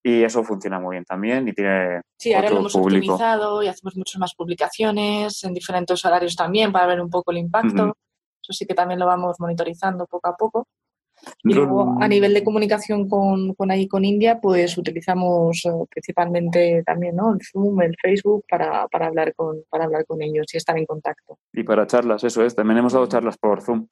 Y 0.06 0.22
eso 0.22 0.44
funciona 0.44 0.80
muy 0.80 0.96
bien 0.96 1.06
también 1.06 1.48
y 1.48 1.54
tiene. 1.54 2.02
Sí, 2.18 2.34
ahora 2.34 2.50
lo 2.50 2.58
hemos 2.60 2.76
optimizado 2.76 3.64
y 3.64 3.68
hacemos 3.68 3.96
muchas 3.96 4.20
más 4.20 4.36
publicaciones 4.36 5.42
en 5.46 5.54
diferentes 5.54 6.04
horarios 6.04 6.36
también 6.36 6.74
para 6.74 6.88
ver 6.88 7.02
un 7.02 7.10
poco 7.10 7.32
el 7.32 7.38
impacto. 7.38 7.96
Eso 8.42 8.52
sí 8.52 8.66
que 8.66 8.74
también 8.74 9.00
lo 9.00 9.06
vamos 9.06 9.40
monitorizando 9.40 10.06
poco 10.06 10.28
a 10.28 10.36
poco. 10.36 10.68
Y 11.44 11.54
luego, 11.54 11.96
a 12.02 12.08
nivel 12.10 12.34
de 12.34 12.44
comunicación 12.44 13.08
con, 13.08 13.54
con 13.54 13.72
ahí 13.72 13.88
con 13.88 14.04
India, 14.04 14.42
pues 14.42 14.78
utilizamos 14.78 15.64
eh, 15.66 15.72
principalmente 15.90 16.84
también 16.86 17.16
¿no? 17.16 17.34
el 17.34 17.40
Zoom, 17.42 17.82
el 17.82 17.96
Facebook 18.02 18.44
para, 18.50 18.90
para, 18.90 19.08
hablar 19.08 19.34
con, 19.34 19.64
para 19.70 19.86
hablar 19.86 20.06
con 20.06 20.22
ellos 20.22 20.54
y 20.54 20.58
estar 20.58 20.78
en 20.78 20.86
contacto. 20.86 21.38
Y 21.54 21.64
para 21.64 21.88
charlas, 21.88 22.26
eso 22.26 22.44
es. 22.44 22.56
También 22.56 22.80
hemos 22.80 22.92
dado 22.92 23.08
charlas 23.08 23.38
por 23.38 23.62
Zoom. 23.62 23.88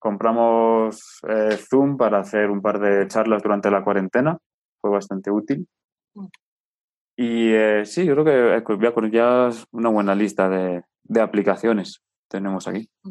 Compramos 0.00 1.20
eh, 1.28 1.56
Zoom 1.56 1.96
para 1.96 2.18
hacer 2.18 2.50
un 2.50 2.60
par 2.60 2.80
de 2.80 3.06
charlas 3.06 3.44
durante 3.44 3.70
la 3.70 3.84
cuarentena 3.84 4.36
fue 4.86 4.94
bastante 4.94 5.30
útil. 5.30 5.66
Mm. 6.14 6.26
Y 7.18 7.52
eh, 7.52 7.86
sí, 7.86 8.04
yo 8.04 8.14
creo 8.14 8.24
que 8.24 9.10
ya 9.10 9.50
una 9.70 9.88
buena 9.88 10.14
lista 10.14 10.48
de, 10.48 10.82
aplicaciones 11.20 12.02
tenemos 12.28 12.68
aquí. 12.68 12.88
Mm. 13.02 13.10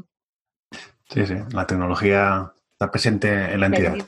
Sí, 1.09 1.25
sí, 1.25 1.35
la 1.51 1.67
tecnología 1.67 2.51
está 2.71 2.91
presente 2.91 3.53
en 3.53 3.59
la 3.59 3.65
entidad. 3.67 3.95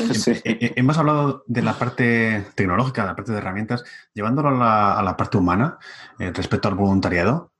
Eh, 0.00 0.40
eh, 0.44 0.72
hemos 0.76 0.96
hablado 0.96 1.44
de 1.46 1.60
la 1.60 1.74
parte 1.74 2.46
tecnológica, 2.54 3.02
de 3.02 3.08
la 3.08 3.16
parte 3.16 3.32
de 3.32 3.38
herramientas, 3.38 3.84
llevándolo 4.14 4.48
a 4.48 5.02
la, 5.02 5.16
parte 5.18 5.36
humana 5.36 5.78
respecto 6.18 6.68
al 6.68 6.74
voluntariado. 6.74 7.52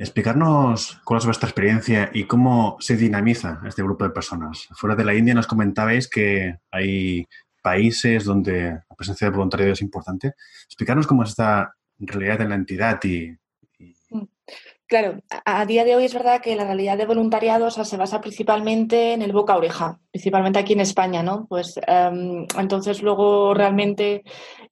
Explicarnos 0.00 1.00
cuál 1.04 1.18
es 1.18 1.26
vuestra 1.26 1.48
experiencia 1.48 2.10
y 2.12 2.24
cómo 2.24 2.76
se 2.80 2.96
dinamiza 2.96 3.60
este 3.64 3.84
grupo 3.84 4.02
de 4.02 4.10
personas. 4.10 4.66
Fuera 4.72 4.96
de 4.96 5.04
la 5.04 5.14
India 5.14 5.34
nos 5.34 5.46
comentabais 5.46 6.08
que 6.08 6.58
hay 6.72 7.28
países 7.64 8.24
donde 8.24 8.72
la 8.72 8.96
presencia 8.96 9.26
de 9.26 9.34
voluntariado 9.34 9.72
es 9.72 9.80
importante. 9.80 10.34
Explicarnos 10.66 11.06
cómo 11.06 11.22
es 11.22 11.30
esta 11.30 11.74
realidad 11.98 12.42
en 12.42 12.50
la 12.50 12.56
entidad 12.56 13.02
y, 13.02 13.34
mm. 14.10 14.24
Claro, 14.86 15.22
a 15.46 15.64
día 15.64 15.82
de 15.82 15.96
hoy 15.96 16.04
es 16.04 16.12
verdad 16.12 16.42
que 16.42 16.54
la 16.56 16.64
realidad 16.64 16.98
de 16.98 17.06
voluntariado 17.06 17.70
se 17.70 17.96
basa 17.96 18.20
principalmente 18.20 19.14
en 19.14 19.22
el 19.22 19.32
boca 19.32 19.54
a 19.54 19.56
oreja, 19.56 19.98
principalmente 20.10 20.58
aquí 20.58 20.74
en 20.74 20.80
España, 20.80 21.22
¿no? 21.22 21.46
Pues 21.48 21.80
em, 21.86 22.46
entonces 22.58 23.02
luego 23.02 23.54
realmente 23.54 24.22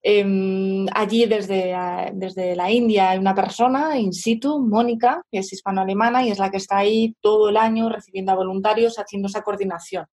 em, 0.03 0.87
allí 0.95 1.25
desde, 1.25 1.75
desde 2.13 2.55
la 2.55 2.71
India 2.71 3.11
hay 3.11 3.19
una 3.19 3.35
persona 3.35 3.99
in 3.99 4.13
situ, 4.13 4.61
Mónica, 4.61 5.23
que 5.33 5.39
es 5.39 5.51
hispano-alemana 5.51 6.23
y 6.25 6.31
es 6.31 6.39
la 6.39 6.51
que 6.51 6.59
está 6.59 6.77
ahí 6.77 7.17
todo 7.23 7.49
el 7.49 7.57
año 7.57 7.89
recibiendo 7.89 8.33
a 8.33 8.37
voluntarios, 8.37 8.99
haciendo 8.99 9.29
esa 9.29 9.43
coordinación 9.43 10.05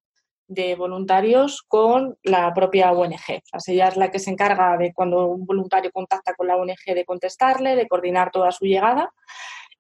de 0.50 0.76
voluntarios 0.76 1.62
con 1.62 2.18
la 2.24 2.54
propia 2.54 2.92
ONG. 2.92 3.44
O 3.54 3.60
sea, 3.60 3.74
ella 3.74 3.88
es 3.88 3.98
la 3.98 4.12
que 4.12 4.20
se 4.20 4.32
encarga 4.32 4.76
de 4.78 4.92
cuando 4.94 5.28
un 5.28 5.46
voluntario 5.46 5.92
contacta 5.92 6.34
con 6.34 6.48
la 6.48 6.58
ONG 6.58 6.94
de 6.94 7.06
contestarle, 7.06 7.76
de 7.76 7.88
coordinar 7.88 8.32
toda 8.32 8.52
su 8.52 8.66
llegada 8.66 9.14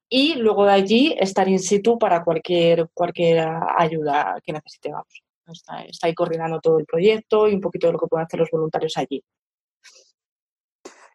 y 0.07 0.35
luego 0.35 0.65
de 0.65 0.71
allí 0.71 1.15
estar 1.19 1.49
in 1.49 1.59
situ 1.59 1.97
para 1.97 2.23
cualquier, 2.23 2.87
cualquier 2.93 3.47
ayuda 3.77 4.37
que 4.43 4.53
necesitemos. 4.53 5.03
Está, 5.47 5.83
está, 5.83 6.07
ahí 6.07 6.13
coordinando 6.13 6.59
todo 6.61 6.77
el 6.77 6.85
proyecto 6.85 7.47
y 7.47 7.55
un 7.55 7.61
poquito 7.61 7.87
de 7.87 7.93
lo 7.93 7.99
que 7.99 8.07
pueden 8.07 8.25
hacer 8.25 8.39
los 8.39 8.51
voluntarios 8.51 8.95
allí. 8.97 9.23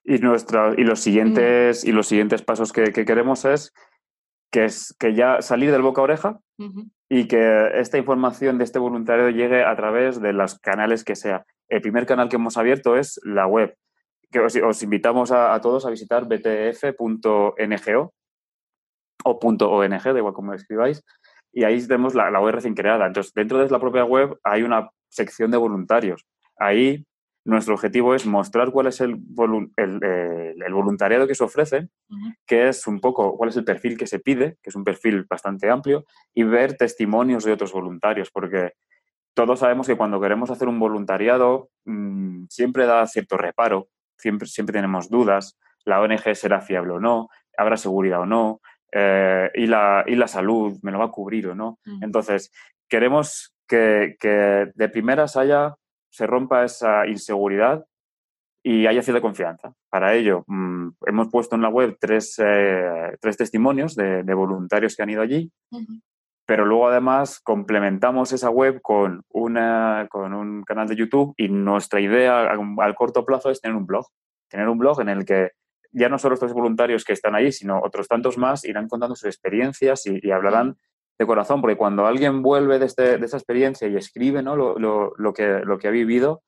Y, 0.05 0.19
nuestra, 0.19 0.75
y, 0.77 0.83
los, 0.83 1.01
siguientes, 1.01 1.85
y 1.85 1.93
los 1.93 2.09
siguientes 2.09 2.43
pasos 2.43 2.73
que, 2.73 2.93
queremos 2.93 3.45
es 3.45 3.73
que, 4.55 4.67
es 4.67 4.95
que 5.01 5.14
ya 5.14 5.43
salir 5.43 5.73
del 5.73 5.83
boca 5.83 6.01
a 6.01 6.05
oreja, 6.05 6.38
y 7.09 7.27
que 7.27 7.71
esta 7.75 7.99
información 7.99 8.57
de 8.57 8.62
este 8.62 8.79
voluntario 8.79 9.29
llegue 9.31 9.64
a 9.64 9.75
través 9.75 10.21
de 10.21 10.33
los 10.33 10.61
canales 10.61 11.03
que 11.03 11.17
sea. 11.17 11.45
El 11.69 11.81
primer 11.81 12.07
canal 12.07 12.29
que 12.29 12.37
hemos 12.37 12.57
abierto 12.57 12.97
es 12.97 13.21
la 13.25 13.49
web, 13.49 13.77
que 14.31 14.38
os, 14.38 14.83
invitamos 14.85 15.33
a, 15.33 15.61
todos 15.61 15.85
a 15.87 15.90
visitar 15.90 16.29
btf.ngo 16.29 17.57
o 19.25 19.38
.ong, 19.43 19.90
da 19.90 20.19
igual 20.19 20.35
como 20.35 20.55
escribáis, 20.55 21.03
y 21.53 21.64
ahí 21.64 21.85
tenemos 21.85 22.14
la, 22.14 22.31
la 22.31 22.40
web 22.40 22.55
recién 22.55 22.75
creada. 22.75 23.09
Entonces, 23.09 23.33
dentro 23.35 23.59
de 23.59 23.69
la 23.69 23.81
propia 23.81 24.05
web 24.05 24.38
hay 24.45 24.62
una 24.62 24.88
sección 25.09 25.51
de 25.51 25.57
voluntarios. 25.57 26.25
Ahí 26.59 27.05
nuestro 27.45 27.75
objetivo 27.75 28.15
es 28.15 28.25
mostrar 28.27 28.71
cuál 28.71 28.87
es 28.87 29.01
el, 29.01 29.21
el, 29.77 30.73
voluntariado 30.73 31.27
que 31.27 31.35
se 31.35 31.45
ofrece, 31.45 31.89
que 32.47 32.69
es 32.69 32.87
un 32.87 33.01
poco 33.01 33.37
cuál 33.37 33.51
es 33.51 33.57
el 33.57 33.65
perfil 33.65 33.99
que 33.99 34.07
se 34.07 34.19
pide, 34.19 34.57
que 34.63 34.71
es 34.71 34.77
un 34.77 34.85
perfil 34.85 35.27
bastante 35.29 35.71
amplio, 35.71 36.05
y 36.33 36.43
ver 36.45 36.77
testimonios 36.77 37.45
de 37.45 37.53
otros 37.53 37.73
voluntarios, 37.73 38.31
porque 38.31 38.73
todos 39.35 39.61
sabemos 39.61 39.87
que 39.87 39.97
cuando 39.97 40.21
queremos 40.21 40.51
hacer 40.51 40.69
un 40.69 40.79
voluntariado 40.79 41.69
mm, 41.85 42.45
siempre 42.49 42.87
da 42.87 43.07
cierto 43.07 43.37
reparo, 43.37 43.89
siempre, 44.17 44.49
siempre 44.49 44.73
tenemos 44.73 45.11
dudas, 45.11 45.59
la 45.85 46.01
ONG 46.01 46.35
será 46.35 46.63
fiable 46.63 46.95
o 46.95 47.01
no, 47.01 47.29
habrá 47.59 47.77
seguridad 47.77 48.21
o 48.21 48.27
no, 48.27 48.61
eh, 48.91 49.51
y, 49.55 49.67
la, 49.67 50.05
y 50.07 50.15
la 50.15 50.29
salud 50.29 50.79
me 50.83 50.93
lo 50.93 51.01
va 51.01 51.07
a 51.07 51.11
cubrir 51.11 51.49
o 51.49 51.55
no. 51.55 51.79
Entonces, 52.01 52.53
queremos 52.89 53.55
que, 53.67 54.17
que 54.19 54.71
de 54.75 54.89
primeras 54.89 55.37
haya 55.37 55.75
se 56.14 56.29
rompa 56.29 56.64
esa 56.64 57.09
inseguridad 57.09 57.85
y 58.62 58.87
haya 58.87 59.03
cierta 59.03 59.20
confianza. 59.20 59.74
Para 59.90 60.14
ello, 60.14 60.44
mm, 60.46 60.90
hemos 61.07 61.29
puesto 61.29 61.57
en 61.57 61.62
la 61.62 61.68
web 61.68 61.96
tres, 62.00 62.37
eh, 62.38 63.16
testimonios 63.37 63.96
de, 63.96 64.22
voluntarios 64.33 64.94
que 64.94 65.03
han 65.03 65.11
ido 65.11 65.22
allí, 65.22 65.50
pero 66.46 66.64
luego 66.64 66.88
además 66.88 67.40
complementamos 67.40 68.33
esa 68.33 68.48
web 68.48 68.81
con, 68.81 69.24
una, 69.31 70.07
con 70.09 70.35
un 70.35 70.62
canal 70.62 70.87
de 70.87 70.94
YouTube 70.94 71.35
y 71.37 71.48
nuestra 71.48 72.00
idea 72.00 72.48
al, 72.48 72.94
corto 72.94 73.24
plazo 73.24 73.50
es 73.50 73.61
tener 73.61 73.77
un 73.77 73.87
blog. 73.87 74.07
Tener 74.48 74.68
un 74.68 74.79
blog 74.79 75.00
en 75.00 75.09
el 75.09 75.24
que 75.24 75.50
ya 75.90 76.09
no 76.09 76.20
solo 76.20 76.35
estos 76.35 76.53
voluntarios 76.53 77.05
que 77.05 77.12
están 77.12 77.35
ahí, 77.35 77.50
sino 77.50 77.81
otros 77.83 78.07
tantos 78.07 78.38
más 78.38 78.64
irán 78.64 78.88
contando 78.88 79.16
sus 79.16 79.27
experiencias 79.27 80.07
y, 80.07 80.31
hablarán 80.31 80.77
de 81.18 81.27
corazón, 81.27 81.61
porque 81.61 81.77
cuando 81.77 82.07
alguien 82.07 82.42
vuelve 82.42 82.79
de, 82.79 82.87
este, 82.87 83.18
de 83.18 83.27
esa 83.27 83.37
experiencia 83.37 83.87
y 83.88 83.96
escribe 83.96 84.42
¿no? 84.42 84.57
lo, 84.57 84.79
lo, 84.79 85.12
lo, 85.16 85.33
que, 85.33 85.61
lo 85.64 85.79
que 85.79 85.88
ha 85.88 85.92
vivido, 85.92 86.42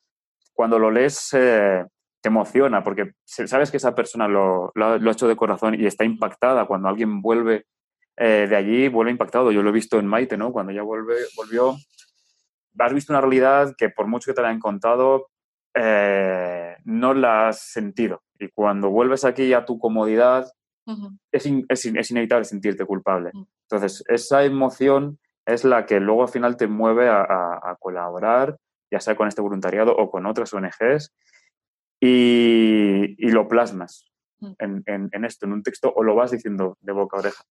cuando 0.52 0.79
lo 0.79 0.90
lees 0.90 1.29
eh, 1.35 1.85
te 2.20 2.29
emociona, 2.29 2.83
porque 2.83 3.12
sabes 3.24 3.70
que 3.70 3.76
esa 3.76 3.94
persona 3.94 4.26
lo, 4.26 4.72
lo, 4.74 4.87
ha 4.87 5.12
hecho 5.12 5.29
de 5.29 5.37
corazón 5.37 5.74
y 5.74 5.87
está 5.87 6.05
impactada. 6.05 6.66
Cuando 6.66 6.88
alguien 6.88 7.20
vuelve 7.20 7.66
eh, 8.16 8.46
de 8.48 8.57
allí, 8.57 8.88
vuelve 8.88 9.12
impactado. 9.12 9.52
Yo 9.52 9.62
lo 9.62 9.70
he 9.70 9.72
visto 9.72 9.98
en 9.98 10.07
Maite, 10.07 10.37
¿no? 10.37 10.50
Cuando 10.50 10.72
ya 10.72 10.83
vuelve, 10.83 11.14
volvió, 11.37 11.76
has 12.79 12.92
visto 12.92 13.12
una 13.12 13.20
realidad 13.20 13.74
que 13.76 13.90
por 13.90 14.07
mucho 14.07 14.31
que 14.31 14.35
te 14.35 14.42
la 14.42 14.48
hayan 14.48 14.61
contado, 14.61 15.29
eh, 15.74 16.76
no 16.85 17.14
la 17.14 17.48
has 17.48 17.61
sentido. 17.61 18.22
Y 18.38 18.48
cuando 18.48 18.90
vuelves 18.90 19.24
aquí 19.24 19.52
a 19.52 19.64
tu 19.64 19.79
comodidad, 19.79 20.50
es, 21.33 21.46
es, 21.68 22.11
inevitable 22.11 22.44
sentirte 22.44 22.85
culpable. 22.85 23.31
Mm. 23.33 23.44
Entonces, 23.62 24.05
esa 24.09 24.44
emoción 24.44 25.18
es 25.44 25.64
la 25.64 25.87
que 25.87 26.01
luego 26.01 26.22
al 26.22 26.29
final 26.29 26.57
te 26.57 26.66
mueve 26.66 27.09
a, 27.09 27.77
colaborar, 27.81 28.59
ya 28.90 29.01
sea 29.01 29.16
con 29.16 29.29
este 29.29 29.40
voluntariado 29.40 29.96
o 29.96 30.11
con 30.11 30.27
otras 30.27 30.53
ONGs, 30.53 31.14
y, 32.01 33.31
lo 33.31 33.49
plasmas 33.49 34.11
mm. 34.40 34.53
en, 34.59 35.25
esto, 35.25 35.46
en 35.46 35.53
un 35.53 35.62
texto, 35.62 35.92
o 35.94 36.03
lo 36.03 36.14
vas 36.14 36.31
diciendo 36.31 36.79
de 36.81 36.92
boca 36.92 37.16
a 37.16 37.20
oreja. 37.20 37.44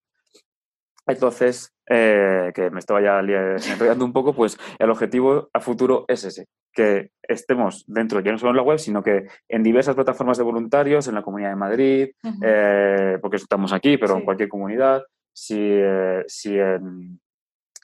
Entonces, 1.08 1.74
eh, 1.88 2.52
que 2.56 2.72
me 2.72 2.80
estaba 2.80 3.02
ya 3.02 3.20
enrollando 3.20 4.06
un 4.06 4.14
poco, 4.14 4.34
pues 4.34 4.58
el 4.80 4.90
objetivo 4.90 5.50
a 5.54 5.60
futuro 5.60 6.06
es 6.08 6.24
ese, 6.24 6.48
que 6.74 7.12
estemos 7.22 7.84
dentro, 7.88 8.20
ya 8.22 8.32
no 8.32 8.38
solo 8.38 8.52
en 8.52 8.58
la 8.58 8.64
web, 8.64 8.80
sino 8.80 9.04
que 9.04 9.28
en 9.48 9.64
diversas 9.64 9.96
plataformas 9.96 10.38
de 10.38 10.44
voluntarios, 10.44 11.08
en 11.08 11.16
la 11.16 11.22
Comunidad 11.22 11.50
de 11.50 11.56
Madrid, 11.56 12.10
eh, 12.42 13.20
porque 13.22 13.38
estamos 13.38 13.72
aquí, 13.72 13.98
pero 13.98 14.18
en 14.18 14.26
cualquier 14.26 14.50
comunidad, 14.50 15.04
si, 15.32 15.60
eh, 15.60 16.24
si, 16.28 16.58
en, 16.58 17.20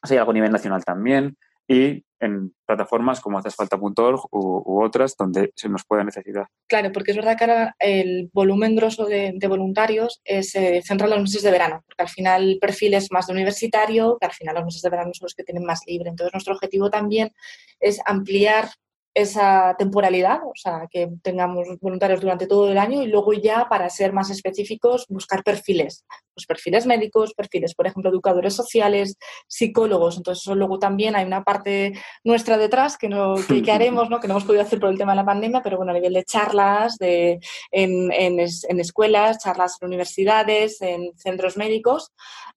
si 0.03 0.13
hay 0.13 0.17
algo 0.17 0.31
a 0.31 0.35
nivel 0.35 0.51
nacional 0.51 0.83
también, 0.83 1.37
y 1.67 2.03
en 2.21 2.53
plataformas 2.65 3.19
como 3.19 3.37
hacesfalta.org 3.39 4.25
u, 4.31 4.63
u 4.65 4.83
otras 4.83 5.15
donde 5.17 5.51
se 5.55 5.67
nos 5.67 5.83
pueda 5.83 6.03
necesitar. 6.03 6.47
Claro, 6.67 6.91
porque 6.91 7.11
es 7.11 7.17
verdad 7.17 7.37
que 7.37 7.43
ahora 7.43 7.75
el 7.79 8.29
volumen 8.31 8.75
grosso 8.75 9.05
de, 9.05 9.35
voluntarios 9.47 10.21
se 10.23 10.81
centra 10.83 11.07
en 11.07 11.11
los 11.11 11.21
meses 11.21 11.43
de 11.43 11.51
verano, 11.51 11.83
porque 11.85 12.03
al 12.03 12.09
final 12.09 12.43
el 12.51 12.59
perfil 12.59 12.93
es 12.93 13.11
más 13.11 13.27
de 13.27 13.33
universitario, 13.33 14.17
que 14.19 14.27
al 14.27 14.33
final 14.33 14.55
los 14.55 14.65
meses 14.65 14.81
de 14.81 14.89
verano 14.89 15.11
son 15.13 15.25
los 15.25 15.35
que 15.35 15.43
tienen 15.43 15.65
más 15.65 15.81
libre. 15.85 16.09
Entonces, 16.09 16.33
nuestro 16.33 16.53
objetivo 16.53 16.89
también 16.89 17.31
es 17.79 17.99
ampliar 18.05 18.69
esa 19.13 19.75
temporalidad, 19.77 20.39
o 20.45 20.53
sea, 20.55 20.87
que 20.89 21.09
tengamos 21.21 21.67
voluntarios 21.81 22.21
durante 22.21 22.47
todo 22.47 22.71
el 22.71 22.77
año 22.77 23.01
y 23.01 23.07
luego 23.07 23.33
ya, 23.33 23.67
para 23.69 23.89
ser 23.89 24.13
más 24.13 24.29
específicos, 24.29 25.05
buscar 25.09 25.43
perfiles, 25.43 26.05
pues 26.33 26.45
perfiles 26.45 26.85
médicos, 26.85 27.33
perfiles, 27.33 27.75
por 27.75 27.87
ejemplo, 27.87 28.09
educadores 28.09 28.53
sociales, 28.53 29.17
psicólogos. 29.47 30.15
Entonces, 30.17 30.43
eso 30.43 30.55
luego 30.55 30.79
también 30.79 31.15
hay 31.15 31.25
una 31.25 31.43
parte 31.43 31.93
nuestra 32.23 32.57
detrás 32.57 32.97
que, 32.97 33.09
no, 33.09 33.35
que, 33.35 33.71
haremos, 33.71 34.09
¿no? 34.09 34.19
que 34.21 34.27
no 34.27 34.35
hemos 34.35 34.45
podido 34.45 34.63
hacer 34.63 34.79
por 34.79 34.89
el 34.89 34.97
tema 34.97 35.11
de 35.11 35.17
la 35.17 35.25
pandemia, 35.25 35.61
pero 35.61 35.75
bueno, 35.75 35.91
a 35.91 35.95
nivel 35.95 36.13
de 36.13 36.23
charlas 36.23 36.97
de, 36.97 37.39
en, 37.71 38.11
en, 38.13 38.39
escuelas, 38.79 39.39
charlas 39.39 39.77
en 39.81 39.87
universidades, 39.87 40.81
en 40.81 41.11
centros 41.17 41.57
médicos, 41.57 42.11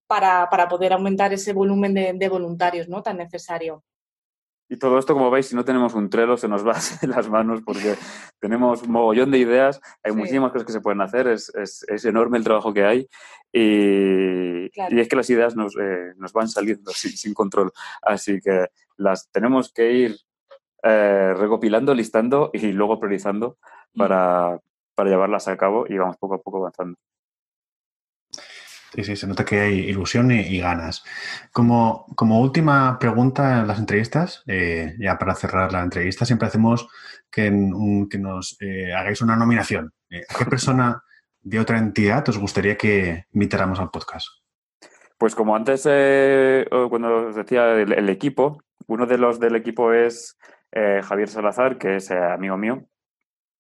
para, 0.07 0.49
para 0.51 0.69
poder 0.69 0.93
aumentar 0.93 1.33
ese 1.33 1.53
volumen 1.53 1.95
de, 1.95 2.13
de 2.15 2.29
voluntarios 2.29 2.89
¿no? 2.89 3.03
tan 3.03 3.17
necesario. 3.17 3.83
Y 4.69 4.79
todo 4.79 4.99
esto, 4.99 5.12
como 5.12 5.31
veis, 5.31 5.47
si 5.47 5.57
no 5.57 5.65
tenemos 5.65 5.95
un 5.95 6.09
trelo, 6.09 6.37
se 6.37 6.49
nos 6.49 6.67
va 6.67 6.75
en 7.03 7.11
las 7.11 7.29
manos 7.29 7.61
porque 7.65 7.97
tenemos 8.41 8.83
un 8.83 8.93
mogollón 8.93 9.31
de 9.31 9.39
ideas, 9.39 9.81
hay 10.03 10.12
muchísimas 10.12 10.53
cosas 10.53 10.67
que 10.67 10.73
se 10.73 10.81
pueden 10.81 11.01
hacer, 11.01 11.29
es, 11.29 11.53
es, 11.55 12.05
enorme 12.05 12.39
el 12.39 12.45
trabajo 12.45 12.73
que 12.73 12.85
hay 12.85 13.09
y, 13.53 14.65
y 14.67 15.01
es 15.01 15.09
que 15.09 15.17
las 15.17 15.29
ideas 15.29 15.55
nos, 15.55 15.77
eh, 15.77 16.15
nos 16.17 16.33
van 16.33 16.49
saliendo 16.49 16.91
sin, 16.95 17.12
sin, 17.12 17.35
control. 17.35 17.73
Así 18.03 18.41
que 18.41 18.67
las 18.97 19.31
tenemos 19.31 19.73
que 19.73 19.93
ir 19.93 20.17
eh, 20.83 21.35
recopilando, 21.37 21.95
listando 21.95 22.51
y 22.53 22.73
luego 22.73 22.99
priorizando 22.99 23.59
mm. 23.95 23.99
para, 23.99 24.61
para 24.95 25.11
llevarlas 25.11 25.49
a 25.49 25.57
cabo 25.57 25.87
y 25.89 25.99
vamos 25.99 26.17
poco 26.17 26.35
a 26.35 26.43
poco 26.43 26.59
avanzando. 26.59 26.99
Sí, 28.95 29.03
sí, 29.03 29.17
se 29.17 29.27
nota 29.27 29.45
que 29.45 29.59
hay 29.59 29.79
ilusión 29.81 30.31
y, 30.31 30.61
ganas. 30.61 31.03
Como, 31.53 32.07
última 32.17 32.97
pregunta 33.01 33.61
en 33.61 33.67
las 33.67 33.81
entrevistas, 33.81 34.45
eh, 34.47 34.95
ya 35.01 35.19
para 35.19 35.35
cerrar 35.35 35.73
la 35.73 35.83
entrevista, 35.83 36.25
siempre 36.25 36.47
hacemos 36.47 36.87
que, 37.29 37.51
nos 37.51 38.57
eh, 38.61 38.95
hagáis 38.95 39.21
una 39.21 39.35
nominación. 39.35 39.93
Eh, 40.11 40.23
¿Qué 40.39 40.45
persona 40.45 41.03
de 41.43 41.59
otra 41.59 41.79
entidad 41.79 42.29
os 42.29 42.39
gustaría 42.39 42.77
que 42.77 43.25
invitáramos 43.33 43.81
al 43.81 43.91
podcast? 43.91 44.29
Pues 45.19 45.35
como 45.35 45.57
antes, 45.57 45.83
cuando 45.83 47.29
os 47.29 47.35
decía 47.35 47.73
el, 47.75 48.09
equipo, 48.09 48.63
uno 48.87 49.07
de 49.07 49.19
los 49.19 49.41
del 49.41 49.57
equipo 49.57 49.93
es 49.93 50.37
Javier 50.73 51.29
Salazar, 51.29 51.79
que 51.79 51.97
es 51.97 52.11
amigo 52.13 52.57
mío, 52.57 52.85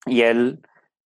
y 0.06 0.22
él 0.22 0.60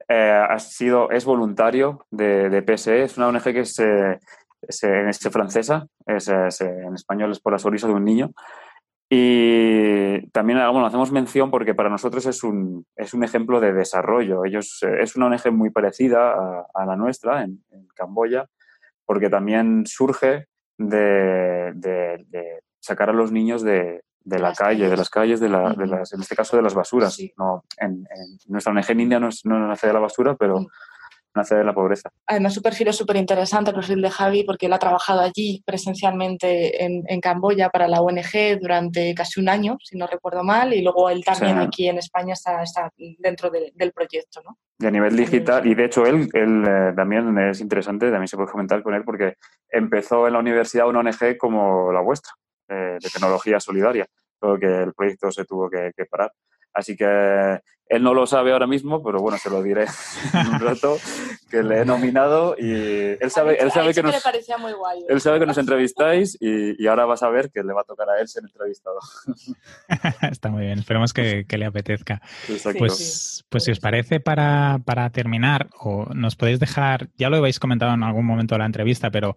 eh, 0.08 0.46
ha 0.48 0.58
sido, 0.58 1.10
es 1.10 1.24
voluntario 1.24 2.06
de, 2.10 2.62
PSE, 2.62 3.02
es 3.02 3.16
una 3.16 3.28
ONG 3.28 3.42
que 3.42 3.60
es, 3.60 3.78
es, 3.78 5.30
francesa, 5.30 5.86
es, 6.06 6.28
en 6.60 6.94
español 6.94 7.32
es 7.32 7.40
por 7.40 7.52
la 7.52 7.58
sonrisa 7.58 7.86
de 7.86 7.94
un 7.94 8.04
niño. 8.04 8.32
Y 9.08 10.28
también 10.30 10.58
bueno, 10.58 10.86
hacemos 10.86 11.12
mención 11.12 11.50
porque 11.50 11.74
para 11.74 11.88
nosotros 11.88 12.26
es 12.26 12.42
un, 12.42 12.84
es 12.96 13.14
un 13.14 13.22
ejemplo 13.22 13.60
de 13.60 13.72
desarrollo. 13.72 14.44
Ellos, 14.44 14.82
eh, 14.82 15.02
es 15.02 15.14
una 15.14 15.26
ONG 15.26 15.52
muy 15.52 15.70
parecida 15.70 16.34
a, 16.74 16.86
la 16.86 16.96
nuestra 16.96 17.44
en, 17.44 17.62
Camboya, 17.94 18.46
porque 19.04 19.30
también 19.30 19.86
surge 19.86 20.46
de, 20.76 21.72
de 21.74 22.60
sacar 22.80 23.10
a 23.10 23.12
los 23.12 23.32
niños 23.32 23.62
de, 23.62 24.02
de, 24.26 24.38
la 24.40 24.52
calle, 24.52 24.88
de 24.88 24.96
las 24.96 25.08
calles, 25.08 25.40
de, 25.40 25.48
la, 25.48 25.72
de, 25.72 25.86
las, 25.86 26.12
en 26.12 26.20
este 26.20 26.34
caso 26.34 26.56
de 26.56 26.62
las 26.62 26.74
basuras. 26.74 27.16
No, 27.36 27.64
en, 27.78 28.06
nuestra 28.48 28.72
ONG 28.72 28.90
en 28.90 29.00
India 29.00 29.20
no, 29.20 29.28
no, 29.44 29.68
nace 29.68 29.86
de 29.86 29.92
la 29.92 30.00
basura, 30.00 30.34
pero 30.34 30.66
nace 31.34 31.54
de 31.54 31.64
la 31.64 31.72
pobreza. 31.72 32.10
Además, 32.26 32.54
su 32.54 32.62
perfil 32.62 32.88
es 32.88 32.96
súper 32.96 33.16
interesante, 33.16 33.70
el 33.70 33.76
perfil 33.76 34.02
de 34.02 34.10
Javi, 34.10 34.42
porque 34.42 34.66
él 34.66 34.72
ha 34.72 34.78
trabajado 34.78 35.20
allí 35.20 35.62
presencialmente 35.64 36.82
en, 36.84 37.04
en, 37.06 37.20
Camboya 37.20 37.68
para 37.68 37.86
la 37.86 38.00
ONG 38.00 38.58
durante 38.60 39.14
casi 39.14 39.38
un 39.38 39.48
año, 39.48 39.76
si 39.82 39.96
no 39.96 40.06
recuerdo 40.06 40.42
mal, 40.42 40.74
y 40.74 40.82
luego 40.82 41.08
él 41.08 41.22
también 41.24 41.58
aquí 41.58 41.88
en 41.88 41.98
España 41.98 42.32
está, 42.32 42.62
está 42.62 42.90
dentro 43.18 43.50
del 43.50 43.92
proyecto. 43.92 44.40
¿no? 44.44 44.58
Y 44.78 44.86
a 44.86 44.90
nivel 44.90 45.16
digital, 45.16 45.66
y 45.66 45.74
de 45.74 45.84
hecho 45.84 46.04
él, 46.04 46.28
él 46.32 46.64
eh, 46.66 46.92
también 46.96 47.38
es 47.38 47.60
interesante, 47.60 48.10
también 48.10 48.28
se 48.28 48.36
puede 48.36 48.50
comentar 48.50 48.82
con 48.82 48.94
él, 48.94 49.04
porque 49.04 49.34
empezó 49.70 50.26
en 50.26 50.32
la 50.32 50.40
universidad 50.40 50.88
una 50.88 51.00
ONG 51.00 51.36
como 51.38 51.92
la 51.92 52.00
vuestra 52.00 52.32
de 52.68 53.10
tecnología 53.12 53.60
solidaria, 53.60 54.06
todo 54.38 54.58
que 54.58 54.66
el 54.66 54.92
proyecto 54.94 55.30
se 55.30 55.44
tuvo 55.44 55.70
que, 55.70 55.92
parar. 56.10 56.32
Así 56.72 56.96
que 56.96 57.60
él 57.88 58.02
no 58.02 58.14
lo 58.14 58.26
sabe 58.26 58.52
ahora 58.52 58.66
mismo, 58.66 59.02
pero 59.02 59.20
bueno, 59.20 59.38
se 59.38 59.50
lo 59.50 59.62
diré 59.62 59.84
en 60.34 60.46
un 60.48 60.60
rato, 60.60 60.98
que 61.50 61.62
le 61.62 61.82
he 61.82 61.84
nominado 61.84 62.56
y 62.58 62.72
él 63.20 63.30
sabe, 63.30 63.56
él 63.60 63.70
sabe 63.70 63.94
que 63.94 64.02
nos, 64.02 64.14
él 65.08 65.20
sabe 65.20 65.38
que 65.38 65.46
nos 65.46 65.58
entrevistáis 65.58 66.36
y, 66.40 66.86
ahora 66.86 67.04
vas 67.04 67.22
a 67.22 67.28
ver 67.28 67.50
que 67.50 67.62
le 67.62 67.72
va 67.72 67.80
a 67.80 67.84
tocar 67.84 68.08
a 68.08 68.20
él 68.20 68.28
ser 68.28 68.44
entrevistado. 68.44 68.98
Está 70.30 70.50
muy 70.50 70.64
bien, 70.64 70.78
esperemos 70.78 71.12
que, 71.12 71.44
le 71.48 71.64
apetezca. 71.64 72.20
Pues, 72.78 73.44
pues 73.48 73.64
si 73.64 73.70
os 73.70 73.80
parece, 73.80 74.20
para, 74.20 74.80
para, 74.84 75.10
terminar, 75.10 75.68
o 75.78 76.06
nos 76.14 76.36
podéis 76.36 76.60
dejar, 76.60 77.08
ya 77.16 77.30
lo 77.30 77.38
habéis 77.38 77.58
comentado 77.58 77.94
en 77.94 78.02
algún 78.02 78.26
momento 78.26 78.54
de 78.54 78.58
la 78.58 78.66
entrevista, 78.66 79.10
pero 79.10 79.36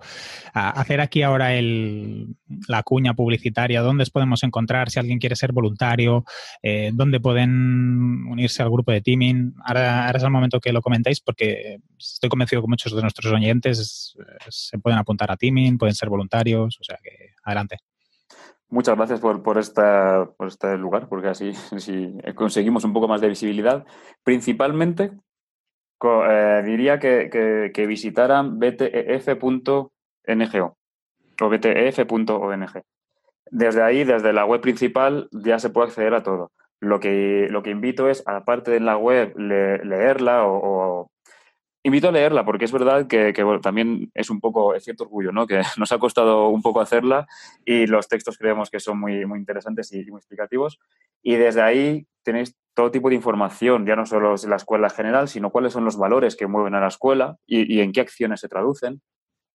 hacer 0.54 1.02
aquí 1.02 1.24
ahora 1.24 1.54
el, 1.54 2.36
la 2.68 2.84
cuña 2.84 3.14
publicitaria, 3.14 3.82
dónde 3.82 4.04
os 4.04 4.10
podemos 4.10 4.43
encontrar 4.43 4.89
si 4.89 5.00
alguien 5.00 5.20
quiere 5.20 5.36
ser 5.36 5.54
voluntario, 5.54 6.26
eh, 6.62 6.91
dónde 6.93 7.20
pueden 7.20 8.28
unirse 8.40 8.64
al 8.64 8.70
grupo 8.70 8.92
de 8.92 9.02
teaming. 9.02 9.54
Ahora, 9.64 10.10
es 10.10 10.24
el 10.24 10.32
momento 10.32 10.60
que 10.60 10.74
lo 10.74 10.82
comentáis 10.82 11.20
porque 11.22 11.80
estoy 11.98 12.30
convencido 12.30 12.62
que 12.62 12.68
muchos 12.68 12.96
de 12.96 13.02
nuestros 13.02 13.32
oyentes 13.32 14.16
se 14.48 14.80
pueden 14.80 15.00
apuntar 15.00 15.32
a 15.32 15.38
teaming, 15.38 15.78
pueden 15.78 15.96
ser 15.96 16.10
voluntarios, 16.10 16.78
o 16.80 16.84
sea 16.84 16.98
que 17.04 17.34
adelante. 17.44 17.78
Muchas 18.70 18.96
gracias 18.96 19.20
por, 19.20 19.42
por, 19.42 19.60
por 20.36 20.48
este 20.48 20.78
lugar, 20.78 21.08
porque 21.10 21.28
así, 21.30 21.52
conseguimos 22.36 22.84
un 22.84 22.94
poco 22.94 23.08
más 23.08 23.22
de 23.22 23.30
visibilidad. 23.30 23.86
Principalmente, 24.24 25.12
eh, 26.02 26.64
diría 26.66 27.00
que, 27.00 27.72
que 27.74 27.88
visitaran 27.88 28.60
btef.ngo 28.60 29.92
o 31.42 31.50
btf.ong. 31.50 32.84
Desde 33.52 33.82
ahí, 33.82 34.04
desde 34.04 34.34
la 34.34 34.46
web 34.46 34.62
principal, 34.62 35.28
ya 35.32 35.58
se 35.58 35.70
puede 35.70 35.88
acceder 35.88 36.14
a 36.14 36.24
todo. 36.24 36.52
Lo 36.82 36.99
que, 36.99 37.47
lo 37.49 37.61
que 37.61 37.71
invito 37.71 38.09
es, 38.09 38.23
aparte 38.25 38.71
de 38.71 38.80
la 38.80 38.97
web, 38.97 39.38
leerla 39.38 40.45
o, 40.45 41.11
Invito 41.82 42.09
a 42.09 42.11
leerla 42.11 42.43
porque 42.43 42.65
es 42.65 42.73
verdad 42.73 43.07
que, 43.07 43.34
también 43.61 44.11
es 44.13 44.30
un 44.30 44.41
poco, 44.41 44.75
es 44.75 44.84
cierto 44.84 45.05
orgullo, 45.05 45.32
¿no? 45.32 45.47
Que 45.47 45.61
nos 45.77 45.91
ha 45.91 45.97
costado 45.97 46.49
un 46.49 46.61
poco 46.61 46.82
hacerla 46.82 47.25
y 47.65 47.88
los 47.88 48.07
textos 48.09 48.38
creemos 48.38 48.69
que 48.69 48.82
son 48.82 48.99
muy, 48.99 49.25
muy 49.25 49.39
interesantes 49.39 49.91
y, 49.93 50.05
muy 50.11 50.17
explicativos. 50.17 50.77
Y 51.23 51.36
desde 51.36 51.61
ahí 51.61 52.05
tenéis 52.23 52.55
todo 52.73 52.91
tipo 52.91 53.09
de 53.09 53.15
información, 53.15 53.86
ya 53.86 53.95
no 53.95 54.05
solo 54.05 54.36
de 54.36 54.47
la 54.49 54.57
escuela 54.57 54.89
general, 54.89 55.30
sino 55.30 55.51
cuáles 55.51 55.71
son 55.71 55.86
los 55.86 55.97
valores 55.97 56.36
que 56.36 56.47
mueven 56.47 56.75
a 56.75 56.82
la 56.82 56.88
escuela 56.88 57.38
y, 57.47 57.80
en 57.80 57.93
qué 57.93 58.01
acciones 58.01 58.41
se 58.41 58.49
traducen. 58.49 59.01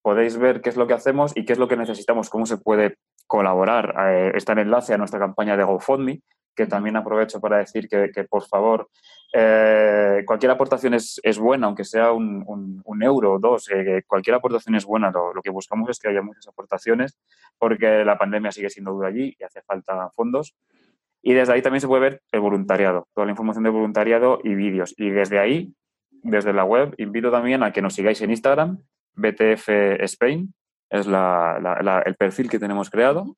Podéis 0.02 0.38
ver 0.38 0.62
qué 0.62 0.70
es 0.70 0.76
lo 0.76 0.86
que 0.86 0.94
hacemos 0.94 1.32
y 1.34 1.44
qué 1.44 1.52
es 1.52 1.58
lo 1.58 1.68
que 1.68 1.76
necesitamos, 1.76 2.30
cómo 2.30 2.46
se 2.46 2.56
puede 2.56 2.96
colaborar. 3.26 3.94
Eh, 4.10 4.32
está 4.34 4.52
en 4.52 4.60
enlace 4.60 4.94
a 4.94 4.98
nuestra 4.98 5.18
campaña 5.18 5.56
de 5.56 5.64
GoFundMe, 5.64 6.20
que 6.54 6.66
también 6.66 6.96
aprovecho 6.96 7.40
para 7.40 7.58
decir 7.58 7.88
que, 7.88 8.24
por 8.24 8.44
favor, 8.46 8.88
eh, 9.32 10.22
cualquier 10.26 10.52
aportación 10.52 10.94
es, 10.94 11.38
buena, 11.38 11.66
aunque 11.66 11.84
sea 11.84 12.12
un, 12.12 12.82
euro 13.00 13.34
o 13.34 13.38
dos, 13.38 13.70
eh, 13.70 14.02
cualquier 14.06 14.36
aportación 14.36 14.74
es 14.74 14.84
buena. 14.84 15.10
Lo, 15.10 15.42
que 15.42 15.50
buscamos 15.50 15.90
es 15.90 15.98
que 15.98 16.08
haya 16.08 16.22
muchas 16.22 16.48
aportaciones 16.48 17.18
porque 17.58 18.04
la 18.04 18.16
pandemia 18.16 18.52
sigue 18.52 18.70
siendo 18.70 18.92
dura 18.92 19.08
allí 19.08 19.36
y 19.38 19.44
hace 19.44 19.62
falta 19.62 20.08
fondos. 20.10 20.54
Y 21.22 21.32
desde 21.32 21.54
ahí 21.54 21.62
también 21.62 21.80
se 21.80 21.88
puede 21.88 22.02
ver 22.02 22.22
el 22.32 22.40
voluntariado, 22.40 23.08
toda 23.14 23.24
la 23.26 23.32
información 23.32 23.64
de 23.64 23.70
voluntariado 23.70 24.40
y 24.44 24.54
vídeos. 24.54 24.94
Y 24.96 25.10
desde 25.10 25.38
ahí, 25.38 25.74
desde 26.10 26.52
la 26.52 26.64
web, 26.64 26.94
invito 26.98 27.30
también 27.30 27.62
a 27.62 27.72
que 27.72 27.82
nos 27.82 27.94
sigáis 27.94 28.20
en 28.20 28.30
Instagram, 28.30 28.78
BTF 29.14 29.68
Spain, 30.00 30.52
es 30.90 31.06
el 31.06 32.14
perfil 32.16 32.48
que 32.48 32.58
tenemos 32.58 32.90
creado. 32.90 33.36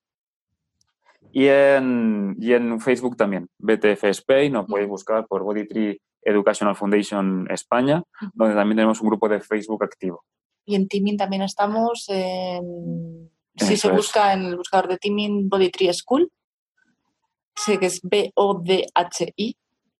Y 1.36 1.48
en, 1.48 2.34
y 2.40 2.54
en 2.54 2.80
Facebook 2.80 3.14
también, 3.14 3.46
BTF 3.58 4.04
Spain, 4.04 4.56
o 4.56 4.64
podéis 4.64 4.88
buscar 4.88 5.26
por 5.26 5.42
Body 5.42 5.68
Tree 5.68 6.00
Educational 6.22 6.74
Foundation 6.74 7.46
España, 7.50 8.02
donde 8.32 8.54
también 8.54 8.76
tenemos 8.78 9.02
un 9.02 9.08
grupo 9.08 9.28
de 9.28 9.40
Facebook 9.40 9.84
activo. 9.84 10.24
Y 10.64 10.76
en 10.76 10.88
Teaming 10.88 11.18
también 11.18 11.42
estamos, 11.42 12.06
en, 12.08 13.30
si 13.54 13.76
se 13.76 13.90
busca 13.92 14.32
en 14.32 14.46
el 14.46 14.56
buscador 14.56 14.88
de 14.88 14.96
Teaming 14.96 15.50
Body 15.50 15.70
Tree 15.70 15.92
School, 15.92 16.32
sé 17.54 17.78
que 17.78 17.84
es 17.84 18.00
B-O-D-H-I, 18.02 19.58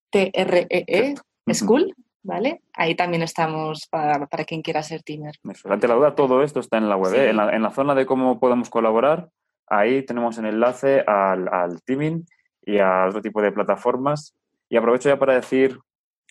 T-R-E-E, 0.08 1.14
-E, 1.46 1.54
School, 1.54 1.94
¿vale? 2.22 2.62
Ahí 2.72 2.94
también 2.94 3.22
estamos 3.22 3.86
para, 3.90 4.26
para 4.26 4.46
quien 4.46 4.62
quiera 4.62 4.82
ser 4.82 5.02
teamer. 5.02 5.34
Ante 5.64 5.86
la 5.86 5.96
duda, 5.96 6.14
todo 6.14 6.42
esto 6.42 6.60
está 6.60 6.78
en 6.78 6.88
la 6.88 6.96
web. 6.96 7.12
¿eh? 7.12 7.28
En, 7.28 7.36
la, 7.36 7.54
en, 7.54 7.62
la, 7.62 7.72
zona 7.72 7.94
de 7.94 8.06
cómo 8.06 8.40
podemos 8.40 8.70
colaborar, 8.70 9.28
Ahí 9.68 10.02
tenemos 10.02 10.38
el 10.38 10.46
enlace 10.46 11.00
al, 11.06 11.48
al 11.48 11.82
teaming 11.82 12.24
y 12.62 12.78
a 12.78 13.06
otro 13.06 13.20
tipo 13.20 13.42
de 13.42 13.52
plataformas. 13.52 14.34
Y 14.68 14.76
aprovecho 14.76 15.08
ya 15.08 15.18
para 15.18 15.34
decir 15.34 15.78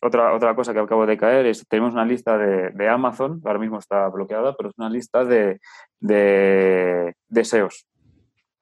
otra, 0.01 0.33
otra 0.33 0.55
cosa 0.55 0.73
que 0.73 0.79
acabo 0.79 1.05
de 1.05 1.17
caer, 1.17 1.45
es 1.45 1.65
tenemos 1.67 1.93
una 1.93 2.05
lista 2.05 2.37
de, 2.37 2.69
de 2.71 2.89
Amazon, 2.89 3.41
ahora 3.45 3.59
mismo 3.59 3.79
está 3.79 4.07
bloqueada, 4.09 4.55
pero 4.55 4.69
es 4.69 4.75
una 4.77 4.89
lista 4.89 5.23
de, 5.23 5.59
de 5.99 7.15
deseos. 7.27 7.87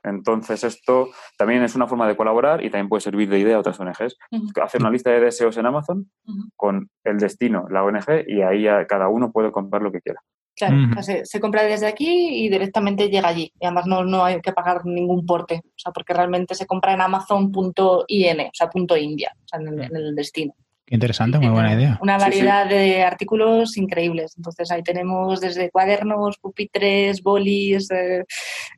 Entonces, 0.03 0.63
esto 0.63 1.09
también 1.37 1.63
es 1.63 1.75
una 1.75 1.87
forma 1.87 2.07
de 2.07 2.17
colaborar 2.17 2.63
y 2.63 2.69
también 2.69 2.89
puede 2.89 3.01
servir 3.01 3.29
de 3.29 3.39
idea 3.39 3.55
a 3.55 3.59
otras 3.59 3.79
ONGs. 3.79 4.17
Hacer 4.61 4.81
una 4.81 4.91
lista 4.91 5.09
de 5.11 5.21
deseos 5.21 5.55
en 5.57 5.65
Amazon 5.65 6.11
con 6.57 6.89
el 7.05 7.17
destino, 7.17 7.67
la 7.69 7.83
ONG, 7.83 8.25
y 8.27 8.41
ahí 8.41 8.65
cada 8.87 9.07
uno 9.07 9.31
puede 9.31 9.51
comprar 9.51 9.81
lo 9.81 9.91
que 9.91 10.01
quiera. 10.01 10.21
Claro, 10.55 10.75
se, 11.01 11.39
compra 11.39 11.63
desde 11.63 11.87
aquí 11.87 12.45
y 12.45 12.49
directamente 12.49 13.09
llega 13.09 13.29
allí. 13.29 13.51
Y 13.59 13.65
además 13.65 13.87
no, 13.87 14.03
no, 14.03 14.23
hay 14.23 14.39
que 14.39 14.53
pagar 14.53 14.85
ningún 14.85 15.25
porte, 15.25 15.61
o 15.65 15.77
sea, 15.77 15.91
porque 15.91 16.13
realmente 16.13 16.53
se 16.53 16.67
compra 16.67 16.93
en 16.93 17.01
amazon.in, 17.01 18.39
o 18.39 18.49
sea, 18.53 18.69
punto 18.69 18.95
.india, 18.95 19.33
o 19.35 19.47
sea, 19.47 19.59
en 19.59 19.95
el 19.95 20.15
destino. 20.15 20.53
Qué 20.85 20.95
interesante, 20.95 21.39
muy 21.39 21.49
buena 21.49 21.73
idea. 21.73 21.97
Una 22.01 22.17
variedad 22.17 22.67
de 22.67 23.03
artículos 23.03 23.77
increíbles. 23.77 24.33
Entonces 24.35 24.69
ahí 24.69 24.83
tenemos 24.83 25.39
desde 25.39 25.71
cuadernos, 25.71 26.37
pupitres, 26.39 27.23
bolis, 27.23 27.89
eh, 27.89 28.25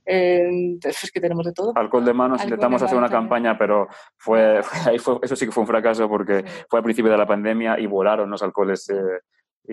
eh, 0.06 0.78
es 0.84 1.12
que 1.12 1.20
tenemos 1.20 1.48
de 1.48 1.54
todo. 1.54 1.74
Alcohol 1.76 2.06
de 2.06 2.14
manos, 2.14 2.44
intentamos 2.44 2.84
hacer 2.84 2.98
una 2.98 3.10
campaña, 3.10 3.58
pero 3.58 3.88
fue, 4.18 4.62
ahí 4.86 5.00
fue, 5.00 5.18
eso 5.24 5.36
sí 5.36 5.48
que 5.48 5.52
fue 5.52 5.62
un 5.62 5.68
fracaso 5.68 6.08
porque 6.08 6.46
fue 6.70 6.80
al 6.80 6.84
principio 6.84 7.12
de 7.12 7.18
la 7.18 7.26
pandemia 7.26 7.80
y 7.80 7.88
volaron 7.88 8.30
los 8.30 8.44
alcoholes. 8.44 8.88
Eh, 8.90 9.22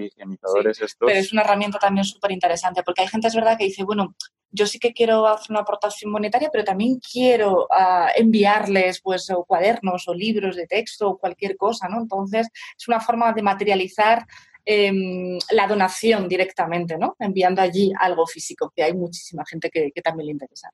higienizadores 0.00 0.80
estos. 0.80 1.06
Pero 1.06 1.18
es 1.18 1.32
una 1.32 1.42
herramienta 1.42 1.78
también 1.78 2.04
súper 2.04 2.32
interesante, 2.32 2.82
porque 2.82 3.02
hay 3.02 3.08
gente, 3.08 3.28
es 3.28 3.34
verdad, 3.34 3.56
que 3.58 3.64
dice, 3.64 3.84
bueno, 3.84 4.14
yo 4.50 4.66
sí 4.66 4.78
que 4.78 4.92
quiero 4.92 5.26
hacer 5.26 5.50
una 5.50 5.60
aportación 5.60 6.10
monetaria, 6.12 6.50
pero 6.50 6.64
también 6.64 7.00
quiero 7.00 7.66
ah, 7.70 8.10
enviarles 8.14 9.00
pues 9.00 9.28
cuadernos 9.46 10.06
o 10.08 10.14
libros 10.14 10.56
de 10.56 10.66
texto 10.66 11.10
o 11.10 11.18
cualquier 11.18 11.56
cosa, 11.56 11.88
¿no? 11.88 12.00
Entonces, 12.00 12.48
es 12.78 12.88
una 12.88 13.00
forma 13.00 13.32
de 13.32 13.42
materializar 13.42 14.26
em, 14.64 15.38
la 15.50 15.66
donación 15.66 16.28
directamente, 16.28 16.98
¿no? 16.98 17.16
Enviando 17.18 17.62
allí 17.62 17.92
algo 17.98 18.26
físico, 18.26 18.72
que 18.74 18.82
hay 18.82 18.94
muchísima 18.94 19.44
gente 19.46 19.70
que, 19.70 19.90
que 19.92 20.02
también 20.02 20.26
le 20.26 20.32
interesa. 20.32 20.70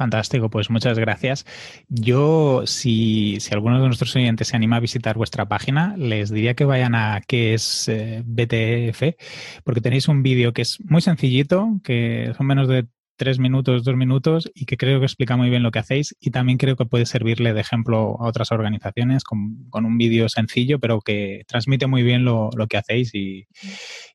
Fantástico, 0.00 0.48
pues 0.48 0.70
muchas 0.70 0.98
gracias. 0.98 1.44
Yo, 1.90 2.62
si, 2.64 3.38
si, 3.38 3.52
alguno 3.52 3.78
de 3.78 3.86
nuestros 3.86 4.16
oyentes 4.16 4.48
se 4.48 4.56
anima 4.56 4.76
a 4.76 4.80
visitar 4.80 5.14
vuestra 5.14 5.46
página, 5.46 5.94
les 5.98 6.30
diría 6.30 6.54
que 6.54 6.64
vayan 6.64 6.94
a 6.94 7.20
qué 7.28 7.52
es 7.52 7.86
eh, 7.86 8.22
BTF, 8.24 9.18
porque 9.62 9.82
tenéis 9.82 10.08
un 10.08 10.22
vídeo 10.22 10.54
que 10.54 10.62
es 10.62 10.78
muy 10.88 11.02
sencillito, 11.02 11.80
que 11.84 12.32
son 12.34 12.46
menos 12.46 12.66
de 12.66 12.86
tres 13.16 13.38
minutos, 13.38 13.84
dos 13.84 13.94
minutos, 13.94 14.50
y 14.54 14.64
que 14.64 14.78
creo 14.78 15.00
que 15.00 15.04
explica 15.04 15.36
muy 15.36 15.50
bien 15.50 15.62
lo 15.62 15.70
que 15.70 15.80
hacéis 15.80 16.16
y 16.18 16.30
también 16.30 16.56
creo 16.56 16.76
que 16.76 16.86
puede 16.86 17.04
servirle 17.04 17.52
de 17.52 17.60
ejemplo 17.60 18.16
a 18.20 18.26
otras 18.26 18.52
organizaciones 18.52 19.22
con, 19.22 19.68
un 19.70 19.98
vídeo 19.98 20.30
sencillo, 20.30 20.78
pero 20.78 21.02
que 21.02 21.42
transmite 21.46 21.86
muy 21.88 22.02
bien 22.02 22.24
lo, 22.24 22.48
lo 22.56 22.68
que 22.68 22.78
hacéis 22.78 23.14
y, 23.14 23.46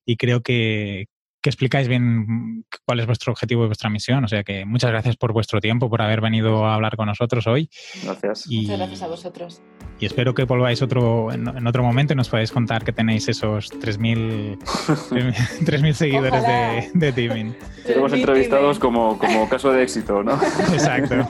y 0.04 0.18
creo 0.18 0.42
que, 0.42 1.10
que 1.46 1.50
explicáis 1.52 1.88
bien 1.88 2.66
cuál 2.88 3.02
es 3.02 3.06
vuestro 3.06 3.32
objetivo 3.32 3.66
y 3.66 3.68
vuestra 3.68 3.88
misión. 3.88 4.24
O 4.24 4.28
sea 4.28 4.44
que 4.44 4.66
muchas 4.66 4.90
gracias 4.90 5.16
por 5.16 5.32
vuestro 5.32 5.62
tiempo, 5.62 5.92
por 5.92 6.02
haber 6.02 6.20
venido 6.20 6.66
a 6.66 6.74
habar 6.74 6.98
con 6.98 7.06
nosotros 7.06 7.46
hoy. 7.46 7.70
Gracias. 8.04 8.48
muchas 8.48 8.80
gracias 8.80 9.04
a 9.04 9.08
vosotros. 9.08 9.62
Y 10.00 10.08
espero 10.08 10.34
que 10.34 10.46
volváis 10.46 10.82
otro, 10.82 11.32
en, 11.32 11.68
otro 11.68 11.84
momento 11.84 12.14
y 12.14 12.16
nos 12.16 12.30
podáis 12.30 12.52
contar 12.52 12.84
que 12.84 12.94
tenéis 12.94 13.28
esos 13.28 13.72
3.000 13.72 15.94
seguidores 15.94 16.42
de, 16.42 16.90
de 16.96 17.14
Teaming. 17.14 17.56
Seremos 17.86 18.12
entrevistados 18.12 18.80
como, 18.80 19.20
como 19.20 19.48
caso 19.48 19.72
de 19.72 19.84
éxito, 19.84 20.24
¿no? 20.24 20.34
Exacto. 20.74 21.28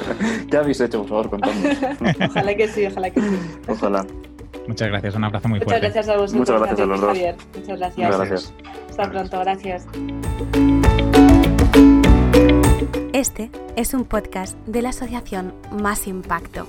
¿Qué 0.50 0.56
habéis 0.56 0.80
hecho, 0.80 1.00
por 1.00 1.08
favor? 1.10 1.28
Contadme. 1.28 1.76
ojalá 2.26 2.54
que 2.54 2.68
sí, 2.68 2.86
ojalá 2.86 3.10
que 3.10 3.20
sí. 3.20 3.38
Ojalá. 3.68 4.06
Muchas 4.68 4.88
gracias, 4.88 5.14
un 5.14 5.24
abrazo 5.24 5.48
muy 5.48 5.60
fuerte. 5.60 5.74
Muchas 5.74 5.94
gracias 5.94 6.08
a 6.14 6.20
vosotros. 6.20 6.38
Muchas 6.40 6.60
gracias 6.60 6.80
a 6.80 6.86
los 6.86 7.00
dos. 7.00 7.18
Muchas 7.56 7.78
gracias. 7.78 7.96
Muchas 7.96 8.18
gracias. 8.18 8.54
Hasta 8.90 9.10
pronto, 9.10 9.40
gracias. 9.40 9.86
Este 13.14 13.50
es 13.76 13.94
un 13.94 14.04
podcast 14.04 14.58
de 14.66 14.82
la 14.82 14.90
asociación 14.90 15.54
Más 15.72 16.06
Impacto, 16.06 16.66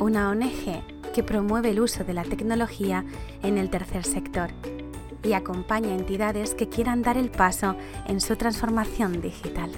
una 0.00 0.30
ONG 0.30 0.82
que 1.14 1.22
promueve 1.22 1.70
el 1.70 1.80
uso 1.80 2.02
de 2.02 2.12
la 2.12 2.24
tecnología 2.24 3.04
en 3.44 3.56
el 3.56 3.70
tercer 3.70 4.04
sector 4.04 4.50
y 5.22 5.34
acompaña 5.34 5.90
a 5.90 5.94
entidades 5.94 6.56
que 6.56 6.68
quieran 6.68 7.02
dar 7.02 7.16
el 7.16 7.30
paso 7.30 7.76
en 8.08 8.20
su 8.20 8.34
transformación 8.34 9.20
digital. 9.20 9.70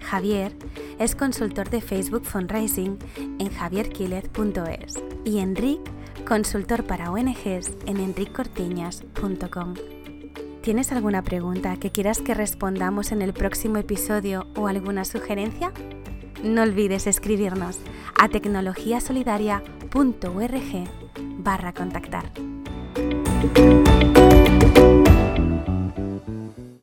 Javier 0.00 0.52
es 0.98 1.14
consultor 1.14 1.70
de 1.70 1.80
Facebook 1.80 2.24
Fundraising 2.24 2.98
en 3.38 3.48
javierquilez.es 3.48 4.94
y 5.24 5.38
Enric 5.38 5.99
consultor 6.24 6.84
para 6.84 7.10
ONGs 7.10 7.72
en 7.86 7.98
enriccortiñas.com. 7.98 9.74
¿Tienes 10.62 10.92
alguna 10.92 11.22
pregunta 11.22 11.76
que 11.76 11.90
quieras 11.90 12.20
que 12.20 12.34
respondamos 12.34 13.10
en 13.12 13.22
el 13.22 13.32
próximo 13.32 13.78
episodio 13.78 14.46
o 14.56 14.68
alguna 14.68 15.04
sugerencia? 15.04 15.72
No 16.42 16.62
olvides 16.62 17.06
escribirnos 17.06 17.78
a 18.18 18.28
tecnologiasolidaria.org 18.28 20.88
barra 21.38 21.72
contactar. 21.72 22.32